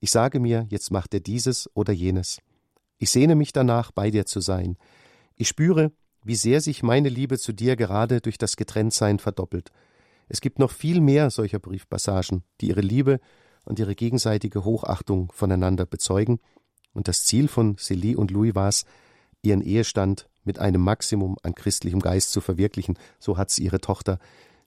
Ich 0.00 0.10
sage 0.10 0.38
mir, 0.38 0.66
jetzt 0.70 0.90
macht 0.90 1.14
er 1.14 1.20
dieses 1.20 1.68
oder 1.74 1.92
jenes. 1.92 2.38
Ich 2.98 3.10
sehne 3.10 3.34
mich 3.34 3.52
danach, 3.52 3.90
bei 3.90 4.10
dir 4.10 4.26
zu 4.26 4.40
sein. 4.40 4.76
Ich 5.34 5.48
spüre, 5.48 5.92
wie 6.22 6.36
sehr 6.36 6.60
sich 6.60 6.82
meine 6.82 7.08
Liebe 7.08 7.38
zu 7.38 7.52
dir 7.52 7.76
gerade 7.76 8.20
durch 8.20 8.38
das 8.38 8.56
Getrenntsein 8.56 9.18
verdoppelt. 9.18 9.72
Es 10.28 10.40
gibt 10.40 10.58
noch 10.58 10.70
viel 10.70 11.00
mehr 11.00 11.30
solcher 11.30 11.58
Briefpassagen, 11.58 12.44
die 12.60 12.68
ihre 12.68 12.80
Liebe 12.80 13.20
und 13.64 13.78
ihre 13.78 13.94
gegenseitige 13.94 14.64
Hochachtung 14.64 15.32
voneinander 15.32 15.86
bezeugen. 15.86 16.38
Und 16.92 17.08
das 17.08 17.24
Ziel 17.24 17.48
von 17.48 17.76
Célie 17.76 18.14
und 18.14 18.30
Louis 18.30 18.54
war 18.54 18.68
es, 18.68 18.84
ihren 19.42 19.62
Ehestand 19.62 20.28
mit 20.44 20.58
einem 20.58 20.80
Maximum 20.80 21.36
an 21.42 21.54
christlichem 21.54 22.00
Geist 22.00 22.32
zu 22.32 22.40
verwirklichen. 22.40 22.98
So 23.18 23.36
hat 23.36 23.50
sie 23.50 23.64
ihre 23.64 23.80
Tochter 23.80 24.18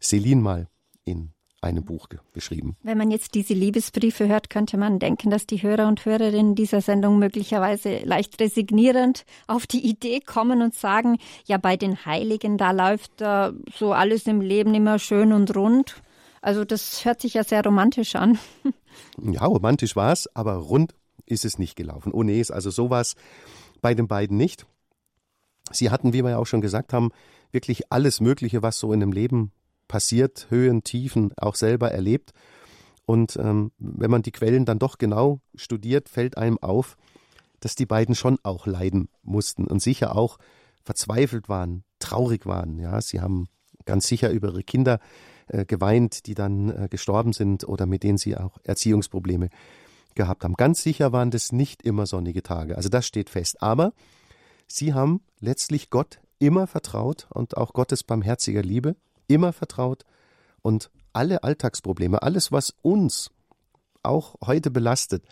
Céline 0.02 0.42
mal 0.42 0.68
in 1.06 1.32
einem 1.62 1.84
Buch 1.84 2.08
geschrieben. 2.34 2.76
Wenn 2.84 2.98
man 2.98 3.10
jetzt 3.10 3.34
diese 3.34 3.54
Liebesbriefe 3.54 4.28
hört, 4.28 4.50
könnte 4.50 4.78
man 4.78 5.00
denken, 5.00 5.32
dass 5.32 5.48
die 5.48 5.62
Hörer 5.62 5.88
und 5.88 6.06
Hörerinnen 6.06 6.56
dieser 6.56 6.82
Sendung 6.82 7.18
möglicherweise 7.18 8.00
leicht 8.04 8.40
resignierend 8.40 9.26
auf 9.48 9.66
die 9.66 9.86
Idee 9.88 10.20
kommen 10.20 10.62
und 10.62 10.76
sagen, 10.76 11.18
ja, 11.46 11.58
bei 11.58 11.76
den 11.76 12.06
Heiligen, 12.06 12.58
da 12.58 12.72
läuft 12.72 13.22
äh, 13.22 13.52
so 13.76 13.94
alles 13.94 14.28
im 14.28 14.42
Leben 14.42 14.76
immer 14.76 15.00
schön 15.00 15.34
und 15.34 15.56
rund. 15.56 16.02
Also 16.42 16.64
das 16.64 17.04
hört 17.06 17.22
sich 17.22 17.34
ja 17.34 17.44
sehr 17.44 17.64
romantisch 17.64 18.16
an. 18.16 18.40
Ja, 19.22 19.46
romantisch 19.46 19.96
war 19.96 20.12
es, 20.12 20.28
aber 20.36 20.56
rund 20.56 20.96
ist 21.28 21.46
es 21.46 21.60
nicht 21.60 21.76
gelaufen. 21.76 22.12
Oh 22.12 22.24
nee, 22.24 22.40
ist 22.40 22.50
also 22.50 22.72
sowas 22.72 23.16
bei 23.80 23.94
den 23.94 24.08
beiden 24.08 24.38
nicht. 24.38 24.66
Sie 25.72 25.90
hatten, 25.90 26.14
wie 26.14 26.24
wir 26.24 26.32
ja 26.32 26.38
auch 26.38 26.48
schon 26.48 26.62
gesagt 26.62 26.94
haben, 26.94 27.12
wirklich 27.52 27.92
alles 27.92 28.22
Mögliche, 28.22 28.62
was 28.62 28.80
so 28.80 28.94
in 28.94 29.02
einem 29.02 29.12
Leben 29.12 29.52
passiert, 29.88 30.48
Höhen, 30.50 30.84
Tiefen 30.84 31.34
auch 31.38 31.56
selber 31.56 31.92
erlebt. 31.92 32.32
Und 33.06 33.38
ähm, 33.38 33.72
wenn 33.78 34.12
man 34.12 34.22
die 34.22 34.32
Quellen 34.32 34.66
dann 34.66 34.80
doch 34.80 34.98
genau 34.98 35.40
studiert, 35.56 36.10
fällt 36.10 36.38
einem 36.38 36.58
auf, 36.60 36.98
dass 37.60 37.76
die 37.76 37.86
beiden 37.86 38.16
schon 38.16 38.38
auch 38.44 38.68
leiden 38.68 39.10
mussten 39.24 39.66
und 39.66 39.82
sicher 39.82 40.16
auch 40.16 40.38
verzweifelt 40.84 41.50
waren, 41.50 41.84
traurig 42.00 42.46
waren. 42.46 42.80
Ja, 42.80 43.02
sie 43.02 43.22
haben 43.22 43.48
ganz 43.86 44.08
sicher 44.08 44.30
über 44.32 44.50
ihre 44.50 44.64
Kinder 44.64 45.00
äh, 45.48 45.66
geweint, 45.66 46.28
die 46.28 46.36
dann 46.36 46.70
äh, 46.70 46.88
gestorben 46.90 47.34
sind 47.34 47.68
oder 47.68 47.86
mit 47.86 48.04
denen 48.04 48.18
sie 48.18 48.38
auch 48.38 48.58
Erziehungsprobleme 48.64 49.50
gehabt 50.16 50.44
haben. 50.44 50.56
Ganz 50.56 50.84
sicher 50.84 51.14
waren 51.14 51.32
das 51.32 51.52
nicht 51.52 51.84
immer 51.84 52.06
sonnige 52.06 52.44
Tage. 52.44 52.76
Also 52.76 52.90
das 52.90 53.08
steht 53.08 53.30
fest. 53.30 53.62
Aber 53.62 53.94
sie 54.68 54.94
haben 54.94 55.22
letztlich 55.40 55.90
Gott 55.90 56.20
immer 56.40 56.68
vertraut 56.68 57.28
und 57.32 57.58
auch 57.58 57.74
Gottes 57.74 58.04
barmherziger 58.04 58.62
Liebe 58.62 58.96
immer 59.28 59.54
vertraut 59.54 60.06
und 60.62 60.90
alle 61.14 61.44
Alltagsprobleme, 61.44 62.22
alles, 62.22 62.52
was 62.52 62.76
uns 62.82 63.32
auch 64.04 64.36
heute 64.46 64.70
belastet, 64.70 65.24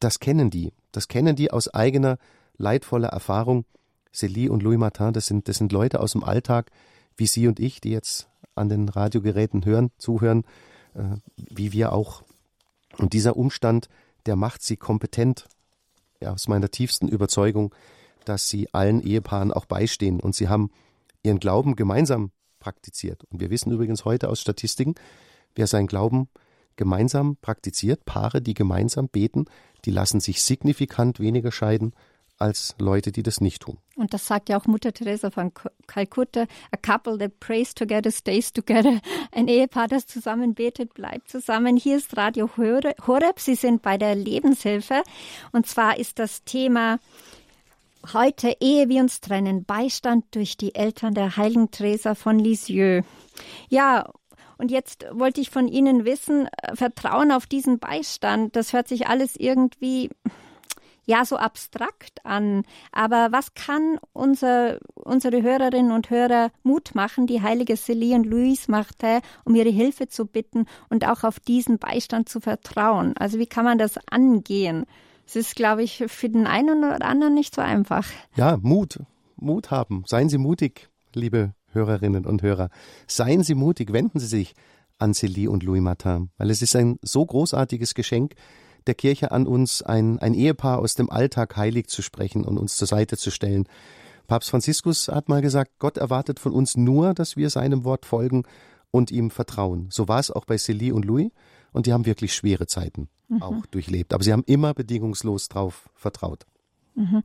das 0.00 0.20
kennen 0.20 0.50
die. 0.50 0.72
Das 0.92 1.08
kennen 1.08 1.36
die 1.36 1.50
aus 1.50 1.72
eigener 1.72 2.18
leidvoller 2.56 3.08
Erfahrung. 3.08 3.64
Célie 4.14 4.48
und 4.48 4.62
Louis 4.62 4.78
Martin, 4.78 5.12
das 5.12 5.26
sind, 5.26 5.48
das 5.48 5.56
sind 5.56 5.72
Leute 5.72 6.00
aus 6.00 6.12
dem 6.12 6.24
Alltag, 6.24 6.70
wie 7.16 7.26
Sie 7.26 7.46
und 7.46 7.60
ich, 7.60 7.80
die 7.80 7.90
jetzt 7.90 8.28
an 8.54 8.68
den 8.68 8.88
Radiogeräten 8.88 9.64
hören, 9.64 9.90
zuhören, 9.98 10.44
äh, 10.94 11.16
wie 11.36 11.72
wir 11.72 11.92
auch. 11.92 12.22
Und 12.96 13.12
dieser 13.12 13.36
Umstand, 13.36 13.88
der 14.26 14.36
macht 14.36 14.62
sie 14.62 14.76
kompetent, 14.76 15.46
ja, 16.20 16.32
aus 16.32 16.48
meiner 16.48 16.70
tiefsten 16.70 17.08
Überzeugung, 17.08 17.74
dass 18.28 18.48
sie 18.48 18.72
allen 18.74 19.00
Ehepaaren 19.00 19.52
auch 19.52 19.64
beistehen. 19.64 20.20
Und 20.20 20.34
sie 20.34 20.48
haben 20.48 20.70
ihren 21.22 21.40
Glauben 21.40 21.76
gemeinsam 21.76 22.30
praktiziert. 22.60 23.24
Und 23.30 23.40
wir 23.40 23.50
wissen 23.50 23.72
übrigens 23.72 24.04
heute 24.04 24.28
aus 24.28 24.40
Statistiken, 24.40 24.94
wer 25.54 25.66
seinen 25.66 25.86
Glauben 25.86 26.28
gemeinsam 26.76 27.36
praktiziert, 27.36 28.04
Paare, 28.04 28.40
die 28.40 28.54
gemeinsam 28.54 29.08
beten, 29.08 29.46
die 29.84 29.90
lassen 29.90 30.20
sich 30.20 30.42
signifikant 30.42 31.20
weniger 31.20 31.52
scheiden 31.52 31.92
als 32.38 32.76
Leute, 32.78 33.10
die 33.10 33.24
das 33.24 33.40
nicht 33.40 33.62
tun. 33.62 33.78
Und 33.96 34.14
das 34.14 34.26
sagt 34.26 34.48
ja 34.48 34.58
auch 34.58 34.66
Mutter 34.66 34.92
Teresa 34.92 35.30
von 35.30 35.52
Kalkutta, 35.88 36.46
a 36.70 36.76
couple 36.76 37.18
that 37.18 37.40
prays 37.40 37.74
together 37.74 38.12
stays 38.12 38.52
together. 38.52 39.00
Ein 39.32 39.48
Ehepaar, 39.48 39.88
das 39.88 40.06
zusammen 40.06 40.54
betet, 40.54 40.94
bleibt 40.94 41.28
zusammen. 41.28 41.76
Hier 41.76 41.96
ist 41.96 42.16
Radio 42.16 42.48
Horeb. 42.56 43.40
Sie 43.40 43.56
sind 43.56 43.82
bei 43.82 43.98
der 43.98 44.14
Lebenshilfe. 44.14 45.02
Und 45.50 45.66
zwar 45.66 45.98
ist 45.98 46.20
das 46.20 46.44
Thema 46.44 47.00
Heute, 48.12 48.56
ehe 48.60 48.88
wir 48.88 49.02
uns 49.02 49.20
trennen, 49.20 49.64
Beistand 49.64 50.24
durch 50.34 50.56
die 50.56 50.74
Eltern 50.74 51.14
der 51.14 51.36
heiligen 51.36 51.70
Teresa 51.70 52.14
von 52.14 52.38
Lisieux. 52.38 53.04
Ja, 53.68 54.10
und 54.56 54.70
jetzt 54.70 55.06
wollte 55.12 55.40
ich 55.40 55.50
von 55.50 55.68
Ihnen 55.68 56.04
wissen, 56.04 56.48
äh, 56.62 56.74
Vertrauen 56.74 57.32
auf 57.32 57.46
diesen 57.46 57.78
Beistand, 57.78 58.56
das 58.56 58.72
hört 58.72 58.88
sich 58.88 59.06
alles 59.06 59.36
irgendwie 59.36 60.10
ja 61.08 61.24
so 61.24 61.36
abstrakt 61.36 62.24
an. 62.24 62.62
Aber 62.92 63.28
was 63.32 63.54
kann 63.54 63.98
unser, 64.12 64.78
unsere 64.94 65.42
Hörerinnen 65.42 65.90
und 65.90 66.10
Hörer 66.10 66.50
Mut 66.62 66.94
machen, 66.94 67.26
die 67.26 67.40
heilige 67.40 67.76
Celie 67.76 68.14
und 68.14 68.26
Louise 68.26 68.70
Martin 68.70 69.20
um 69.44 69.54
ihre 69.54 69.70
Hilfe 69.70 70.08
zu 70.08 70.26
bitten 70.26 70.66
und 70.90 71.06
auch 71.06 71.24
auf 71.24 71.40
diesen 71.40 71.78
Beistand 71.78 72.28
zu 72.28 72.40
vertrauen? 72.40 73.14
Also 73.16 73.38
wie 73.38 73.46
kann 73.46 73.64
man 73.64 73.78
das 73.78 73.98
angehen? 74.10 74.84
Es 75.28 75.36
ist, 75.36 75.56
glaube 75.56 75.82
ich, 75.82 76.02
für 76.06 76.30
den 76.30 76.46
einen 76.46 76.82
oder 76.84 77.04
anderen 77.04 77.34
nicht 77.34 77.54
so 77.54 77.60
einfach. 77.60 78.06
Ja, 78.36 78.56
Mut. 78.62 79.00
Mut 79.36 79.70
haben. 79.70 80.02
Seien 80.06 80.30
Sie 80.30 80.38
mutig, 80.38 80.88
liebe 81.14 81.52
Hörerinnen 81.70 82.24
und 82.24 82.40
Hörer. 82.40 82.70
Seien 83.06 83.42
Sie 83.42 83.54
mutig, 83.54 83.92
wenden 83.92 84.20
Sie 84.20 84.26
sich 84.26 84.54
an 84.98 85.12
Célie 85.12 85.48
und 85.48 85.62
Louis 85.62 85.82
Martin, 85.82 86.30
weil 86.38 86.50
es 86.50 86.62
ist 86.62 86.74
ein 86.74 86.98
so 87.02 87.26
großartiges 87.26 87.92
Geschenk 87.92 88.36
der 88.86 88.94
Kirche 88.94 89.30
an 89.30 89.46
uns, 89.46 89.82
ein, 89.82 90.18
ein 90.18 90.32
Ehepaar 90.32 90.78
aus 90.78 90.94
dem 90.94 91.10
Alltag 91.10 91.58
heilig 91.58 91.88
zu 91.88 92.00
sprechen 92.00 92.44
und 92.46 92.56
uns 92.56 92.76
zur 92.78 92.88
Seite 92.88 93.18
zu 93.18 93.30
stellen. 93.30 93.68
Papst 94.26 94.48
Franziskus 94.48 95.08
hat 95.08 95.28
mal 95.28 95.42
gesagt, 95.42 95.72
Gott 95.78 95.98
erwartet 95.98 96.40
von 96.40 96.52
uns 96.52 96.74
nur, 96.74 97.12
dass 97.12 97.36
wir 97.36 97.50
seinem 97.50 97.84
Wort 97.84 98.06
folgen 98.06 98.44
und 98.90 99.10
ihm 99.10 99.30
vertrauen. 99.30 99.88
So 99.90 100.08
war 100.08 100.20
es 100.20 100.30
auch 100.30 100.46
bei 100.46 100.54
Célie 100.54 100.92
und 100.92 101.04
Louis 101.04 101.30
und 101.72 101.86
die 101.86 101.92
haben 101.92 102.06
wirklich 102.06 102.34
schwere 102.34 102.66
Zeiten 102.66 103.08
mhm. 103.28 103.42
auch 103.42 103.66
durchlebt. 103.66 104.12
Aber 104.14 104.24
sie 104.24 104.32
haben 104.32 104.44
immer 104.46 104.74
bedingungslos 104.74 105.48
darauf 105.48 105.88
vertraut. 105.94 106.46
Mhm. 106.94 107.22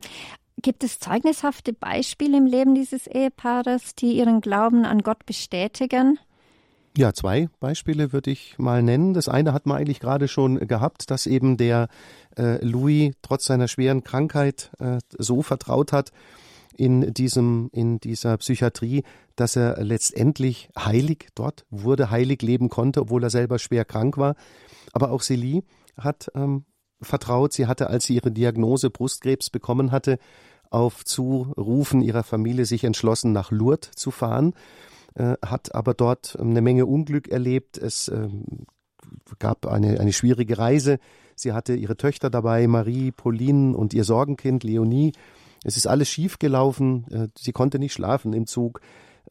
Gibt 0.62 0.84
es 0.84 0.98
zeugnishafte 0.98 1.72
Beispiele 1.72 2.38
im 2.38 2.46
Leben 2.46 2.74
dieses 2.74 3.06
Ehepaares, 3.06 3.94
die 3.94 4.16
ihren 4.16 4.40
Glauben 4.40 4.84
an 4.84 5.00
Gott 5.00 5.26
bestätigen? 5.26 6.18
Ja, 6.96 7.12
zwei 7.12 7.48
Beispiele 7.58 8.12
würde 8.12 8.30
ich 8.30 8.56
mal 8.56 8.82
nennen. 8.82 9.14
Das 9.14 9.28
eine 9.28 9.52
hat 9.52 9.66
man 9.66 9.78
eigentlich 9.78 9.98
gerade 9.98 10.28
schon 10.28 10.60
gehabt, 10.68 11.10
dass 11.10 11.26
eben 11.26 11.56
der 11.56 11.88
äh, 12.38 12.64
Louis 12.64 13.12
trotz 13.20 13.46
seiner 13.46 13.66
schweren 13.66 14.04
Krankheit 14.04 14.70
äh, 14.78 14.98
so 15.18 15.42
vertraut 15.42 15.92
hat 15.92 16.12
in 16.76 17.14
diesem 17.14 17.70
in 17.72 18.00
dieser 18.00 18.36
Psychiatrie, 18.38 19.02
dass 19.36 19.56
er 19.56 19.82
letztendlich 19.82 20.68
heilig 20.78 21.28
dort 21.34 21.64
wurde, 21.70 22.10
heilig 22.10 22.42
leben 22.42 22.68
konnte, 22.68 23.02
obwohl 23.02 23.22
er 23.22 23.30
selber 23.30 23.58
schwer 23.58 23.84
krank 23.84 24.18
war. 24.18 24.34
Aber 24.92 25.10
auch 25.10 25.22
Celie 25.22 25.62
hat 25.96 26.30
ähm, 26.34 26.64
vertraut. 27.00 27.52
Sie 27.52 27.66
hatte, 27.66 27.88
als 27.88 28.04
sie 28.04 28.14
ihre 28.14 28.30
Diagnose 28.30 28.90
Brustkrebs 28.90 29.50
bekommen 29.50 29.92
hatte, 29.92 30.18
auf 30.70 31.04
Zurufen 31.04 32.00
ihrer 32.00 32.24
Familie 32.24 32.64
sich 32.64 32.84
entschlossen, 32.84 33.32
nach 33.32 33.50
Lourdes 33.50 33.92
zu 33.92 34.10
fahren, 34.10 34.54
äh, 35.14 35.34
hat 35.44 35.74
aber 35.74 35.94
dort 35.94 36.36
eine 36.38 36.60
Menge 36.60 36.86
Unglück 36.86 37.28
erlebt. 37.28 37.78
Es 37.78 38.08
äh, 38.08 38.28
gab 39.38 39.66
eine, 39.66 40.00
eine 40.00 40.12
schwierige 40.12 40.58
Reise. 40.58 40.98
Sie 41.36 41.52
hatte 41.52 41.74
ihre 41.74 41.96
Töchter 41.96 42.30
dabei, 42.30 42.66
Marie, 42.66 43.12
Pauline 43.12 43.76
und 43.76 43.94
ihr 43.94 44.04
Sorgenkind 44.04 44.64
Leonie. 44.64 45.12
Es 45.64 45.76
ist 45.76 45.86
alles 45.86 46.08
schief 46.08 46.38
gelaufen. 46.38 47.06
Äh, 47.10 47.28
sie 47.36 47.52
konnte 47.52 47.78
nicht 47.78 47.92
schlafen 47.92 48.32
im 48.32 48.46
Zug. 48.46 48.80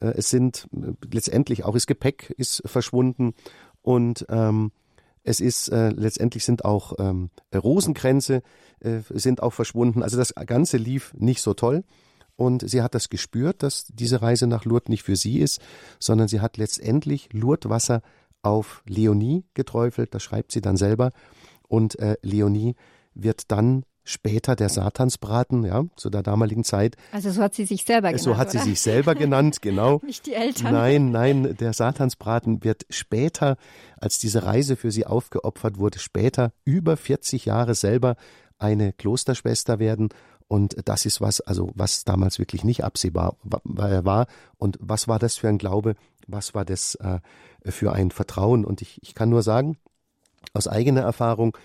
Äh, 0.01 0.13
es 0.17 0.29
sind 0.29 0.67
äh, 0.73 0.93
letztendlich 1.11 1.63
auch 1.63 1.73
das 1.73 1.87
Gepäck 1.87 2.33
ist 2.37 2.61
verschwunden 2.65 3.33
und 3.81 4.25
ähm, 4.29 4.71
es 5.23 5.39
ist 5.39 5.69
äh, 5.69 5.89
letztendlich 5.89 6.43
sind 6.43 6.65
auch 6.65 6.93
ähm, 6.99 7.29
Rosenkränze 7.55 8.43
äh, 8.81 8.99
sind 9.09 9.41
auch 9.41 9.53
verschwunden. 9.53 10.03
Also 10.03 10.17
das 10.17 10.33
Ganze 10.35 10.77
lief 10.77 11.13
nicht 11.13 11.41
so 11.41 11.53
toll. 11.53 11.83
Und 12.35 12.67
sie 12.67 12.81
hat 12.81 12.95
das 12.95 13.09
gespürt, 13.09 13.61
dass 13.61 13.85
diese 13.85 14.21
Reise 14.21 14.47
nach 14.47 14.65
Lourdes 14.65 14.89
nicht 14.89 15.03
für 15.03 15.15
sie 15.15 15.39
ist, 15.39 15.61
sondern 15.99 16.27
sie 16.27 16.41
hat 16.41 16.57
letztendlich 16.57 17.29
Lourdeswasser 17.31 18.01
auf 18.41 18.83
Leonie 18.87 19.45
geträufelt. 19.53 20.13
Das 20.15 20.23
schreibt 20.23 20.51
sie 20.51 20.61
dann 20.61 20.75
selber. 20.75 21.11
Und 21.67 21.97
äh, 21.99 22.17
Leonie 22.21 22.75
wird 23.13 23.51
dann 23.51 23.85
später 24.03 24.55
der 24.55 24.69
Satansbraten, 24.69 25.63
ja, 25.63 25.85
zu 25.95 26.09
der 26.09 26.23
damaligen 26.23 26.63
Zeit. 26.63 26.95
Also 27.11 27.31
so 27.31 27.41
hat 27.41 27.55
sie 27.55 27.65
sich 27.65 27.85
selber 27.85 28.09
genannt. 28.09 28.23
So 28.23 28.37
hat 28.37 28.51
sie 28.51 28.57
oder? 28.57 28.65
sich 28.65 28.81
selber 28.81 29.15
genannt, 29.15 29.61
genau. 29.61 30.01
Nicht 30.05 30.25
die 30.25 30.33
Eltern. 30.33 30.73
Nein, 30.73 31.11
nein, 31.11 31.55
der 31.57 31.73
Satansbraten 31.73 32.63
wird 32.63 32.85
später, 32.89 33.57
als 33.97 34.19
diese 34.19 34.43
Reise 34.43 34.75
für 34.75 34.91
sie 34.91 35.05
aufgeopfert 35.05 35.77
wurde, 35.77 35.99
später 35.99 36.51
über 36.65 36.97
40 36.97 37.45
Jahre 37.45 37.75
selber 37.75 38.15
eine 38.57 38.93
Klosterschwester 38.93 39.79
werden. 39.79 40.09
Und 40.47 40.75
das 40.85 41.05
ist 41.05 41.21
was, 41.21 41.41
also 41.41 41.71
was 41.73 42.03
damals 42.03 42.37
wirklich 42.39 42.63
nicht 42.63 42.83
absehbar 42.83 43.37
war. 43.43 44.27
Und 44.57 44.77
was 44.81 45.07
war 45.07 45.17
das 45.17 45.37
für 45.37 45.47
ein 45.47 45.57
Glaube? 45.57 45.95
Was 46.27 46.53
war 46.53 46.65
das 46.65 46.95
äh, 46.95 47.19
für 47.63 47.93
ein 47.93 48.11
Vertrauen? 48.11 48.65
Und 48.65 48.81
ich, 48.81 48.99
ich 49.01 49.15
kann 49.15 49.29
nur 49.29 49.41
sagen, 49.41 49.77
aus 50.53 50.67
eigener 50.67 51.01
Erfahrung, 51.01 51.57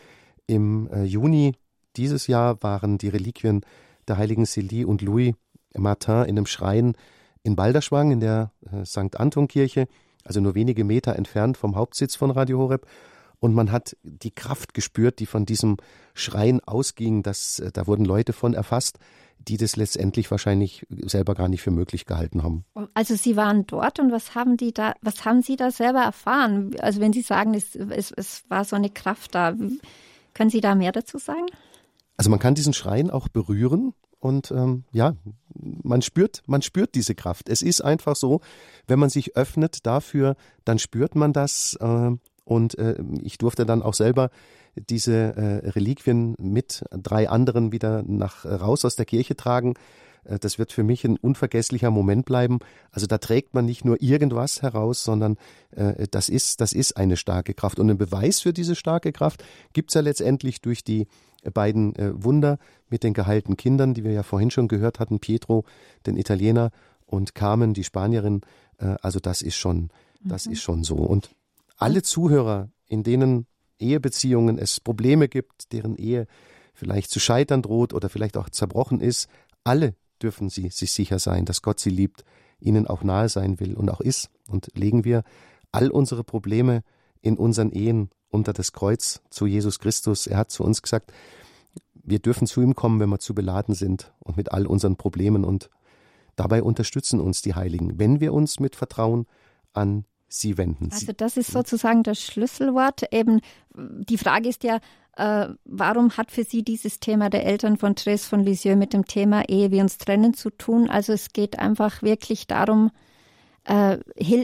im 0.47 0.89
äh, 0.91 1.05
Juni 1.05 1.55
dieses 1.99 2.27
Jahr 2.29 2.63
waren 2.63 2.97
die 2.97 3.09
Reliquien 3.09 3.61
der 4.07 4.17
heiligen 4.17 4.45
Célie 4.45 4.87
und 4.87 5.03
Louis 5.03 5.35
Martin 5.77 6.23
in 6.23 6.39
einem 6.39 6.47
Schrein 6.47 6.95
in 7.43 7.57
Balderschwang 7.57 8.11
in 8.11 8.21
der 8.21 8.53
äh, 8.73 8.85
St. 8.85 9.17
Anton 9.19 9.49
Kirche, 9.49 9.87
also 10.25 10.41
nur 10.41 10.55
wenige 10.55 10.85
Meter 10.85 11.17
entfernt 11.17 11.57
vom 11.57 11.77
Hauptsitz 11.77 12.17
von 12.17 12.31
Radio 12.31 12.59
Horeb. 12.59 12.87
und 13.41 13.55
man 13.55 13.71
hat 13.71 13.97
die 14.03 14.33
Kraft 14.33 14.75
gespürt, 14.75 15.21
die 15.21 15.27
von 15.27 15.47
diesem 15.47 15.77
Schreien 16.15 16.61
ausging, 16.65 17.23
dass 17.23 17.59
äh, 17.59 17.71
da 17.73 17.87
wurden 17.87 18.05
Leute 18.05 18.33
von 18.33 18.55
erfasst, 18.55 18.99
die 19.39 19.57
das 19.57 19.77
letztendlich 19.77 20.31
wahrscheinlich 20.31 20.85
selber 20.91 21.35
gar 21.35 21.49
nicht 21.49 21.63
für 21.63 21.71
möglich 21.71 22.07
gehalten 22.07 22.43
haben. 22.43 22.65
Also 22.95 23.15
Sie 23.15 23.37
waren 23.37 23.67
dort 23.67 24.01
und 24.01 24.11
was 24.11 24.35
haben 24.35 24.57
die 24.57 24.73
da, 24.73 24.95
was 25.01 25.25
haben 25.25 25.43
Sie 25.43 25.57
da 25.57 25.71
selber 25.71 26.01
erfahren? 26.01 26.75
Also 26.81 27.01
wenn 27.01 27.13
Sie 27.13 27.23
sagen, 27.23 27.55
es, 27.55 27.77
es, 27.77 28.11
es 28.11 28.45
war 28.49 28.65
so 28.65 28.75
eine 28.75 28.91
Kraft 28.91 29.35
da, 29.35 29.55
können 30.35 30.51
Sie 30.51 30.61
da 30.61 30.75
mehr 30.75 30.93
dazu 30.93 31.19
sagen? 31.19 31.47
Also 32.19 32.31
man 32.31 32.41
kann 32.41 32.55
diesen 32.55 32.75
Schreien 32.75 33.11
auch 33.11 33.29
berühren 33.29 33.95
und 34.21 34.51
ähm, 34.51 34.85
ja, 34.93 35.15
man 35.55 36.03
spürt, 36.03 36.43
man 36.47 36.63
spürt 36.63 36.95
diese 36.95 37.15
Kraft. 37.15 37.49
Es 37.49 37.63
ist 37.63 37.81
einfach 37.81 38.17
so, 38.17 38.41
wenn 38.89 38.99
man 38.99 39.09
sich 39.09 39.37
öffnet 39.37 39.87
dafür, 39.87 40.37
dann 40.65 40.79
spürt 40.79 41.15
man 41.15 41.33
das. 41.33 41.79
Äh, 41.81 42.11
und 42.45 42.79
äh, 42.79 42.97
ich 43.23 43.39
durfte 43.39 43.67
dann 43.67 43.83
auch 43.83 43.95
selber 43.95 44.31
diese 44.75 45.13
äh, 45.15 45.69
Reliquien 45.71 46.35
mit 46.39 46.85
drei 46.91 47.29
anderen 47.29 47.73
wieder 47.73 48.03
nach 48.03 48.45
äh, 48.45 48.55
raus 48.55 48.85
aus 48.85 48.97
der 48.97 49.07
Kirche 49.07 49.37
tragen. 49.37 49.75
Äh, 50.25 50.39
das 50.39 50.59
wird 50.59 50.73
für 50.73 50.83
mich 50.83 51.05
ein 51.05 51.17
unvergesslicher 51.17 51.91
Moment 51.91 52.25
bleiben. 52.25 52.59
Also 52.91 53.07
da 53.07 53.19
trägt 53.19 53.55
man 53.55 53.65
nicht 53.65 53.85
nur 53.85 54.03
irgendwas 54.03 54.63
heraus, 54.63 55.05
sondern 55.05 55.37
äh, 55.71 56.09
das 56.11 56.29
ist, 56.29 56.61
das 56.61 56.73
ist 56.73 56.97
eine 56.97 57.17
starke 57.17 57.55
Kraft. 57.55 57.79
Und 57.79 57.91
einen 57.91 57.99
Beweis 57.99 58.41
für 58.41 58.53
diese 58.53 58.75
starke 58.75 59.13
Kraft 59.13 59.45
gibt's 59.73 59.95
ja 59.95 60.01
letztendlich 60.01 60.61
durch 60.61 60.83
die 60.83 61.07
beiden 61.53 61.95
äh, 61.97 62.13
Wunder 62.15 62.59
mit 62.89 63.05
den 63.05 63.15
geheilten 63.15 63.57
Kindern, 63.57 63.95
die 63.95 64.05
wir 64.05 64.13
ja 64.13 64.23
vorhin 64.23 64.51
schon 64.51 64.69
gehört 64.69 64.99
hatten, 64.99 65.21
Pietro, 65.21 65.65
den 66.07 66.17
Italiener, 66.17 66.71
und 67.09 67.35
Carmen, 67.35 67.75
die 67.75 67.85
Spanierin. 67.85 68.43
Äh, 68.79 68.97
also 69.03 69.19
das 69.19 69.43
ist 69.43 69.57
schon, 69.57 69.91
das 70.21 70.47
mhm. 70.47 70.53
ist 70.53 70.63
schon 70.63 70.85
so. 70.85 70.97
Und 70.97 71.35
alle 71.77 72.03
Zuhörer, 72.03 72.71
in 72.87 73.03
denen 73.03 73.47
Ehebeziehungen 73.79 74.59
es 74.59 74.81
Probleme 74.81 75.29
gibt, 75.29 75.73
deren 75.73 75.97
Ehe 75.97 76.27
vielleicht 76.75 77.11
zu 77.11 77.19
scheitern 77.19 77.63
droht 77.63 77.93
oder 77.93 78.09
vielleicht 78.09 78.37
auch 78.37 78.51
zerbrochen 78.51 79.01
ist, 79.01 79.29
alle 79.65 79.95
dürfen 80.23 80.49
sie 80.51 80.69
sich 80.71 80.93
sicher 80.93 81.19
sein, 81.19 81.45
dass 81.45 81.63
Gott 81.63 81.81
sie 81.81 81.91
liebt, 81.91 82.25
ihnen 82.61 82.87
auch 82.87 83.03
nahe 83.03 83.29
sein 83.29 83.61
will 83.61 83.75
und 83.75 83.89
auch 83.91 84.01
ist. 84.01 84.31
Und 84.47 84.69
legen 84.75 85.05
wir 85.05 85.23
all 85.73 85.91
unsere 85.91 86.25
Probleme 86.25 86.83
in 87.21 87.37
unseren 87.37 87.71
Ehen 87.73 88.11
unter 88.31 88.53
das 88.53 88.73
Kreuz 88.73 89.21
zu 89.31 89.47
Jesus 89.47 89.79
Christus. 89.79 90.27
Er 90.27 90.39
hat 90.39 90.51
zu 90.51 90.65
uns 90.65 90.83
gesagt, 90.83 91.13
wir 91.95 92.19
dürfen 92.19 92.47
zu 92.47 92.61
ihm 92.61 92.75
kommen, 92.75 93.01
wenn 93.01 93.11
wir 93.11 93.19
zu 93.19 93.35
beladen 93.35 93.75
sind 93.75 94.13
und 94.21 94.37
mit 94.37 94.53
all 94.53 94.67
unseren 94.67 94.97
Problemen 94.97 95.45
und 95.45 95.71
dabei 96.37 96.63
unterstützen 96.63 97.21
uns 97.21 97.43
die 97.43 97.55
Heiligen, 97.55 97.99
wenn 97.99 98.21
wir 98.21 98.33
uns 98.33 98.61
mit 98.61 98.77
Vertrauen 98.77 99.27
an 99.73 100.05
sie 100.29 100.59
wenden. 100.59 100.91
Also 100.93 101.13
das 101.13 101.37
ist 101.37 101.51
sozusagen 101.51 102.03
das 102.03 102.21
Schlüsselwort. 102.23 103.13
Eben 103.13 103.41
die 103.75 104.19
Frage 104.19 104.49
ist 104.49 104.63
ja, 104.63 104.79
äh, 105.17 105.49
warum 105.65 106.17
hat 106.17 106.31
für 106.31 106.45
Sie 106.45 106.63
dieses 106.63 107.01
Thema 107.01 107.31
der 107.31 107.45
Eltern 107.45 107.77
von 107.77 107.97
Therese 107.97 108.29
von 108.29 108.41
Lisieux 108.41 108.77
mit 108.77 108.93
dem 108.93 109.07
Thema 109.07 109.49
Ehe 109.49 109.71
wir 109.71 109.83
uns 109.83 109.99
trennen 109.99 110.35
zu 110.35 110.51
tun? 110.51 110.89
Also 110.89 111.13
es 111.13 111.33
geht 111.33 111.59
einfach 111.59 112.03
wirklich 112.03 112.47
darum, 112.47 112.91
äh, 113.65 113.99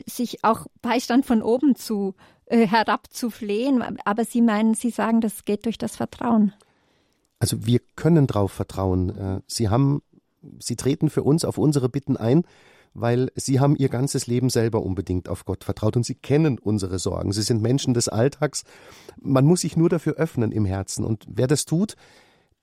sich 0.07 0.43
auch 0.43 0.67
Beistand 0.83 1.27
von 1.27 1.43
oben 1.43 1.77
zu 1.77 2.15
äh, 2.47 2.67
herabzuflehen. 2.67 3.83
Aber 4.05 4.25
Sie 4.25 4.43
meinen, 4.43 4.75
Sie 4.75 4.91
sagen, 4.91 5.21
das 5.21 5.45
geht 5.45 5.67
durch 5.67 5.79
das 5.79 5.97
Vertrauen. 5.97 6.53
Also 7.39 7.67
wir 7.67 7.81
können 7.97 8.27
darauf 8.27 8.53
vertrauen. 8.53 9.17
Äh, 9.17 9.41
Sie 9.47 9.69
haben, 9.69 10.03
Sie 10.59 10.77
treten 10.77 11.11
für 11.11 11.23
uns 11.23 11.45
auf 11.45 11.59
unsere 11.59 11.89
Bitten 11.89 12.17
ein 12.17 12.45
weil 12.95 13.31
sie 13.35 13.61
haben 13.61 13.77
ihr 13.77 13.89
ganzes 13.89 14.27
Leben 14.29 14.49
selber 14.49 14.83
unbedingt 14.83 15.29
auf 15.29 15.45
Gott 15.45 15.65
vertraut 15.65 15.97
und 15.97 16.07
sie 16.07 16.15
kennen 16.15 16.59
unsere 16.59 16.99
Sorgen. 16.99 17.33
Sie 17.33 17.43
sind 17.43 17.61
Menschen 17.61 17.93
des 17.93 18.09
Alltags. 18.09 18.63
Man 19.21 19.45
muss 19.45 19.63
sich 19.63 19.77
nur 19.77 19.89
dafür 19.89 20.15
öffnen 20.15 20.53
im 20.53 20.65
Herzen. 20.65 21.05
Und 21.05 21.25
wer 21.29 21.49
das 21.49 21.65
tut, 21.65 21.97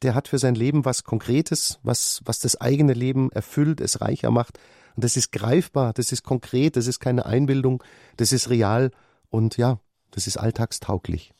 der 0.02 0.16
hat 0.16 0.30
für 0.30 0.40
sein 0.40 0.56
Leben 0.56 0.86
was 0.86 1.04
Konkretes, 1.04 1.80
was, 1.84 2.22
was 2.26 2.40
das 2.40 2.60
eigene 2.60 2.94
Leben 2.94 3.30
erfüllt, 3.32 3.82
es 3.82 4.02
reicher 4.02 4.32
macht. 4.32 4.58
Und 4.96 5.04
das 5.04 5.18
ist 5.18 5.32
greifbar, 5.32 5.94
das 5.94 6.12
ist 6.12 6.24
konkret, 6.24 6.76
das 6.76 6.88
ist 6.88 7.00
keine 7.00 7.26
Einbildung, 7.26 7.84
das 8.18 8.32
ist 8.32 8.50
real 8.50 8.92
und 9.32 9.58
ja, 9.58 9.80
das 10.12 10.28
ist 10.28 10.38
alltagstauglich. 10.38 11.34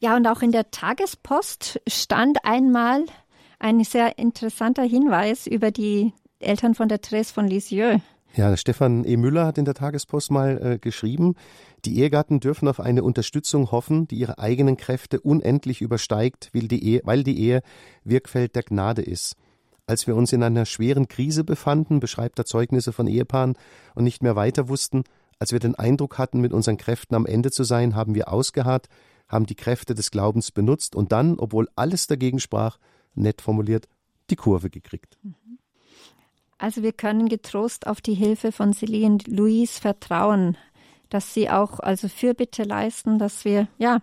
Ja, 0.00 0.16
und 0.16 0.26
auch 0.26 0.42
in 0.42 0.52
der 0.52 0.70
Tagespost 0.70 1.80
stand 1.86 2.44
einmal 2.44 3.04
ein 3.58 3.82
sehr 3.84 4.18
interessanter 4.18 4.82
Hinweis 4.82 5.46
über 5.46 5.70
die 5.70 6.12
Eltern 6.38 6.74
von 6.74 6.88
der 6.88 7.00
Therese 7.00 7.32
von 7.32 7.46
Lisieux. 7.46 8.00
Ja, 8.34 8.56
Stefan 8.56 9.04
E. 9.04 9.16
Müller 9.16 9.44
hat 9.44 9.58
in 9.58 9.64
der 9.64 9.74
Tagespost 9.74 10.30
mal 10.30 10.58
äh, 10.62 10.78
geschrieben, 10.78 11.34
die 11.84 11.98
Ehegatten 11.98 12.40
dürfen 12.40 12.68
auf 12.68 12.78
eine 12.78 13.02
Unterstützung 13.02 13.72
hoffen, 13.72 14.06
die 14.06 14.16
ihre 14.16 14.38
eigenen 14.38 14.76
Kräfte 14.76 15.20
unendlich 15.20 15.80
übersteigt, 15.80 16.50
weil 16.52 16.68
die 16.68 16.84
Ehe, 16.84 17.00
weil 17.04 17.24
die 17.24 17.38
Ehe 17.38 17.62
Wirkfeld 18.04 18.54
der 18.54 18.62
Gnade 18.62 19.02
ist. 19.02 19.36
Als 19.86 20.06
wir 20.06 20.14
uns 20.14 20.32
in 20.32 20.44
einer 20.44 20.64
schweren 20.66 21.08
Krise 21.08 21.42
befanden, 21.42 21.98
beschreibt 21.98 22.38
er 22.38 22.44
Zeugnisse 22.44 22.92
von 22.92 23.08
Ehepaaren 23.08 23.56
und 23.96 24.04
nicht 24.04 24.22
mehr 24.22 24.36
weiter 24.36 24.68
wussten, 24.68 25.02
als 25.40 25.52
wir 25.52 25.58
den 25.58 25.74
Eindruck 25.74 26.18
hatten, 26.18 26.40
mit 26.40 26.52
unseren 26.52 26.76
Kräften 26.76 27.16
am 27.16 27.26
Ende 27.26 27.50
zu 27.50 27.64
sein, 27.64 27.96
haben 27.96 28.14
wir 28.14 28.32
ausgeharrt, 28.32 28.88
haben 29.26 29.46
die 29.46 29.56
Kräfte 29.56 29.94
des 29.94 30.10
Glaubens 30.10 30.52
benutzt 30.52 30.94
und 30.94 31.12
dann, 31.12 31.38
obwohl 31.38 31.68
alles 31.74 32.06
dagegen 32.06 32.38
sprach, 32.38 32.78
nett 33.14 33.40
formuliert, 33.40 33.88
die 34.28 34.36
Kurve 34.36 34.70
gekriegt. 34.70 35.18
Mhm. 35.22 35.34
Also 36.58 36.82
wir 36.82 36.92
können 36.92 37.30
getrost 37.30 37.86
auf 37.86 38.02
die 38.02 38.14
Hilfe 38.14 38.52
von 38.52 38.74
Celine 38.74 39.18
Louise 39.26 39.80
vertrauen, 39.80 40.58
dass 41.08 41.32
sie 41.32 41.48
auch 41.48 41.80
also 41.80 42.06
Fürbitte 42.06 42.64
leisten, 42.64 43.18
dass 43.18 43.46
wir 43.46 43.66
ja 43.78 44.02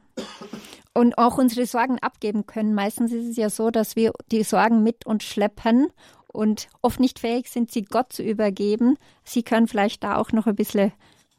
und 0.96 1.20
auch 1.20 1.38
unsere 1.38 1.68
Sorgen 1.68 2.00
abgeben 2.00 2.48
können. 2.48 2.74
Meistens 2.74 3.14
ist 3.14 3.28
es 3.28 3.38
ja 3.38 3.52
so, 3.52 3.70
dass 3.70 3.96
wir 3.96 4.12
die 4.32 4.42
Sorgen 4.42 4.82
mit 4.82 5.06
uns 5.06 5.24
schleppen 5.24 5.90
und 6.34 6.68
oft 6.82 7.00
nicht 7.00 7.20
fähig 7.20 7.50
sind, 7.50 7.72
sie 7.72 7.84
Gott 7.84 8.12
zu 8.12 8.24
übergeben. 8.24 8.98
Sie 9.24 9.44
können 9.44 9.68
vielleicht 9.68 10.04
da 10.04 10.16
auch 10.18 10.32
noch 10.32 10.48
ein 10.48 10.56
bisschen 10.56 10.92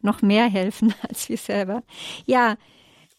noch 0.02 0.22
mehr 0.22 0.48
helfen 0.48 0.94
als 1.08 1.28
wir 1.28 1.38
selber. 1.38 1.82
Ja, 2.26 2.56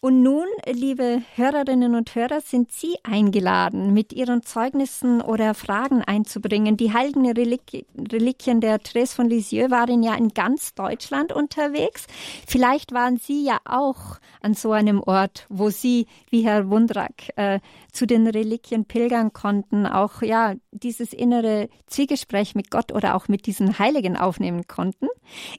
und 0.01 0.23
nun, 0.23 0.45
liebe 0.65 1.21
Hörerinnen 1.35 1.93
und 1.93 2.15
Hörer, 2.15 2.39
sind 2.39 2.71
Sie 2.71 2.95
eingeladen, 3.03 3.93
mit 3.93 4.13
Ihren 4.13 4.43
Zeugnissen 4.43 5.19
oder 5.19 5.53
Fragen 5.53 6.01
einzubringen. 6.01 6.77
Die 6.77 6.93
heiligen 6.93 7.29
Relik 7.29 7.85
Reliquien 7.97 8.61
der 8.61 8.79
Therese 8.79 9.13
von 9.13 9.29
Lisieux 9.29 9.69
waren 9.69 10.01
ja 10.01 10.15
in 10.15 10.29
ganz 10.29 10.73
Deutschland 10.73 11.33
unterwegs. 11.33 12.07
Vielleicht 12.47 12.93
waren 12.93 13.17
Sie 13.17 13.43
ja 13.43 13.59
auch 13.65 14.19
an 14.41 14.53
so 14.53 14.71
einem 14.71 15.01
Ort, 15.01 15.45
wo 15.49 15.69
Sie, 15.69 16.07
wie 16.29 16.45
Herr 16.45 16.69
Wundrak, 16.69 17.35
äh, 17.35 17.59
zu 17.91 18.07
den 18.07 18.25
Reliquien 18.25 18.85
pilgern 18.85 19.33
konnten, 19.33 19.85
auch 19.85 20.21
ja 20.21 20.53
dieses 20.71 21.11
innere 21.11 21.67
Zwiegespräch 21.87 22.55
mit 22.55 22.71
Gott 22.71 22.93
oder 22.93 23.15
auch 23.15 23.27
mit 23.27 23.47
diesen 23.47 23.79
Heiligen 23.79 24.15
aufnehmen 24.15 24.65
konnten. 24.65 25.07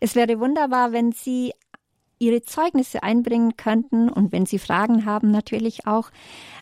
Es 0.01 0.15
wäre 0.15 0.41
wunderbar, 0.41 0.93
wenn 0.93 1.13
Sie 1.13 1.53
Ihre 2.21 2.43
Zeugnisse 2.43 3.03
einbringen 3.03 3.57
könnten 3.57 4.09
und 4.09 4.31
wenn 4.31 4.47
Sie 4.47 4.59
Fragen 4.59 5.07
haben, 5.07 5.31
natürlich 5.31 5.87
auch. 5.87 6.11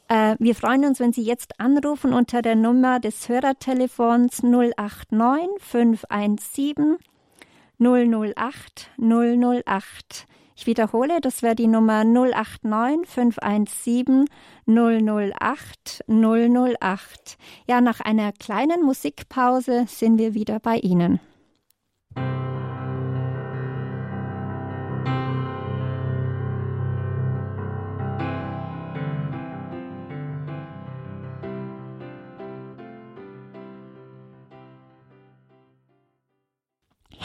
Äh, 0.08 0.36
wir 0.38 0.54
freuen 0.54 0.84
uns, 0.84 1.00
wenn 1.00 1.12
Sie 1.12 1.22
jetzt 1.22 1.60
anrufen 1.60 2.14
unter 2.14 2.40
der 2.40 2.54
Nummer 2.54 3.00
des 3.00 3.28
Hörertelefons 3.28 4.42
089 4.42 5.48
517 5.58 6.96
008 7.78 8.90
008. 8.96 10.26
Ich 10.56 10.66
wiederhole, 10.66 11.20
das 11.20 11.42
wäre 11.42 11.54
die 11.54 11.68
Nummer 11.68 12.04
089 12.04 13.08
517 13.08 14.24
008 14.66 16.04
008. 16.08 17.38
Ja, 17.68 17.80
nach 17.80 18.00
einer 18.00 18.32
kleinen 18.32 18.82
Musikpause 18.82 19.84
sind 19.86 20.18
wir 20.18 20.34
wieder 20.34 20.58
bei 20.58 20.78
Ihnen. 20.78 21.20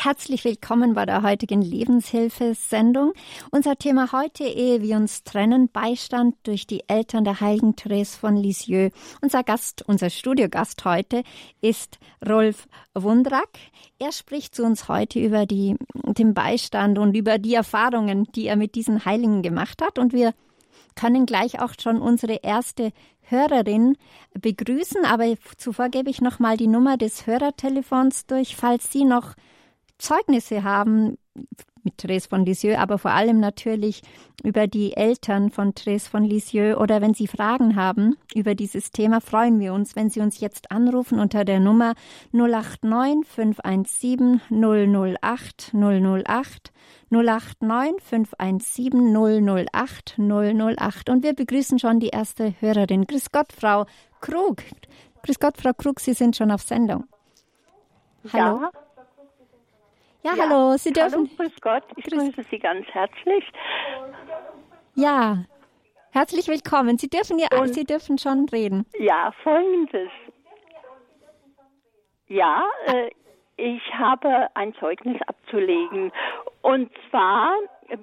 Herzlich 0.03 0.43
willkommen 0.43 0.95
bei 0.95 1.05
der 1.05 1.23
heutigen 1.23 1.61
Lebenshilfesendung. 1.61 3.13
Unser 3.51 3.77
Thema 3.77 4.11
heute, 4.11 4.43
ehe 4.43 4.81
wir 4.81 4.97
uns 4.97 5.23
trennen, 5.23 5.69
Beistand 5.69 6.35
durch 6.43 6.67
die 6.67 6.83
Eltern 6.89 7.23
der 7.23 7.39
heiligen 7.39 7.77
Therese 7.77 8.17
von 8.17 8.35
Lisieux. 8.35 8.93
Unser 9.21 9.43
Gast, 9.43 9.81
unser 9.87 10.09
Studiogast 10.09 10.83
heute 10.83 11.23
ist 11.61 11.99
Rolf 12.27 12.67
Wundrak. 12.93 13.47
Er 13.97 14.11
spricht 14.11 14.55
zu 14.55 14.65
uns 14.65 14.89
heute 14.89 15.21
über 15.21 15.45
die, 15.45 15.77
den 15.93 16.33
Beistand 16.33 16.99
und 16.99 17.15
über 17.15 17.37
die 17.37 17.53
Erfahrungen, 17.53 18.25
die 18.35 18.47
er 18.47 18.57
mit 18.57 18.75
diesen 18.75 19.05
Heiligen 19.05 19.41
gemacht 19.41 19.81
hat. 19.81 19.99
Und 19.99 20.11
wir 20.11 20.33
können 20.95 21.25
gleich 21.25 21.61
auch 21.61 21.75
schon 21.81 22.01
unsere 22.01 22.41
erste 22.43 22.91
Hörerin 23.21 23.95
begrüßen. 24.37 25.05
Aber 25.05 25.33
zuvor 25.55 25.87
gebe 25.87 26.09
ich 26.09 26.19
nochmal 26.19 26.57
die 26.57 26.67
Nummer 26.67 26.97
des 26.97 27.25
Hörertelefons 27.25 28.25
durch, 28.25 28.57
falls 28.57 28.91
Sie 28.91 29.05
noch 29.05 29.35
Zeugnisse 30.03 30.63
haben, 30.63 31.17
mit 31.83 31.97
Therese 31.97 32.27
von 32.27 32.45
Lisieux, 32.45 32.77
aber 32.77 32.97
vor 32.97 33.11
allem 33.11 33.39
natürlich 33.39 34.01
über 34.43 34.67
die 34.67 34.95
Eltern 34.95 35.49
von 35.49 35.73
Therese 35.75 36.09
von 36.09 36.23
Lisieux. 36.23 36.77
Oder 36.77 37.01
wenn 37.01 37.13
Sie 37.13 37.27
Fragen 37.27 37.75
haben 37.75 38.15
über 38.33 38.55
dieses 38.55 38.91
Thema, 38.91 39.21
freuen 39.21 39.59
wir 39.59 39.73
uns, 39.73 39.95
wenn 39.95 40.09
Sie 40.09 40.21
uns 40.21 40.39
jetzt 40.39 40.71
anrufen 40.71 41.19
unter 41.19 41.45
der 41.45 41.59
Nummer 41.59 41.93
089 42.31 43.25
517 43.27 44.41
008 44.49 45.73
008 45.73 46.71
089 47.09 48.01
517 48.01 49.67
008 49.73 50.15
008. 50.17 51.09
Und 51.09 51.23
wir 51.23 51.33
begrüßen 51.33 51.79
schon 51.79 51.99
die 51.99 52.09
erste 52.09 52.53
Hörerin. 52.59 53.05
Grüß 53.05 53.31
Gott, 53.31 53.51
Frau 53.51 53.85
Krug. 54.21 54.63
Grüß 55.23 55.39
Gott, 55.39 55.57
Frau 55.57 55.71
Krug, 55.73 55.99
Sie 55.99 56.13
sind 56.13 56.35
schon 56.35 56.51
auf 56.51 56.61
Sendung. 56.61 57.05
Hallo. 58.31 58.61
Ja. 58.61 58.82
Ja, 60.23 60.35
ja, 60.35 60.49
hallo, 60.49 60.77
Sie 60.77 60.93
dürfen. 60.93 61.29
Hallo, 61.37 61.49
grüß 61.49 61.61
Gott, 61.61 61.83
ich 61.97 62.05
grüß. 62.05 62.33
grüße 62.33 62.49
Sie 62.49 62.59
ganz 62.59 62.87
herzlich. 62.87 63.43
Ja, 64.95 65.43
herzlich 66.11 66.47
willkommen. 66.47 66.97
Sie 66.97 67.09
dürfen 67.09 67.39
ja, 67.39 67.47
Und, 67.59 67.73
Sie 67.73 67.83
dürfen 67.83 68.17
schon 68.17 68.47
reden. 68.49 68.85
Ja, 68.97 69.33
folgendes. 69.43 70.09
Ja, 72.27 72.63
äh, 72.85 73.09
ich 73.57 73.81
habe 73.93 74.47
ein 74.55 74.73
Zeugnis 74.75 75.21
abzulegen. 75.27 76.11
Und 76.63 76.89
zwar 77.09 77.51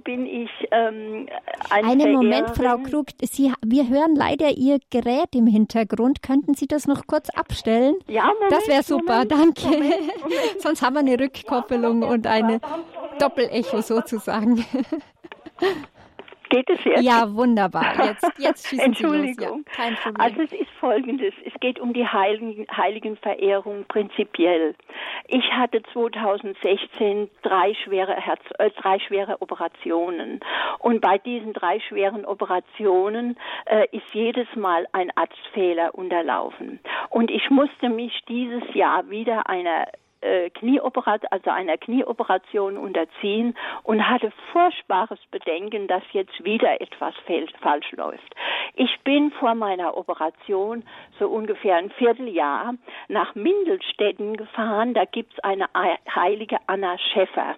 bin 0.05 0.27
ich 0.27 0.51
ähm, 0.71 1.29
eine 1.71 1.89
Einen 1.89 2.13
Moment, 2.13 2.51
Frau 2.51 2.77
Krug. 2.79 3.07
Sie, 3.23 3.51
wir 3.65 3.89
hören 3.89 4.15
leider 4.15 4.51
Ihr 4.51 4.79
Gerät 4.91 5.35
im 5.35 5.47
Hintergrund. 5.47 6.23
Könnten 6.23 6.55
Sie 6.55 6.67
das 6.67 6.87
noch 6.87 7.07
kurz 7.07 7.31
abstellen? 7.31 7.97
Ja, 8.07 8.25
Moment, 8.27 8.53
Das 8.53 8.69
wäre 8.69 8.83
super, 8.83 9.25
Moment, 9.25 9.33
danke. 9.33 9.63
Moment, 9.65 9.95
Moment. 10.23 10.61
Sonst 10.61 10.83
haben 10.83 10.95
wir 10.95 11.01
eine 11.01 11.19
Rückkoppelung 11.19 12.03
und 12.03 12.27
eine 12.27 12.61
Doppelecho 13.19 13.81
sozusagen. 13.81 14.65
Geht 16.51 16.69
es 16.69 16.85
jetzt? 16.85 17.03
Ja, 17.03 17.33
wunderbar. 17.33 17.95
Jetzt, 18.05 18.33
jetzt 18.39 18.67
schießen 18.69 18.85
Entschuldigung. 18.85 19.65
Sie 19.77 19.83
los. 19.83 19.99
Ja, 20.05 20.13
also 20.19 20.43
es 20.43 20.53
ist 20.53 20.71
folgendes. 20.81 21.33
Es 21.45 21.53
geht 21.61 21.79
um 21.79 21.93
die 21.93 22.07
Heiligen, 22.07 22.67
Heiligenverehrung 22.77 23.85
prinzipiell. 23.87 24.75
Ich 25.29 25.45
hatte 25.53 25.81
2016 25.93 27.31
drei 27.43 27.75
schwere 27.85 28.15
Herz, 28.15 28.43
äh, 28.59 28.71
drei 28.71 28.99
schwere 28.99 29.41
Operationen. 29.41 30.41
Und 30.81 31.01
bei 31.01 31.19
diesen 31.19 31.53
drei 31.53 31.79
schweren 31.81 32.25
Operationen 32.25 33.39
äh, 33.67 33.87
ist 33.93 34.13
jedes 34.13 34.49
Mal 34.57 34.87
ein 34.93 35.11
Arztfehler 35.15 35.95
unterlaufen. 35.95 36.81
Und 37.11 37.31
ich 37.31 37.49
musste 37.51 37.89
mich 37.89 38.13
dieses 38.29 38.75
Jahr 38.75 39.09
wieder 39.09 39.49
einer 39.49 39.87
äh, 40.21 40.51
Knieoperation, 40.51 41.29
also 41.31 41.51
einer 41.51 41.79
Knieoperation 41.79 42.77
unterziehen 42.77 43.57
und 43.83 44.09
hatte 44.09 44.33
furchtbares 44.53 45.19
Bedenken, 45.31 45.89
dass 45.89 46.03
jetzt 46.13 46.45
wieder 46.45 46.81
etwas 46.81 47.15
falsch 47.61 47.93
läuft. 47.93 48.35
Ich 48.75 49.01
bin 49.05 49.31
vor 49.33 49.55
meiner 49.55 49.97
Operation 49.97 50.85
so 51.19 51.29
ungefähr 51.29 51.77
ein 51.77 51.91
Vierteljahr 51.91 52.75
nach 53.09 53.35
Mindelstetten 53.35 54.37
gefahren. 54.37 54.95
Da 54.95 55.05
gibt's 55.05 55.39
eine 55.41 55.67
heilige 56.15 56.59
Anna 56.67 56.99
Schäffer 56.99 57.57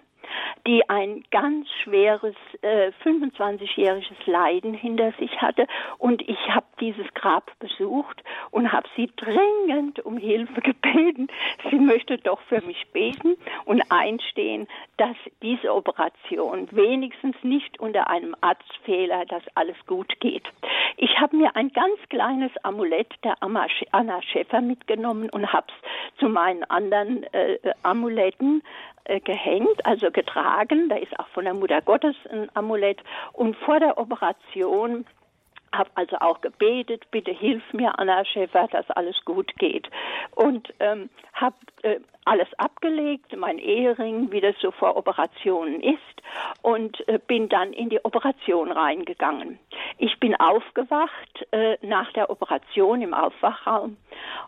die 0.65 0.87
ein 0.89 1.23
ganz 1.31 1.67
schweres 1.83 2.35
äh, 2.61 2.91
25-jähriges 3.03 4.25
Leiden 4.25 4.73
hinter 4.73 5.11
sich 5.19 5.41
hatte. 5.41 5.67
Und 5.97 6.27
ich 6.27 6.39
habe 6.49 6.65
dieses 6.79 7.11
Grab 7.13 7.51
besucht 7.59 8.23
und 8.51 8.71
habe 8.71 8.87
sie 8.95 9.09
dringend 9.15 9.99
um 10.05 10.17
Hilfe 10.17 10.61
gebeten. 10.61 11.27
Sie 11.69 11.79
möchte 11.79 12.17
doch 12.17 12.41
für 12.41 12.61
mich 12.61 12.87
beten 12.93 13.35
und 13.65 13.83
einstehen, 13.91 14.67
dass 14.97 15.15
diese 15.41 15.73
Operation 15.73 16.67
wenigstens 16.71 17.35
nicht 17.43 17.79
unter 17.79 18.09
einem 18.09 18.35
Arztfehler, 18.41 19.25
dass 19.25 19.43
alles 19.55 19.77
gut 19.85 20.19
geht. 20.19 20.47
Ich 20.97 21.19
habe 21.19 21.35
mir 21.35 21.55
ein 21.55 21.69
ganz 21.69 21.99
kleines 22.09 22.51
Amulett 22.63 23.11
der 23.23 23.41
Anna 23.41 24.21
Schäffer 24.21 24.61
mitgenommen 24.61 25.29
und 25.29 25.51
habe 25.51 25.67
es 25.69 26.19
zu 26.19 26.29
meinen 26.29 26.63
anderen 26.65 27.23
äh, 27.33 27.57
Amuletten 27.81 28.61
äh, 29.02 29.02
gehängt, 29.05 29.85
also 29.85 30.11
getragen. 30.11 30.89
Da 30.89 30.95
ist 30.95 31.17
auch 31.19 31.27
von 31.29 31.45
der 31.45 31.53
Mutter 31.53 31.81
Gottes 31.81 32.15
ein 32.31 32.49
Amulett. 32.55 33.01
Und 33.33 33.55
vor 33.57 33.79
der 33.79 33.97
Operation 33.97 35.05
habe 35.73 35.89
also 35.95 36.17
auch 36.17 36.41
gebetet, 36.41 37.09
bitte 37.11 37.31
hilf 37.31 37.63
mir, 37.73 37.97
Anna 37.99 38.23
Schäfer, 38.25 38.67
dass 38.71 38.89
alles 38.91 39.15
gut 39.25 39.51
geht. 39.57 39.89
Und 40.35 40.73
ähm, 40.79 41.09
habe 41.33 41.55
äh, 41.81 41.99
alles 42.25 42.47
abgelegt, 42.57 43.35
mein 43.35 43.57
Ehering, 43.57 44.31
wie 44.31 44.39
das 44.39 44.55
so 44.61 44.71
vor 44.71 44.95
Operationen 44.95 45.81
ist, 45.81 45.99
und 46.61 47.07
äh, 47.07 47.19
bin 47.19 47.49
dann 47.49 47.73
in 47.73 47.89
die 47.89 48.03
Operation 48.05 48.71
reingegangen. 48.71 49.59
Ich 49.97 50.19
bin 50.19 50.35
aufgewacht 50.35 51.45
äh, 51.51 51.77
nach 51.81 52.11
der 52.13 52.29
Operation 52.29 53.01
im 53.01 53.13
Aufwachraum 53.13 53.97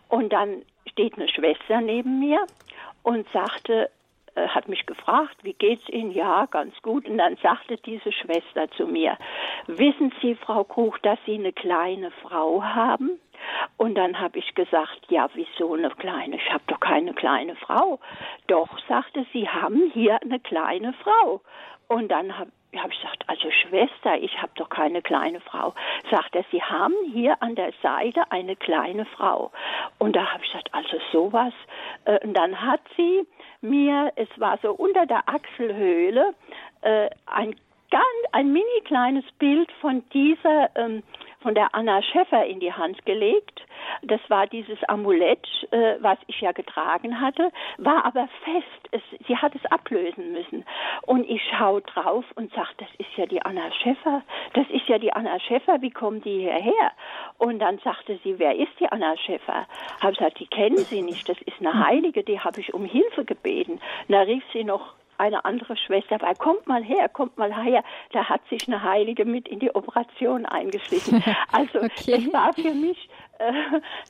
und 0.08 0.32
dann 0.32 0.62
steht 0.90 1.14
eine 1.16 1.28
Schwester 1.28 1.80
neben 1.80 2.18
mir 2.18 2.46
und 3.02 3.26
sagte, 3.32 3.90
äh, 4.36 4.48
hat 4.48 4.68
mich 4.68 4.86
gefragt, 4.86 5.36
wie 5.42 5.54
geht's 5.54 5.88
Ihnen? 5.88 6.12
Ja, 6.12 6.46
ganz 6.46 6.74
gut. 6.82 7.08
Und 7.08 7.18
dann 7.18 7.36
sagte 7.36 7.76
diese 7.78 8.12
Schwester 8.12 8.70
zu 8.76 8.86
mir, 8.86 9.18
wissen 9.66 10.12
Sie, 10.20 10.34
Frau 10.36 10.64
Krug, 10.64 11.02
dass 11.02 11.18
Sie 11.26 11.34
eine 11.34 11.52
kleine 11.52 12.10
Frau 12.22 12.62
haben? 12.62 13.18
Und 13.76 13.94
dann 13.96 14.18
habe 14.18 14.38
ich 14.38 14.54
gesagt, 14.54 15.00
ja, 15.08 15.28
wieso 15.34 15.74
eine 15.74 15.90
kleine? 15.90 16.36
Ich 16.36 16.52
habe 16.52 16.64
doch 16.66 16.80
keine 16.80 17.14
kleine 17.14 17.56
Frau. 17.56 18.00
Doch, 18.46 18.68
sagte 18.88 19.26
sie, 19.32 19.48
haben 19.48 19.90
hier 19.92 20.20
eine 20.22 20.40
kleine 20.40 20.92
Frau. 20.94 21.42
Und 21.88 22.08
dann 22.08 22.38
habe 22.38 22.50
habe 22.76 22.92
ich 22.92 23.00
gesagt, 23.00 23.24
also 23.28 23.50
Schwester, 23.50 24.16
ich 24.18 24.40
habe 24.40 24.52
doch 24.56 24.68
keine 24.68 25.02
kleine 25.02 25.40
Frau. 25.40 25.74
Sagt 26.10 26.34
er, 26.34 26.44
Sie 26.50 26.62
haben 26.62 26.94
hier 27.12 27.40
an 27.42 27.54
der 27.54 27.72
Seite 27.82 28.30
eine 28.30 28.56
kleine 28.56 29.06
Frau. 29.06 29.50
Und 29.98 30.16
da 30.16 30.32
habe 30.32 30.44
ich 30.44 30.50
gesagt, 30.50 30.68
also 30.72 30.98
sowas. 31.12 31.54
Äh, 32.04 32.18
und 32.26 32.34
dann 32.34 32.60
hat 32.60 32.80
sie 32.96 33.26
mir, 33.60 34.12
es 34.16 34.28
war 34.36 34.58
so 34.62 34.72
unter 34.72 35.06
der 35.06 35.28
Achselhöhle, 35.28 36.34
äh, 36.82 37.08
ein 37.26 37.56
ganz, 37.90 38.04
ein 38.32 38.52
mini 38.52 38.80
kleines 38.84 39.24
Bild 39.38 39.70
von 39.80 40.02
dieser 40.12 40.70
ähm, 40.76 41.02
von 41.46 41.54
der 41.54 41.76
Anna 41.76 42.02
Schäffer 42.02 42.44
in 42.44 42.58
die 42.58 42.72
Hand 42.72 43.06
gelegt. 43.06 43.60
Das 44.02 44.18
war 44.26 44.48
dieses 44.48 44.82
Amulett, 44.88 45.46
äh, 45.70 45.94
was 46.00 46.18
ich 46.26 46.40
ja 46.40 46.50
getragen 46.50 47.20
hatte, 47.20 47.52
war 47.78 48.04
aber 48.04 48.28
fest. 48.42 48.88
Es, 48.90 49.00
sie 49.28 49.36
hat 49.36 49.54
es 49.54 49.64
ablösen 49.66 50.32
müssen. 50.32 50.64
Und 51.02 51.30
ich 51.30 51.40
schaue 51.56 51.82
drauf 51.82 52.24
und 52.34 52.52
sage, 52.52 52.70
das 52.78 52.88
ist 52.98 53.16
ja 53.16 53.26
die 53.26 53.40
Anna 53.42 53.70
Schäffer. 53.80 54.22
Das 54.54 54.68
ist 54.70 54.88
ja 54.88 54.98
die 54.98 55.12
Anna 55.12 55.38
Schäffer. 55.38 55.80
Wie 55.82 55.92
kommt 55.92 56.24
die 56.24 56.40
hierher? 56.40 56.90
Und 57.38 57.60
dann 57.60 57.78
sagte 57.78 58.18
sie, 58.24 58.40
wer 58.40 58.56
ist 58.56 58.72
die 58.80 58.90
Anna 58.90 59.16
Schäffer? 59.16 59.68
Habe 60.00 60.14
gesagt, 60.14 60.40
die 60.40 60.48
kennen 60.48 60.78
Sie 60.78 61.02
nicht. 61.02 61.28
Das 61.28 61.40
ist 61.42 61.60
eine 61.60 61.86
Heilige. 61.86 62.24
Die 62.24 62.40
habe 62.40 62.60
ich 62.60 62.74
um 62.74 62.84
Hilfe 62.84 63.24
gebeten. 63.24 63.78
Da 64.08 64.22
rief 64.22 64.42
sie 64.52 64.64
noch 64.64 64.94
eine 65.18 65.44
andere 65.44 65.76
Schwester 65.76 66.18
bei, 66.18 66.34
kommt 66.34 66.66
mal 66.66 66.82
her, 66.82 67.08
kommt 67.08 67.38
mal 67.38 67.52
her. 67.54 67.82
Da 68.12 68.28
hat 68.28 68.40
sich 68.48 68.66
eine 68.68 68.82
Heilige 68.82 69.24
mit 69.24 69.48
in 69.48 69.58
die 69.58 69.74
Operation 69.74 70.46
eingeschlichen. 70.46 71.22
Also 71.52 71.78
okay. 71.78 72.26
es 72.26 72.32
war 72.32 72.52
für 72.52 72.74
mich 72.74 73.08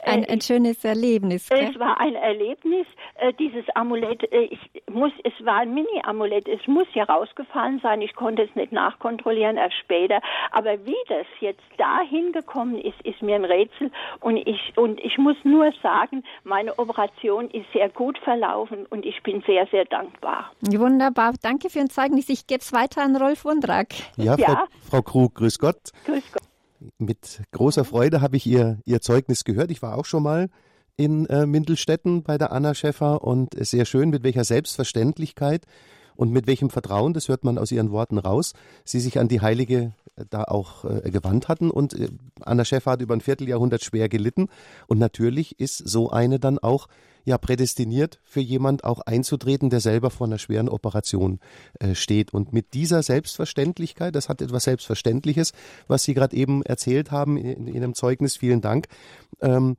ein, 0.03 0.25
ein 0.25 0.41
schönes 0.41 0.85
Erlebnis. 0.85 1.49
Gell? 1.49 1.71
Es 1.71 1.79
war 1.79 2.01
ein 2.01 2.15
Erlebnis. 2.15 2.87
Äh, 3.17 3.33
dieses 3.35 3.65
Amulett, 3.75 4.23
äh, 4.33 4.45
ich 4.45 4.59
muss, 4.91 5.13
es 5.25 5.33
war 5.45 5.61
ein 5.61 5.75
Mini-Amulett. 5.75 6.49
Es 6.49 6.67
muss 6.67 6.87
ja 6.95 7.05
rausgefallen 7.05 7.81
sein. 7.83 8.01
Ich 8.03 8.15
konnte 8.15 8.43
es 8.43 8.55
nicht 8.55 8.73
nachkontrollieren, 8.73 9.57
erst 9.57 9.77
später. 9.77 10.21
Aber 10.53 10.85
wie 10.87 10.97
das 11.09 11.27
jetzt 11.41 11.63
dahin 11.79 12.33
gekommen 12.33 12.79
ist, 12.81 13.01
ist 13.05 13.23
mir 13.23 13.37
ein 13.37 13.45
Rätsel. 13.45 13.91
Und 14.21 14.37
ich, 14.37 14.73
und 14.77 15.01
ich 15.01 15.19
muss 15.19 15.37
nur 15.45 15.73
sagen, 15.83 16.25
meine 16.45 16.79
Operation 16.79 17.51
ist 17.51 17.67
sehr 17.73 17.89
gut 17.89 18.19
verlaufen 18.19 18.87
und 18.87 19.05
ich 19.05 19.23
bin 19.23 19.43
sehr, 19.47 19.67
sehr 19.67 19.85
dankbar. 19.85 20.53
Wunderbar. 20.61 21.35
Danke 21.43 21.71
für 21.71 21.81
ein 21.81 21.91
Zeugnis. 21.91 22.29
Ich 22.29 22.47
gebe 22.47 22.61
es 22.61 22.73
weiter 22.73 23.03
an 23.03 23.17
Rolf 23.17 23.45
Wundrak. 23.45 23.89
Ja, 24.17 24.37
Frau, 24.37 24.53
ja. 24.53 24.67
Frau 24.91 25.03
Krug, 25.03 25.35
grüß 25.35 25.59
Gott. 25.59 25.77
Grüß 26.05 26.33
Gott. 26.33 26.43
Mit 26.99 27.43
großer 27.53 27.85
Freude 27.85 28.21
habe 28.21 28.37
ich 28.37 28.47
ihr, 28.47 28.79
ihr 28.85 29.01
Zeugnis 29.01 29.45
gehört. 29.45 29.71
Ich 29.71 29.83
war 29.83 29.97
auch 29.97 30.05
schon 30.05 30.23
mal 30.23 30.49
in 30.97 31.27
äh, 31.27 31.47
Mindelstetten 31.47 32.23
bei 32.23 32.39
der 32.39 32.53
Anna 32.53 32.75
Schäffer 32.75 33.23
und 33.23 33.55
sehr 33.59 33.85
schön, 33.85 34.11
mit 34.11 34.23
welcher 34.23 34.45
Selbstverständlichkeit 34.45 35.67
und 36.17 36.33
mit 36.33 36.47
welchem 36.47 36.71
Vertrauen, 36.71 37.13
das 37.13 37.29
hört 37.29 37.45
man 37.45 37.59
aus 37.59 37.71
ihren 37.71 37.91
Worten 37.91 38.19
raus, 38.19 38.55
sie 38.85 39.01
sich 39.01 39.19
an 39.19 39.29
die 39.29 39.41
Heilige 39.41 39.93
da 40.31 40.45
auch 40.45 40.85
äh, 40.85 41.11
gewandt 41.11 41.49
hatten. 41.49 41.71
Und 41.71 41.95
äh, 41.95 42.09
Anna 42.41 42.65
Schäffer 42.65 42.93
hat 42.93 43.03
über 43.03 43.15
ein 43.15 43.21
Vierteljahrhundert 43.21 43.85
schwer 43.85 44.09
gelitten. 44.09 44.49
Und 44.87 44.99
natürlich 44.99 45.61
ist 45.61 45.79
so 45.79 46.11
eine 46.11 46.39
dann 46.39 46.59
auch 46.59 46.89
ja 47.25 47.39
prädestiniert 47.39 48.21
für 48.23 48.41
jemand 48.41 48.85
auch 48.85 49.01
einzutreten, 49.01 49.69
der 49.69 49.81
selber 49.81 50.11
vor 50.11 50.27
einer 50.27 50.39
schweren 50.39 50.69
Operation 50.69 51.41
äh, 51.81 51.95
steht. 51.95 52.33
Und 52.33 52.53
mit 52.53 52.73
dieser 52.73 53.03
Selbstverständlichkeit, 53.03 54.15
das 54.15 54.29
hat 54.29 54.41
etwas 54.41 54.65
Selbstverständliches, 54.65 55.53
was 55.89 56.05
Sie 56.05 56.15
gerade 56.15 56.37
eben 56.37 56.63
erzählt 56.63 57.11
haben 57.11 57.37
in, 57.37 57.67
in 57.67 57.75
Ihrem 57.75 57.95
Zeugnis, 57.95 58.37
vielen 58.37 58.61
Dank. 58.61 58.87
Ähm, 59.41 59.77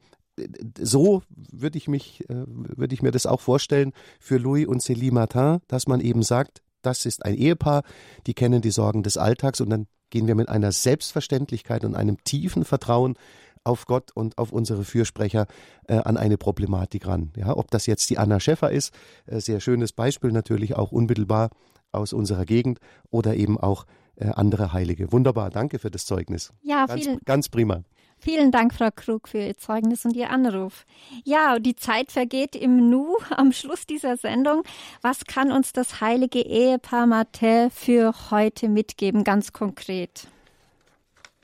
so 0.79 1.23
würde 1.35 1.77
ich 1.77 1.87
mich, 1.87 2.29
äh, 2.29 2.43
würde 2.45 2.93
ich 2.93 3.01
mir 3.01 3.11
das 3.11 3.25
auch 3.25 3.41
vorstellen 3.41 3.93
für 4.19 4.37
Louis 4.37 4.67
und 4.67 4.81
Célie 4.81 5.11
Martin, 5.11 5.59
dass 5.67 5.87
man 5.87 6.01
eben 6.01 6.21
sagt, 6.21 6.61
das 6.81 7.05
ist 7.05 7.25
ein 7.25 7.33
Ehepaar, 7.33 7.83
die 8.27 8.33
kennen 8.33 8.61
die 8.61 8.71
Sorgen 8.71 9.03
des 9.03 9.17
Alltags 9.17 9.61
und 9.61 9.69
dann 9.69 9.87
gehen 10.09 10.27
wir 10.27 10.35
mit 10.35 10.49
einer 10.49 10.71
Selbstverständlichkeit 10.71 11.85
und 11.85 11.95
einem 11.95 12.23
tiefen 12.23 12.65
Vertrauen 12.65 13.15
auf 13.63 13.85
Gott 13.85 14.11
und 14.13 14.37
auf 14.37 14.51
unsere 14.51 14.83
Fürsprecher 14.83 15.45
äh, 15.87 15.97
an 15.97 16.17
eine 16.17 16.37
Problematik 16.37 17.05
ran. 17.05 17.31
Ja, 17.35 17.55
ob 17.55 17.69
das 17.69 17.85
jetzt 17.85 18.09
die 18.09 18.17
Anna 18.17 18.39
Schäffer 18.39 18.71
ist, 18.71 18.93
äh, 19.25 19.39
sehr 19.39 19.59
schönes 19.59 19.91
Beispiel 19.91 20.31
natürlich 20.31 20.75
auch 20.75 20.91
unmittelbar 20.91 21.49
aus 21.91 22.13
unserer 22.13 22.45
Gegend 22.45 22.79
oder 23.09 23.35
eben 23.35 23.59
auch 23.59 23.85
äh, 24.15 24.29
andere 24.29 24.73
Heilige. 24.73 25.11
Wunderbar, 25.11 25.49
danke 25.49 25.79
für 25.79 25.91
das 25.91 26.05
Zeugnis. 26.05 26.53
Ja, 26.61 26.85
ganz, 26.85 27.03
vielen, 27.03 27.19
ganz 27.25 27.49
prima. 27.49 27.83
Vielen 28.19 28.51
Dank, 28.51 28.73
Frau 28.73 28.89
Krug, 28.93 29.27
für 29.29 29.37
Ihr 29.37 29.57
Zeugnis 29.57 30.03
und 30.03 30.15
Ihr 30.15 30.31
Anruf. 30.31 30.85
Ja, 31.23 31.59
die 31.59 31.75
Zeit 31.75 32.11
vergeht 32.11 32.55
im 32.55 32.89
Nu 32.89 33.15
am 33.29 33.51
Schluss 33.51 33.85
dieser 33.85 34.17
Sendung. 34.17 34.63
Was 35.01 35.25
kann 35.25 35.51
uns 35.51 35.71
das 35.71 36.01
heilige 36.01 36.39
Ehepaar 36.39 37.05
Mathe 37.05 37.69
für 37.71 38.13
heute 38.31 38.69
mitgeben, 38.69 39.23
ganz 39.23 39.53
konkret? 39.53 40.27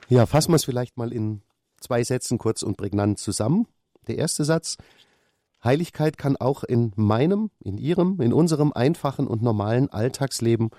Ja, 0.08 0.26
fassen 0.26 0.52
wir 0.52 0.56
es 0.56 0.64
vielleicht 0.64 0.96
mal 0.96 1.12
in 1.12 1.42
zwei 1.80 2.02
Sätzen 2.02 2.38
kurz 2.38 2.62
und 2.62 2.76
prägnant 2.76 3.18
zusammen. 3.18 3.66
Der 4.06 4.18
erste 4.18 4.44
Satz. 4.44 4.76
Heiligkeit 5.62 6.18
kann 6.18 6.36
auch 6.36 6.62
in 6.62 6.92
meinem, 6.96 7.50
in 7.62 7.78
Ihrem, 7.78 8.20
in 8.20 8.34
unserem 8.34 8.72
einfachen 8.72 9.26
und 9.26 9.42
normalen 9.42 9.88
Alltagsleben 9.88 10.70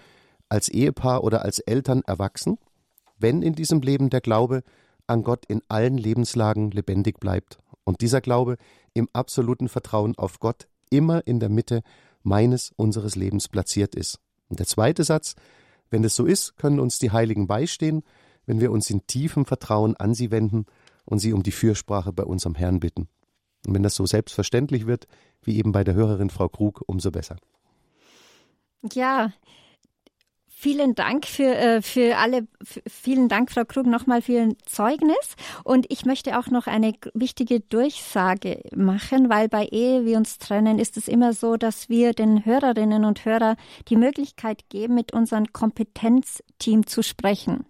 als 0.47 0.69
Ehepaar 0.69 1.23
oder 1.23 1.41
als 1.41 1.57
Eltern 1.59 2.03
erwachsen, 2.05 2.59
wenn 3.17 3.41
in 3.41 3.53
diesem 3.53 3.81
Leben 3.81 4.11
der 4.11 4.21
Glaube 4.21 4.61
an 5.07 5.23
Gott 5.23 5.45
in 5.45 5.61
allen 5.67 5.97
Lebenslagen 5.97 6.71
lebendig 6.71 7.19
bleibt 7.19 7.59
und 7.83 8.01
dieser 8.01 8.21
Glaube 8.21 8.57
im 8.93 9.09
absoluten 9.13 9.69
Vertrauen 9.69 10.17
auf 10.17 10.39
Gott 10.39 10.67
immer 10.89 11.25
in 11.27 11.39
der 11.39 11.49
Mitte 11.49 11.83
meines, 12.23 12.71
unseres 12.75 13.15
Lebens 13.15 13.47
platziert 13.47 13.95
ist. 13.95 14.19
Und 14.49 14.59
der 14.59 14.67
zweite 14.67 15.03
Satz, 15.03 15.35
wenn 15.89 16.03
es 16.03 16.15
so 16.15 16.25
ist, 16.25 16.57
können 16.57 16.79
uns 16.79 16.99
die 16.99 17.11
Heiligen 17.11 17.47
beistehen, 17.47 18.03
wenn 18.45 18.59
wir 18.59 18.71
uns 18.71 18.89
in 18.89 19.05
tiefem 19.07 19.45
Vertrauen 19.45 19.95
an 19.95 20.13
sie 20.13 20.31
wenden 20.31 20.65
und 21.05 21.19
sie 21.19 21.33
um 21.33 21.43
die 21.43 21.51
Fürsprache 21.51 22.13
bei 22.13 22.23
unserem 22.23 22.55
Herrn 22.55 22.79
bitten. 22.79 23.07
Und 23.65 23.73
wenn 23.73 23.83
das 23.83 23.95
so 23.95 24.05
selbstverständlich 24.05 24.85
wird, 24.85 25.07
wie 25.41 25.57
eben 25.57 25.71
bei 25.71 25.83
der 25.83 25.95
Hörerin 25.95 26.29
Frau 26.29 26.49
Krug, 26.49 26.83
umso 26.87 27.11
besser. 27.11 27.37
Ja, 28.93 29.33
Vielen 30.65 30.95
Dank 30.95 31.27
für, 31.27 31.55
äh, 31.55 31.81
für 31.83 32.17
alle, 32.17 32.47
vielen 32.87 33.29
Dank, 33.29 33.51
Frau 33.51 33.65
Krug, 33.65 33.85
nochmal 33.85 34.23
für 34.23 34.31
Ihr 34.31 34.55
Zeugnis. 34.65 35.35
Und 35.63 35.85
ich 35.89 36.05
möchte 36.05 36.39
auch 36.39 36.47
noch 36.47 36.65
eine 36.65 36.95
wichtige 37.13 37.59
Durchsage 37.59 38.63
machen, 38.75 39.29
weil 39.29 39.47
bei 39.47 39.65
Ehe 39.65 40.05
wir 40.05 40.17
uns 40.17 40.39
trennen, 40.39 40.79
ist 40.79 40.97
es 40.97 41.07
immer 41.07 41.33
so, 41.33 41.55
dass 41.55 41.87
wir 41.87 42.13
den 42.13 42.45
Hörerinnen 42.45 43.05
und 43.05 43.25
Hörern 43.25 43.57
die 43.89 43.95
Möglichkeit 43.95 44.67
geben, 44.69 44.95
mit 44.95 45.13
unserem 45.13 45.53
Kompetenzteam 45.53 46.87
zu 46.87 47.03
sprechen. 47.03 47.67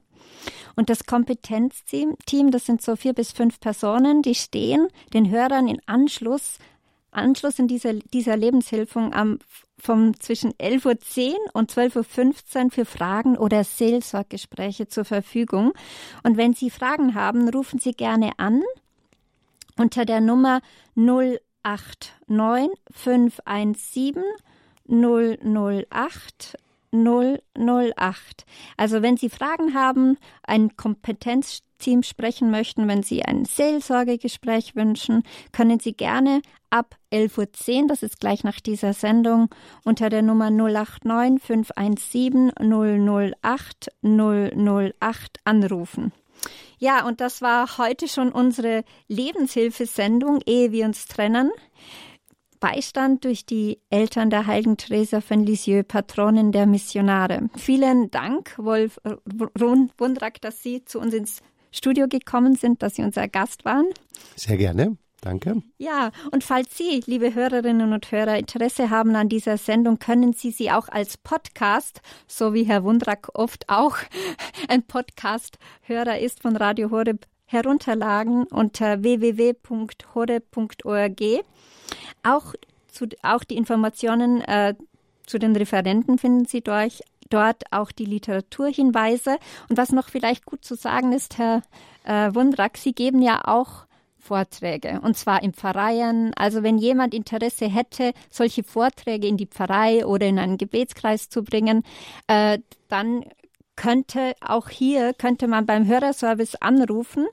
Und 0.78 0.90
das 0.90 1.06
Kompetenzteam, 1.06 2.16
das 2.50 2.66
sind 2.66 2.82
so 2.82 2.96
vier 2.96 3.12
bis 3.12 3.34
fünf 3.34 3.60
Personen, 3.60 4.22
die 4.22 4.36
stehen 4.36 4.88
den 5.14 5.30
Hörern 5.30 5.68
in 5.68 5.82
Anschluss 5.86 6.60
Anschluss 7.16 7.60
in 7.60 7.68
dieser, 7.68 7.94
dieser 7.94 8.38
Lebenshilfung 8.38 9.14
am 9.14 9.40
vom 9.78 10.20
zwischen 10.20 10.54
11.10 10.54 11.32
Uhr 11.32 11.38
und 11.54 11.72
12.15 11.72 12.66
Uhr 12.66 12.72
für 12.72 12.86
Fragen 12.86 13.38
oder 13.38 13.64
Seelsorggespräche 13.64 14.88
zur 14.88 15.06
Verfügung. 15.06 15.74
Und 16.24 16.38
wenn 16.38 16.54
Sie 16.54 16.70
Fragen 16.70 17.14
haben, 17.14 17.50
rufen 17.50 17.80
Sie 17.80 17.92
gerne 17.92 18.32
an 18.38 18.64
unter 19.78 20.06
der 20.06 20.22
Nummer 20.22 20.62
089 20.96 22.72
517 22.92 24.24
008 24.88 26.58
008. 27.04 28.46
Also 28.78 29.02
wenn 29.02 29.18
Sie 29.18 29.30
Fragen 29.30 29.74
haben, 29.74 30.18
ein 30.44 30.76
Kompetenzteam 30.78 32.04
sprechen 32.04 32.52
möchten, 32.52 32.88
wenn 32.88 33.04
Sie 33.04 33.24
ein 33.24 33.46
Seelsorgegespräch 33.46 34.76
wünschen, 34.76 35.24
können 35.52 35.80
Sie 35.80 35.94
gerne 35.94 36.42
ab 36.70 36.96
11.10 37.12 37.82
Uhr, 37.82 37.88
das 37.88 38.04
ist 38.04 38.20
gleich 38.20 38.44
nach 38.44 38.60
dieser 38.60 38.94
Sendung, 38.94 39.50
unter 39.84 40.10
der 40.10 40.22
Nummer 40.22 40.50
089 40.50 41.42
517 41.42 42.52
008 42.60 43.90
008 44.04 45.40
anrufen. 45.44 46.12
Ja, 46.78 47.06
und 47.06 47.22
das 47.22 47.42
war 47.42 47.78
heute 47.78 48.08
schon 48.08 48.32
unsere 48.32 48.84
Lebenshilfesendung, 49.08 50.42
ehe 50.46 50.72
wir 50.72 50.86
uns 50.86 51.08
trennen. 51.08 51.52
Beistand 52.66 53.26
durch 53.26 53.46
die 53.46 53.80
Eltern 53.92 54.32
der 54.32 54.48
heiligen 54.48 54.76
Teresa 54.76 55.22
von 55.22 55.46
Lisieux, 55.46 55.84
Patronin 55.88 56.52
der 56.52 56.66
Missionare. 56.66 57.48
Vielen 57.56 58.10
Dank, 58.10 58.56
Wolf 58.58 59.00
Wundrak, 60.00 60.42
dass 60.42 60.64
Sie 60.64 60.84
zu 60.84 61.00
uns 61.00 61.14
ins 61.14 61.42
Studio 61.72 62.08
gekommen 62.08 62.56
sind, 62.56 62.82
dass 62.82 62.96
Sie 62.96 63.04
unser 63.04 63.28
Gast 63.28 63.66
waren. 63.66 63.86
Sehr 64.36 64.58
gerne. 64.58 64.98
Danke. 65.22 65.62
Ja, 65.78 66.10
und 66.32 66.44
falls 66.44 66.76
Sie, 66.76 67.04
liebe 67.06 67.36
Hörerinnen 67.36 67.94
und 67.94 68.12
Hörer, 68.12 68.40
Interesse 68.40 68.90
haben 68.90 69.16
an 69.16 69.30
dieser 69.30 69.60
Sendung, 69.60 70.00
können 70.00 70.34
Sie 70.34 70.50
sie 70.50 70.72
auch 70.72 70.90
als 70.90 71.18
Podcast, 71.18 72.02
so 72.26 72.56
wie 72.56 72.64
Herr 72.64 72.84
Wundrak 72.84 73.30
oft 73.36 73.70
auch 73.70 73.98
ein 74.70 74.82
Podcast-Hörer 74.82 76.18
ist 76.18 76.42
von 76.42 76.56
Radio 76.56 76.90
Horeb, 76.90 77.28
herunterladen 77.56 78.46
unter 78.46 79.02
www.horeb.org. 79.02 81.22
Auch, 82.24 82.54
zu, 82.88 83.08
auch 83.24 83.44
die 83.44 83.58
Informationen 83.58 84.42
äh, 84.42 84.76
zu 85.26 85.40
den 85.40 85.56
Referenten 85.56 86.18
finden 86.18 86.46
Sie 86.46 86.62
durch, 86.62 87.02
dort, 87.30 87.64
auch 87.72 87.92
die 87.92 88.06
Literaturhinweise. 88.06 89.38
Und 89.70 89.78
was 89.78 89.92
noch 89.92 90.10
vielleicht 90.10 90.46
gut 90.46 90.64
zu 90.64 90.76
sagen 90.76 91.14
ist, 91.14 91.38
Herr 91.38 91.62
äh, 92.04 92.34
Wundrak, 92.36 92.78
Sie 92.78 92.94
geben 92.94 93.22
ja 93.22 93.42
auch 93.46 93.86
Vorträge 94.18 95.02
und 95.04 95.16
zwar 95.16 95.44
in 95.44 95.54
Pfarreien. 95.54 96.34
Also 96.36 96.64
wenn 96.64 96.78
jemand 96.78 97.14
Interesse 97.14 97.68
hätte, 97.68 98.14
solche 98.32 98.64
Vorträge 98.64 99.28
in 99.28 99.38
die 99.38 99.46
Pfarrei 99.46 100.06
oder 100.06 100.26
in 100.26 100.40
einen 100.40 100.58
Gebetskreis 100.58 101.30
zu 101.30 101.44
bringen, 101.44 101.84
äh, 102.28 102.60
dann 102.90 103.24
könnte 103.76 104.34
auch 104.42 104.70
hier 104.70 105.14
könnte 105.14 105.48
man 105.48 105.66
beim 105.66 105.86
Hörerservice 105.86 106.56
anrufen 106.56 107.28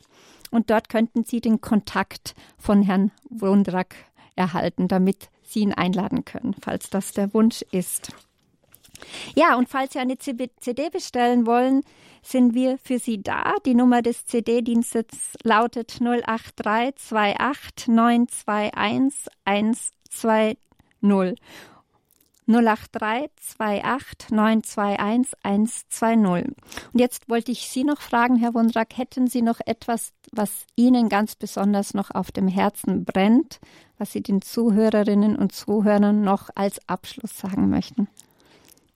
und 0.53 0.70
dort 0.70 0.88
könnten 0.88 1.24
Sie 1.24 1.40
den 1.40 1.61
Kontakt 1.61 2.36
von 2.59 2.82
Herrn 2.82 3.11
Wundrak 3.28 3.96
erhalten, 4.36 4.86
damit 4.86 5.28
Sie 5.42 5.61
ihn 5.61 5.72
einladen 5.72 6.24
können, 6.24 6.55
falls 6.61 6.88
das 6.90 7.12
der 7.12 7.34
Wunsch 7.34 7.62
ist. 7.72 8.12
Ja, 9.34 9.57
und 9.57 9.68
falls 9.68 9.94
Sie 9.94 9.98
eine 9.98 10.16
CD 10.18 10.88
bestellen 10.90 11.46
wollen, 11.46 11.82
sind 12.22 12.55
wir 12.55 12.78
für 12.78 13.00
Sie 13.00 13.20
da. 13.20 13.55
Die 13.66 13.74
Nummer 13.74 14.00
des 14.00 14.26
CD-Dienstes 14.26 15.34
lautet 15.42 16.00
08328 16.00 17.88
921 17.88 18.72
120. 19.44 20.59
083 21.03 21.03
28 21.03 21.03
921 21.03 21.42
120. 21.42 21.72
Und 26.93 27.01
jetzt 27.01 27.28
wollte 27.28 27.53
ich 27.53 27.68
Sie 27.68 27.84
noch 27.84 28.01
fragen, 28.01 28.36
Herr 28.36 28.55
Wundrak, 28.55 28.97
hätten 28.97 29.28
Sie 29.28 29.43
noch 29.43 29.61
etwas, 29.64 30.12
was 30.32 30.66
Ihnen 30.74 31.09
ganz 31.09 31.36
besonders 31.36 31.95
noch 31.95 32.11
auf 32.11 32.32
dem 32.32 32.49
Herzen 32.49 33.05
brennt, 33.05 33.61
was 33.99 34.12
Sie 34.12 34.22
den 34.22 34.43
Zuhörerinnen 34.43 35.36
und 35.36 35.53
Zuhörern 35.53 36.22
noch 36.22 36.51
als 36.55 36.80
Abschluss 36.88 37.38
sagen 37.38 37.70
möchten? 37.70 38.09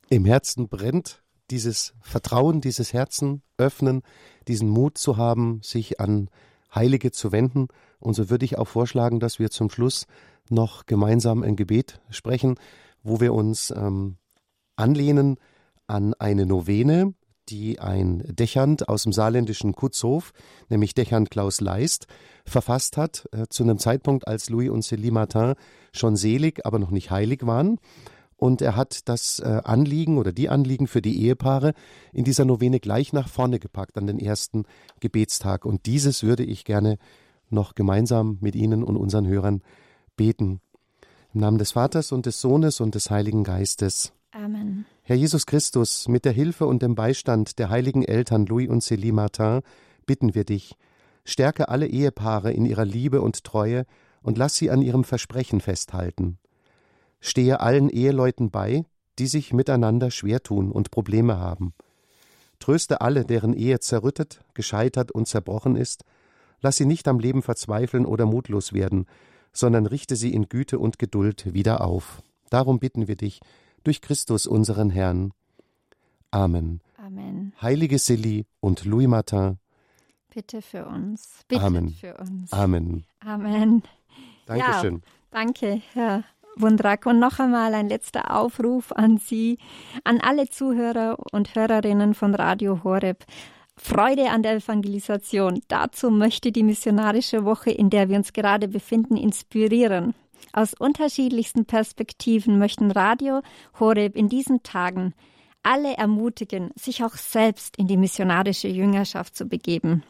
Im 0.09 0.25
Herzen 0.25 0.69
brennt 0.69 1.23
dieses 1.51 1.95
Vertrauen, 2.01 2.61
dieses 2.61 2.93
Herzen 2.93 3.43
öffnen, 3.57 4.03
diesen 4.49 4.69
Mut 4.69 4.99
zu 4.99 5.17
haben, 5.17 5.61
sich 5.63 6.01
an 6.01 6.29
Heilige 6.75 7.13
zu 7.13 7.33
wenden. 7.33 7.69
Und 8.01 8.15
so 8.15 8.29
würde 8.29 8.45
ich 8.45 8.59
auch 8.59 8.69
vorschlagen, 8.69 9.21
dass 9.21 9.39
wir 9.39 9.51
zum 9.51 9.71
Schluss 9.71 10.07
noch 10.51 10.87
gemeinsam 10.87 11.43
ein 11.43 11.57
Gebet 11.57 12.01
sprechen, 12.11 12.57
wo 13.07 13.21
wir 13.21 13.33
uns 13.33 13.71
ähm, 13.71 14.17
anlehnen 14.77 15.37
an 15.87 16.15
eine 16.15 16.47
Novene, 16.47 17.15
die 17.49 17.79
ein 17.79 18.25
Dechant 18.27 18.89
aus 18.89 19.05
dem 19.05 19.13
saarländischen 19.13 19.75
Kutzhof, 19.75 20.33
nämlich 20.69 20.95
Dechant 20.95 21.31
Klaus 21.31 21.61
Leist, 21.61 22.07
verfasst 22.45 22.97
hat, 22.97 23.29
äh, 23.33 23.47
zu 23.49 23.63
einem 23.63 23.79
Zeitpunkt, 23.79 24.27
als 24.27 24.51
Louis 24.51 24.71
und 24.71 24.83
Célie 24.83 25.13
Martin 25.13 25.55
schon 25.93 26.17
selig, 26.17 26.67
aber 26.67 26.79
noch 26.79 26.91
nicht 26.91 27.11
heilig 27.11 27.47
waren. 27.47 27.79
Und 28.37 28.61
er 28.61 28.77
hat 28.77 29.09
das 29.09 29.39
äh, 29.39 29.63
Anliegen 29.65 30.19
oder 30.19 30.33
die 30.33 30.51
Anliegen 30.51 30.89
für 30.89 31.01
die 31.01 31.23
Ehepaare 31.23 31.73
in 32.13 32.25
dieser 32.25 32.45
Novene 32.45 32.81
gleich 32.81 33.13
nach 33.13 33.29
vorne 33.29 33.59
gepackt 33.59 33.97
an 33.97 34.07
den 34.07 34.19
ersten 34.19 34.65
Gebetstag. 35.01 35.65
Und 35.65 35.87
dieses 35.87 36.23
würde 36.23 36.45
ich 36.45 36.65
gerne 36.65 36.99
noch 37.49 37.75
gemeinsam 37.75 38.37
mit 38.41 38.55
Ihnen 38.55 38.83
und 38.83 38.97
unseren 38.97 39.27
Hörern 39.27 39.63
beten. 40.17 40.61
Im 41.37 41.41
Namen 41.41 41.59
des 41.59 41.73
Vaters 41.73 42.13
und 42.13 42.25
des 42.25 42.41
Sohnes 42.41 42.81
und 42.81 42.95
des 42.95 43.11
Heiligen 43.11 43.45
Geistes. 43.45 44.15
Amen. 44.33 44.87
Herr 45.03 45.17
Jesus 45.17 45.45
Christus, 45.45 46.09
mit 46.09 46.25
der 46.25 46.33
Hilfe 46.33 46.65
und 46.65 46.81
dem 46.81 46.95
Beistand 46.95 47.59
der 47.59 47.69
heiligen 47.69 48.03
Eltern 48.03 48.47
Louis 48.47 48.71
und 48.71 48.83
Célie 48.83 49.13
Martin 49.13 49.61
bitten 50.07 50.35
wir 50.35 50.45
dich, 50.45 50.77
stärke 51.27 51.69
alle 51.69 51.89
Ehepaare 51.89 52.53
in 52.55 52.65
ihrer 52.65 52.87
Liebe 52.87 53.21
und 53.21 53.45
Treue 53.45 53.85
und 54.23 54.39
lass 54.39 54.57
sie 54.57 54.71
an 54.71 54.81
ihrem 54.81 55.05
Versprechen 55.05 55.61
festhalten. 55.61 56.39
Stehe 57.21 57.61
allen 57.61 57.91
Eheleuten 57.91 58.51
bei, 58.51 58.87
die 59.19 59.27
sich 59.27 59.53
miteinander 59.53 60.11
schwer 60.11 60.43
tun 60.43 60.73
und 60.73 60.91
Probleme 60.91 61.37
haben. 61.37 61.75
Tröste 62.61 63.03
alle, 63.03 63.27
deren 63.27 63.53
Ehe 63.53 63.79
zerrüttet, 63.81 64.41
gescheitert 64.55 65.13
und 65.13 65.29
zerbrochen 65.29 65.77
ist, 65.77 66.03
lass 66.63 66.79
sie 66.79 66.87
nicht 66.87 67.07
am 67.07 67.19
Leben 67.19 67.43
verzweifeln 67.43 68.07
oder 68.07 68.25
mutlos 68.25 68.73
werden, 68.73 69.05
sondern 69.57 69.87
richte 69.87 70.17
sie 70.17 70.33
in 70.33 70.49
Güte 70.49 70.79
und 70.79 70.99
Geduld 70.99 71.53
wieder 71.55 71.83
auf. 71.83 72.23
Darum 72.51 72.79
bitten 72.79 73.09
wir 73.09 73.17
dich, 73.17 73.41
durch 73.85 74.01
Christus 74.01 74.47
unseren 74.47 74.91
Herrn. 74.91 75.33
Amen. 76.31 76.81
Amen. 76.99 77.53
Heilige 77.63 77.99
Silly 77.99 78.47
und 78.61 78.85
Louis 78.85 79.07
Martin. 79.07 79.59
Bitte 80.35 80.61
für 80.61 80.87
uns. 80.87 81.45
Bitte 81.49 81.63
Amen. 81.63 81.91
für 81.91 82.17
uns. 82.17 82.53
Amen. 82.53 83.05
Amen. 83.21 83.83
Dankeschön. 84.47 84.95
Ja, 84.95 85.01
danke, 85.31 85.81
Herr 85.95 86.25
Wundrak. 86.57 87.07
Und 87.07 87.19
noch 87.21 87.39
einmal 87.39 87.75
ein 87.75 87.89
letzter 87.89 88.37
Aufruf 88.37 88.93
an 88.93 89.19
Sie, 89.19 89.59
an 90.05 90.21
alle 90.21 90.49
Zuhörer 90.49 91.17
und 91.33 91.55
Hörerinnen 91.55 92.15
von 92.15 92.35
Radio 92.35 92.85
Horeb. 92.85 93.25
Freude 93.79 94.31
an 94.31 94.43
der 94.43 94.57
Evangelisation. 94.57 95.61
Dazu 95.69 96.11
möchte 96.11 96.51
die 96.53 96.63
missionarische 96.63 97.45
Woche, 97.45 97.71
in 97.71 97.91
der 97.91 98.09
wir 98.09 98.17
uns 98.17 98.33
gerade 98.33 98.69
befinden, 98.69 99.17
inspirieren. 99.17 100.15
Aus 100.53 100.75
unterschiedlichsten 100.75 101.67
Perspektiven 101.67 102.59
möchten 102.59 102.91
Radio 102.91 103.43
Horeb 103.79 104.17
in 104.17 104.29
diesen 104.29 104.63
Tagen 104.63 105.15
alle 105.63 105.97
ermutigen, 105.97 106.71
sich 106.77 107.03
auch 107.05 107.17
selbst 107.17 107.77
in 107.77 107.89
die 107.89 107.97
missionarische 107.97 108.69
Jüngerschaft 108.69 109.37
zu 109.37 109.47
begeben. 109.47 110.05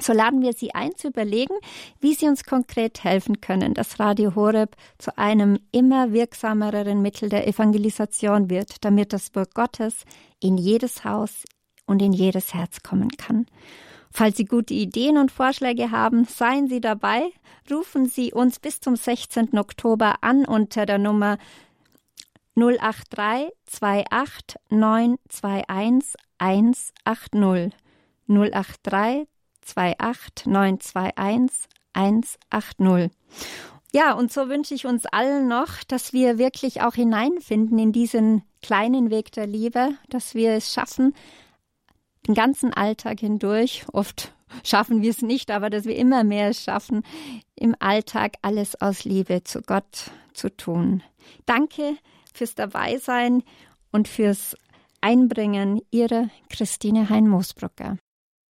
So 0.00 0.12
laden 0.12 0.42
wir 0.42 0.52
Sie 0.52 0.74
ein 0.74 0.94
zu 0.94 1.08
überlegen, 1.08 1.54
wie 2.00 2.12
Sie 2.12 2.26
uns 2.28 2.44
konkret 2.44 3.02
helfen 3.02 3.40
können, 3.40 3.72
dass 3.72 3.98
Radio 3.98 4.34
Horeb 4.34 4.76
zu 4.98 5.16
einem 5.16 5.58
immer 5.72 6.12
wirksameren 6.12 7.00
Mittel 7.00 7.30
der 7.30 7.48
Evangelisation 7.48 8.50
wird, 8.50 8.84
damit 8.84 9.14
das 9.14 9.34
Wort 9.34 9.54
Gottes 9.54 10.04
in 10.38 10.58
jedes 10.58 11.04
Haus 11.04 11.44
und 11.86 12.02
in 12.02 12.12
jedes 12.12 12.54
Herz 12.54 12.82
kommen 12.82 13.10
kann. 13.10 13.46
Falls 14.10 14.36
Sie 14.36 14.44
gute 14.44 14.74
Ideen 14.74 15.18
und 15.18 15.30
Vorschläge 15.30 15.90
haben, 15.90 16.24
seien 16.24 16.68
Sie 16.68 16.80
dabei. 16.80 17.30
Rufen 17.70 18.06
Sie 18.06 18.32
uns 18.32 18.58
bis 18.58 18.80
zum 18.80 18.96
16. 18.96 19.58
Oktober 19.58 20.16
an 20.22 20.44
unter 20.44 20.86
der 20.86 20.98
Nummer 20.98 21.38
083 22.54 23.52
28 24.10 24.56
921 24.70 26.14
180. 26.38 27.72
083 28.28 29.26
28 30.00 30.46
921 30.46 31.68
180. 31.92 33.10
Ja, 33.92 34.12
und 34.12 34.32
so 34.32 34.48
wünsche 34.48 34.74
ich 34.74 34.86
uns 34.86 35.06
allen 35.06 35.48
noch, 35.48 35.82
dass 35.84 36.12
wir 36.12 36.38
wirklich 36.38 36.82
auch 36.82 36.94
hineinfinden 36.94 37.78
in 37.78 37.92
diesen 37.92 38.42
kleinen 38.62 39.10
Weg 39.10 39.32
der 39.32 39.46
Liebe, 39.46 39.90
dass 40.10 40.34
wir 40.34 40.52
es 40.52 40.72
schaffen, 40.72 41.14
den 42.26 42.34
ganzen 42.34 42.72
Alltag 42.72 43.20
hindurch, 43.20 43.84
oft 43.92 44.32
schaffen 44.62 45.02
wir 45.02 45.10
es 45.10 45.22
nicht, 45.22 45.50
aber 45.50 45.70
dass 45.70 45.84
wir 45.84 45.96
immer 45.96 46.24
mehr 46.24 46.52
schaffen, 46.54 47.02
im 47.54 47.74
Alltag 47.78 48.36
alles 48.42 48.80
aus 48.80 49.04
Liebe 49.04 49.44
zu 49.44 49.62
Gott 49.62 50.10
zu 50.34 50.54
tun. 50.54 51.02
Danke 51.46 51.96
fürs 52.32 52.54
Dabeisein 52.54 53.42
und 53.92 54.08
fürs 54.08 54.56
Einbringen. 55.00 55.80
Ihre 55.90 56.30
Christine 56.48 57.08
Hein-Moosbrucker. 57.08 57.96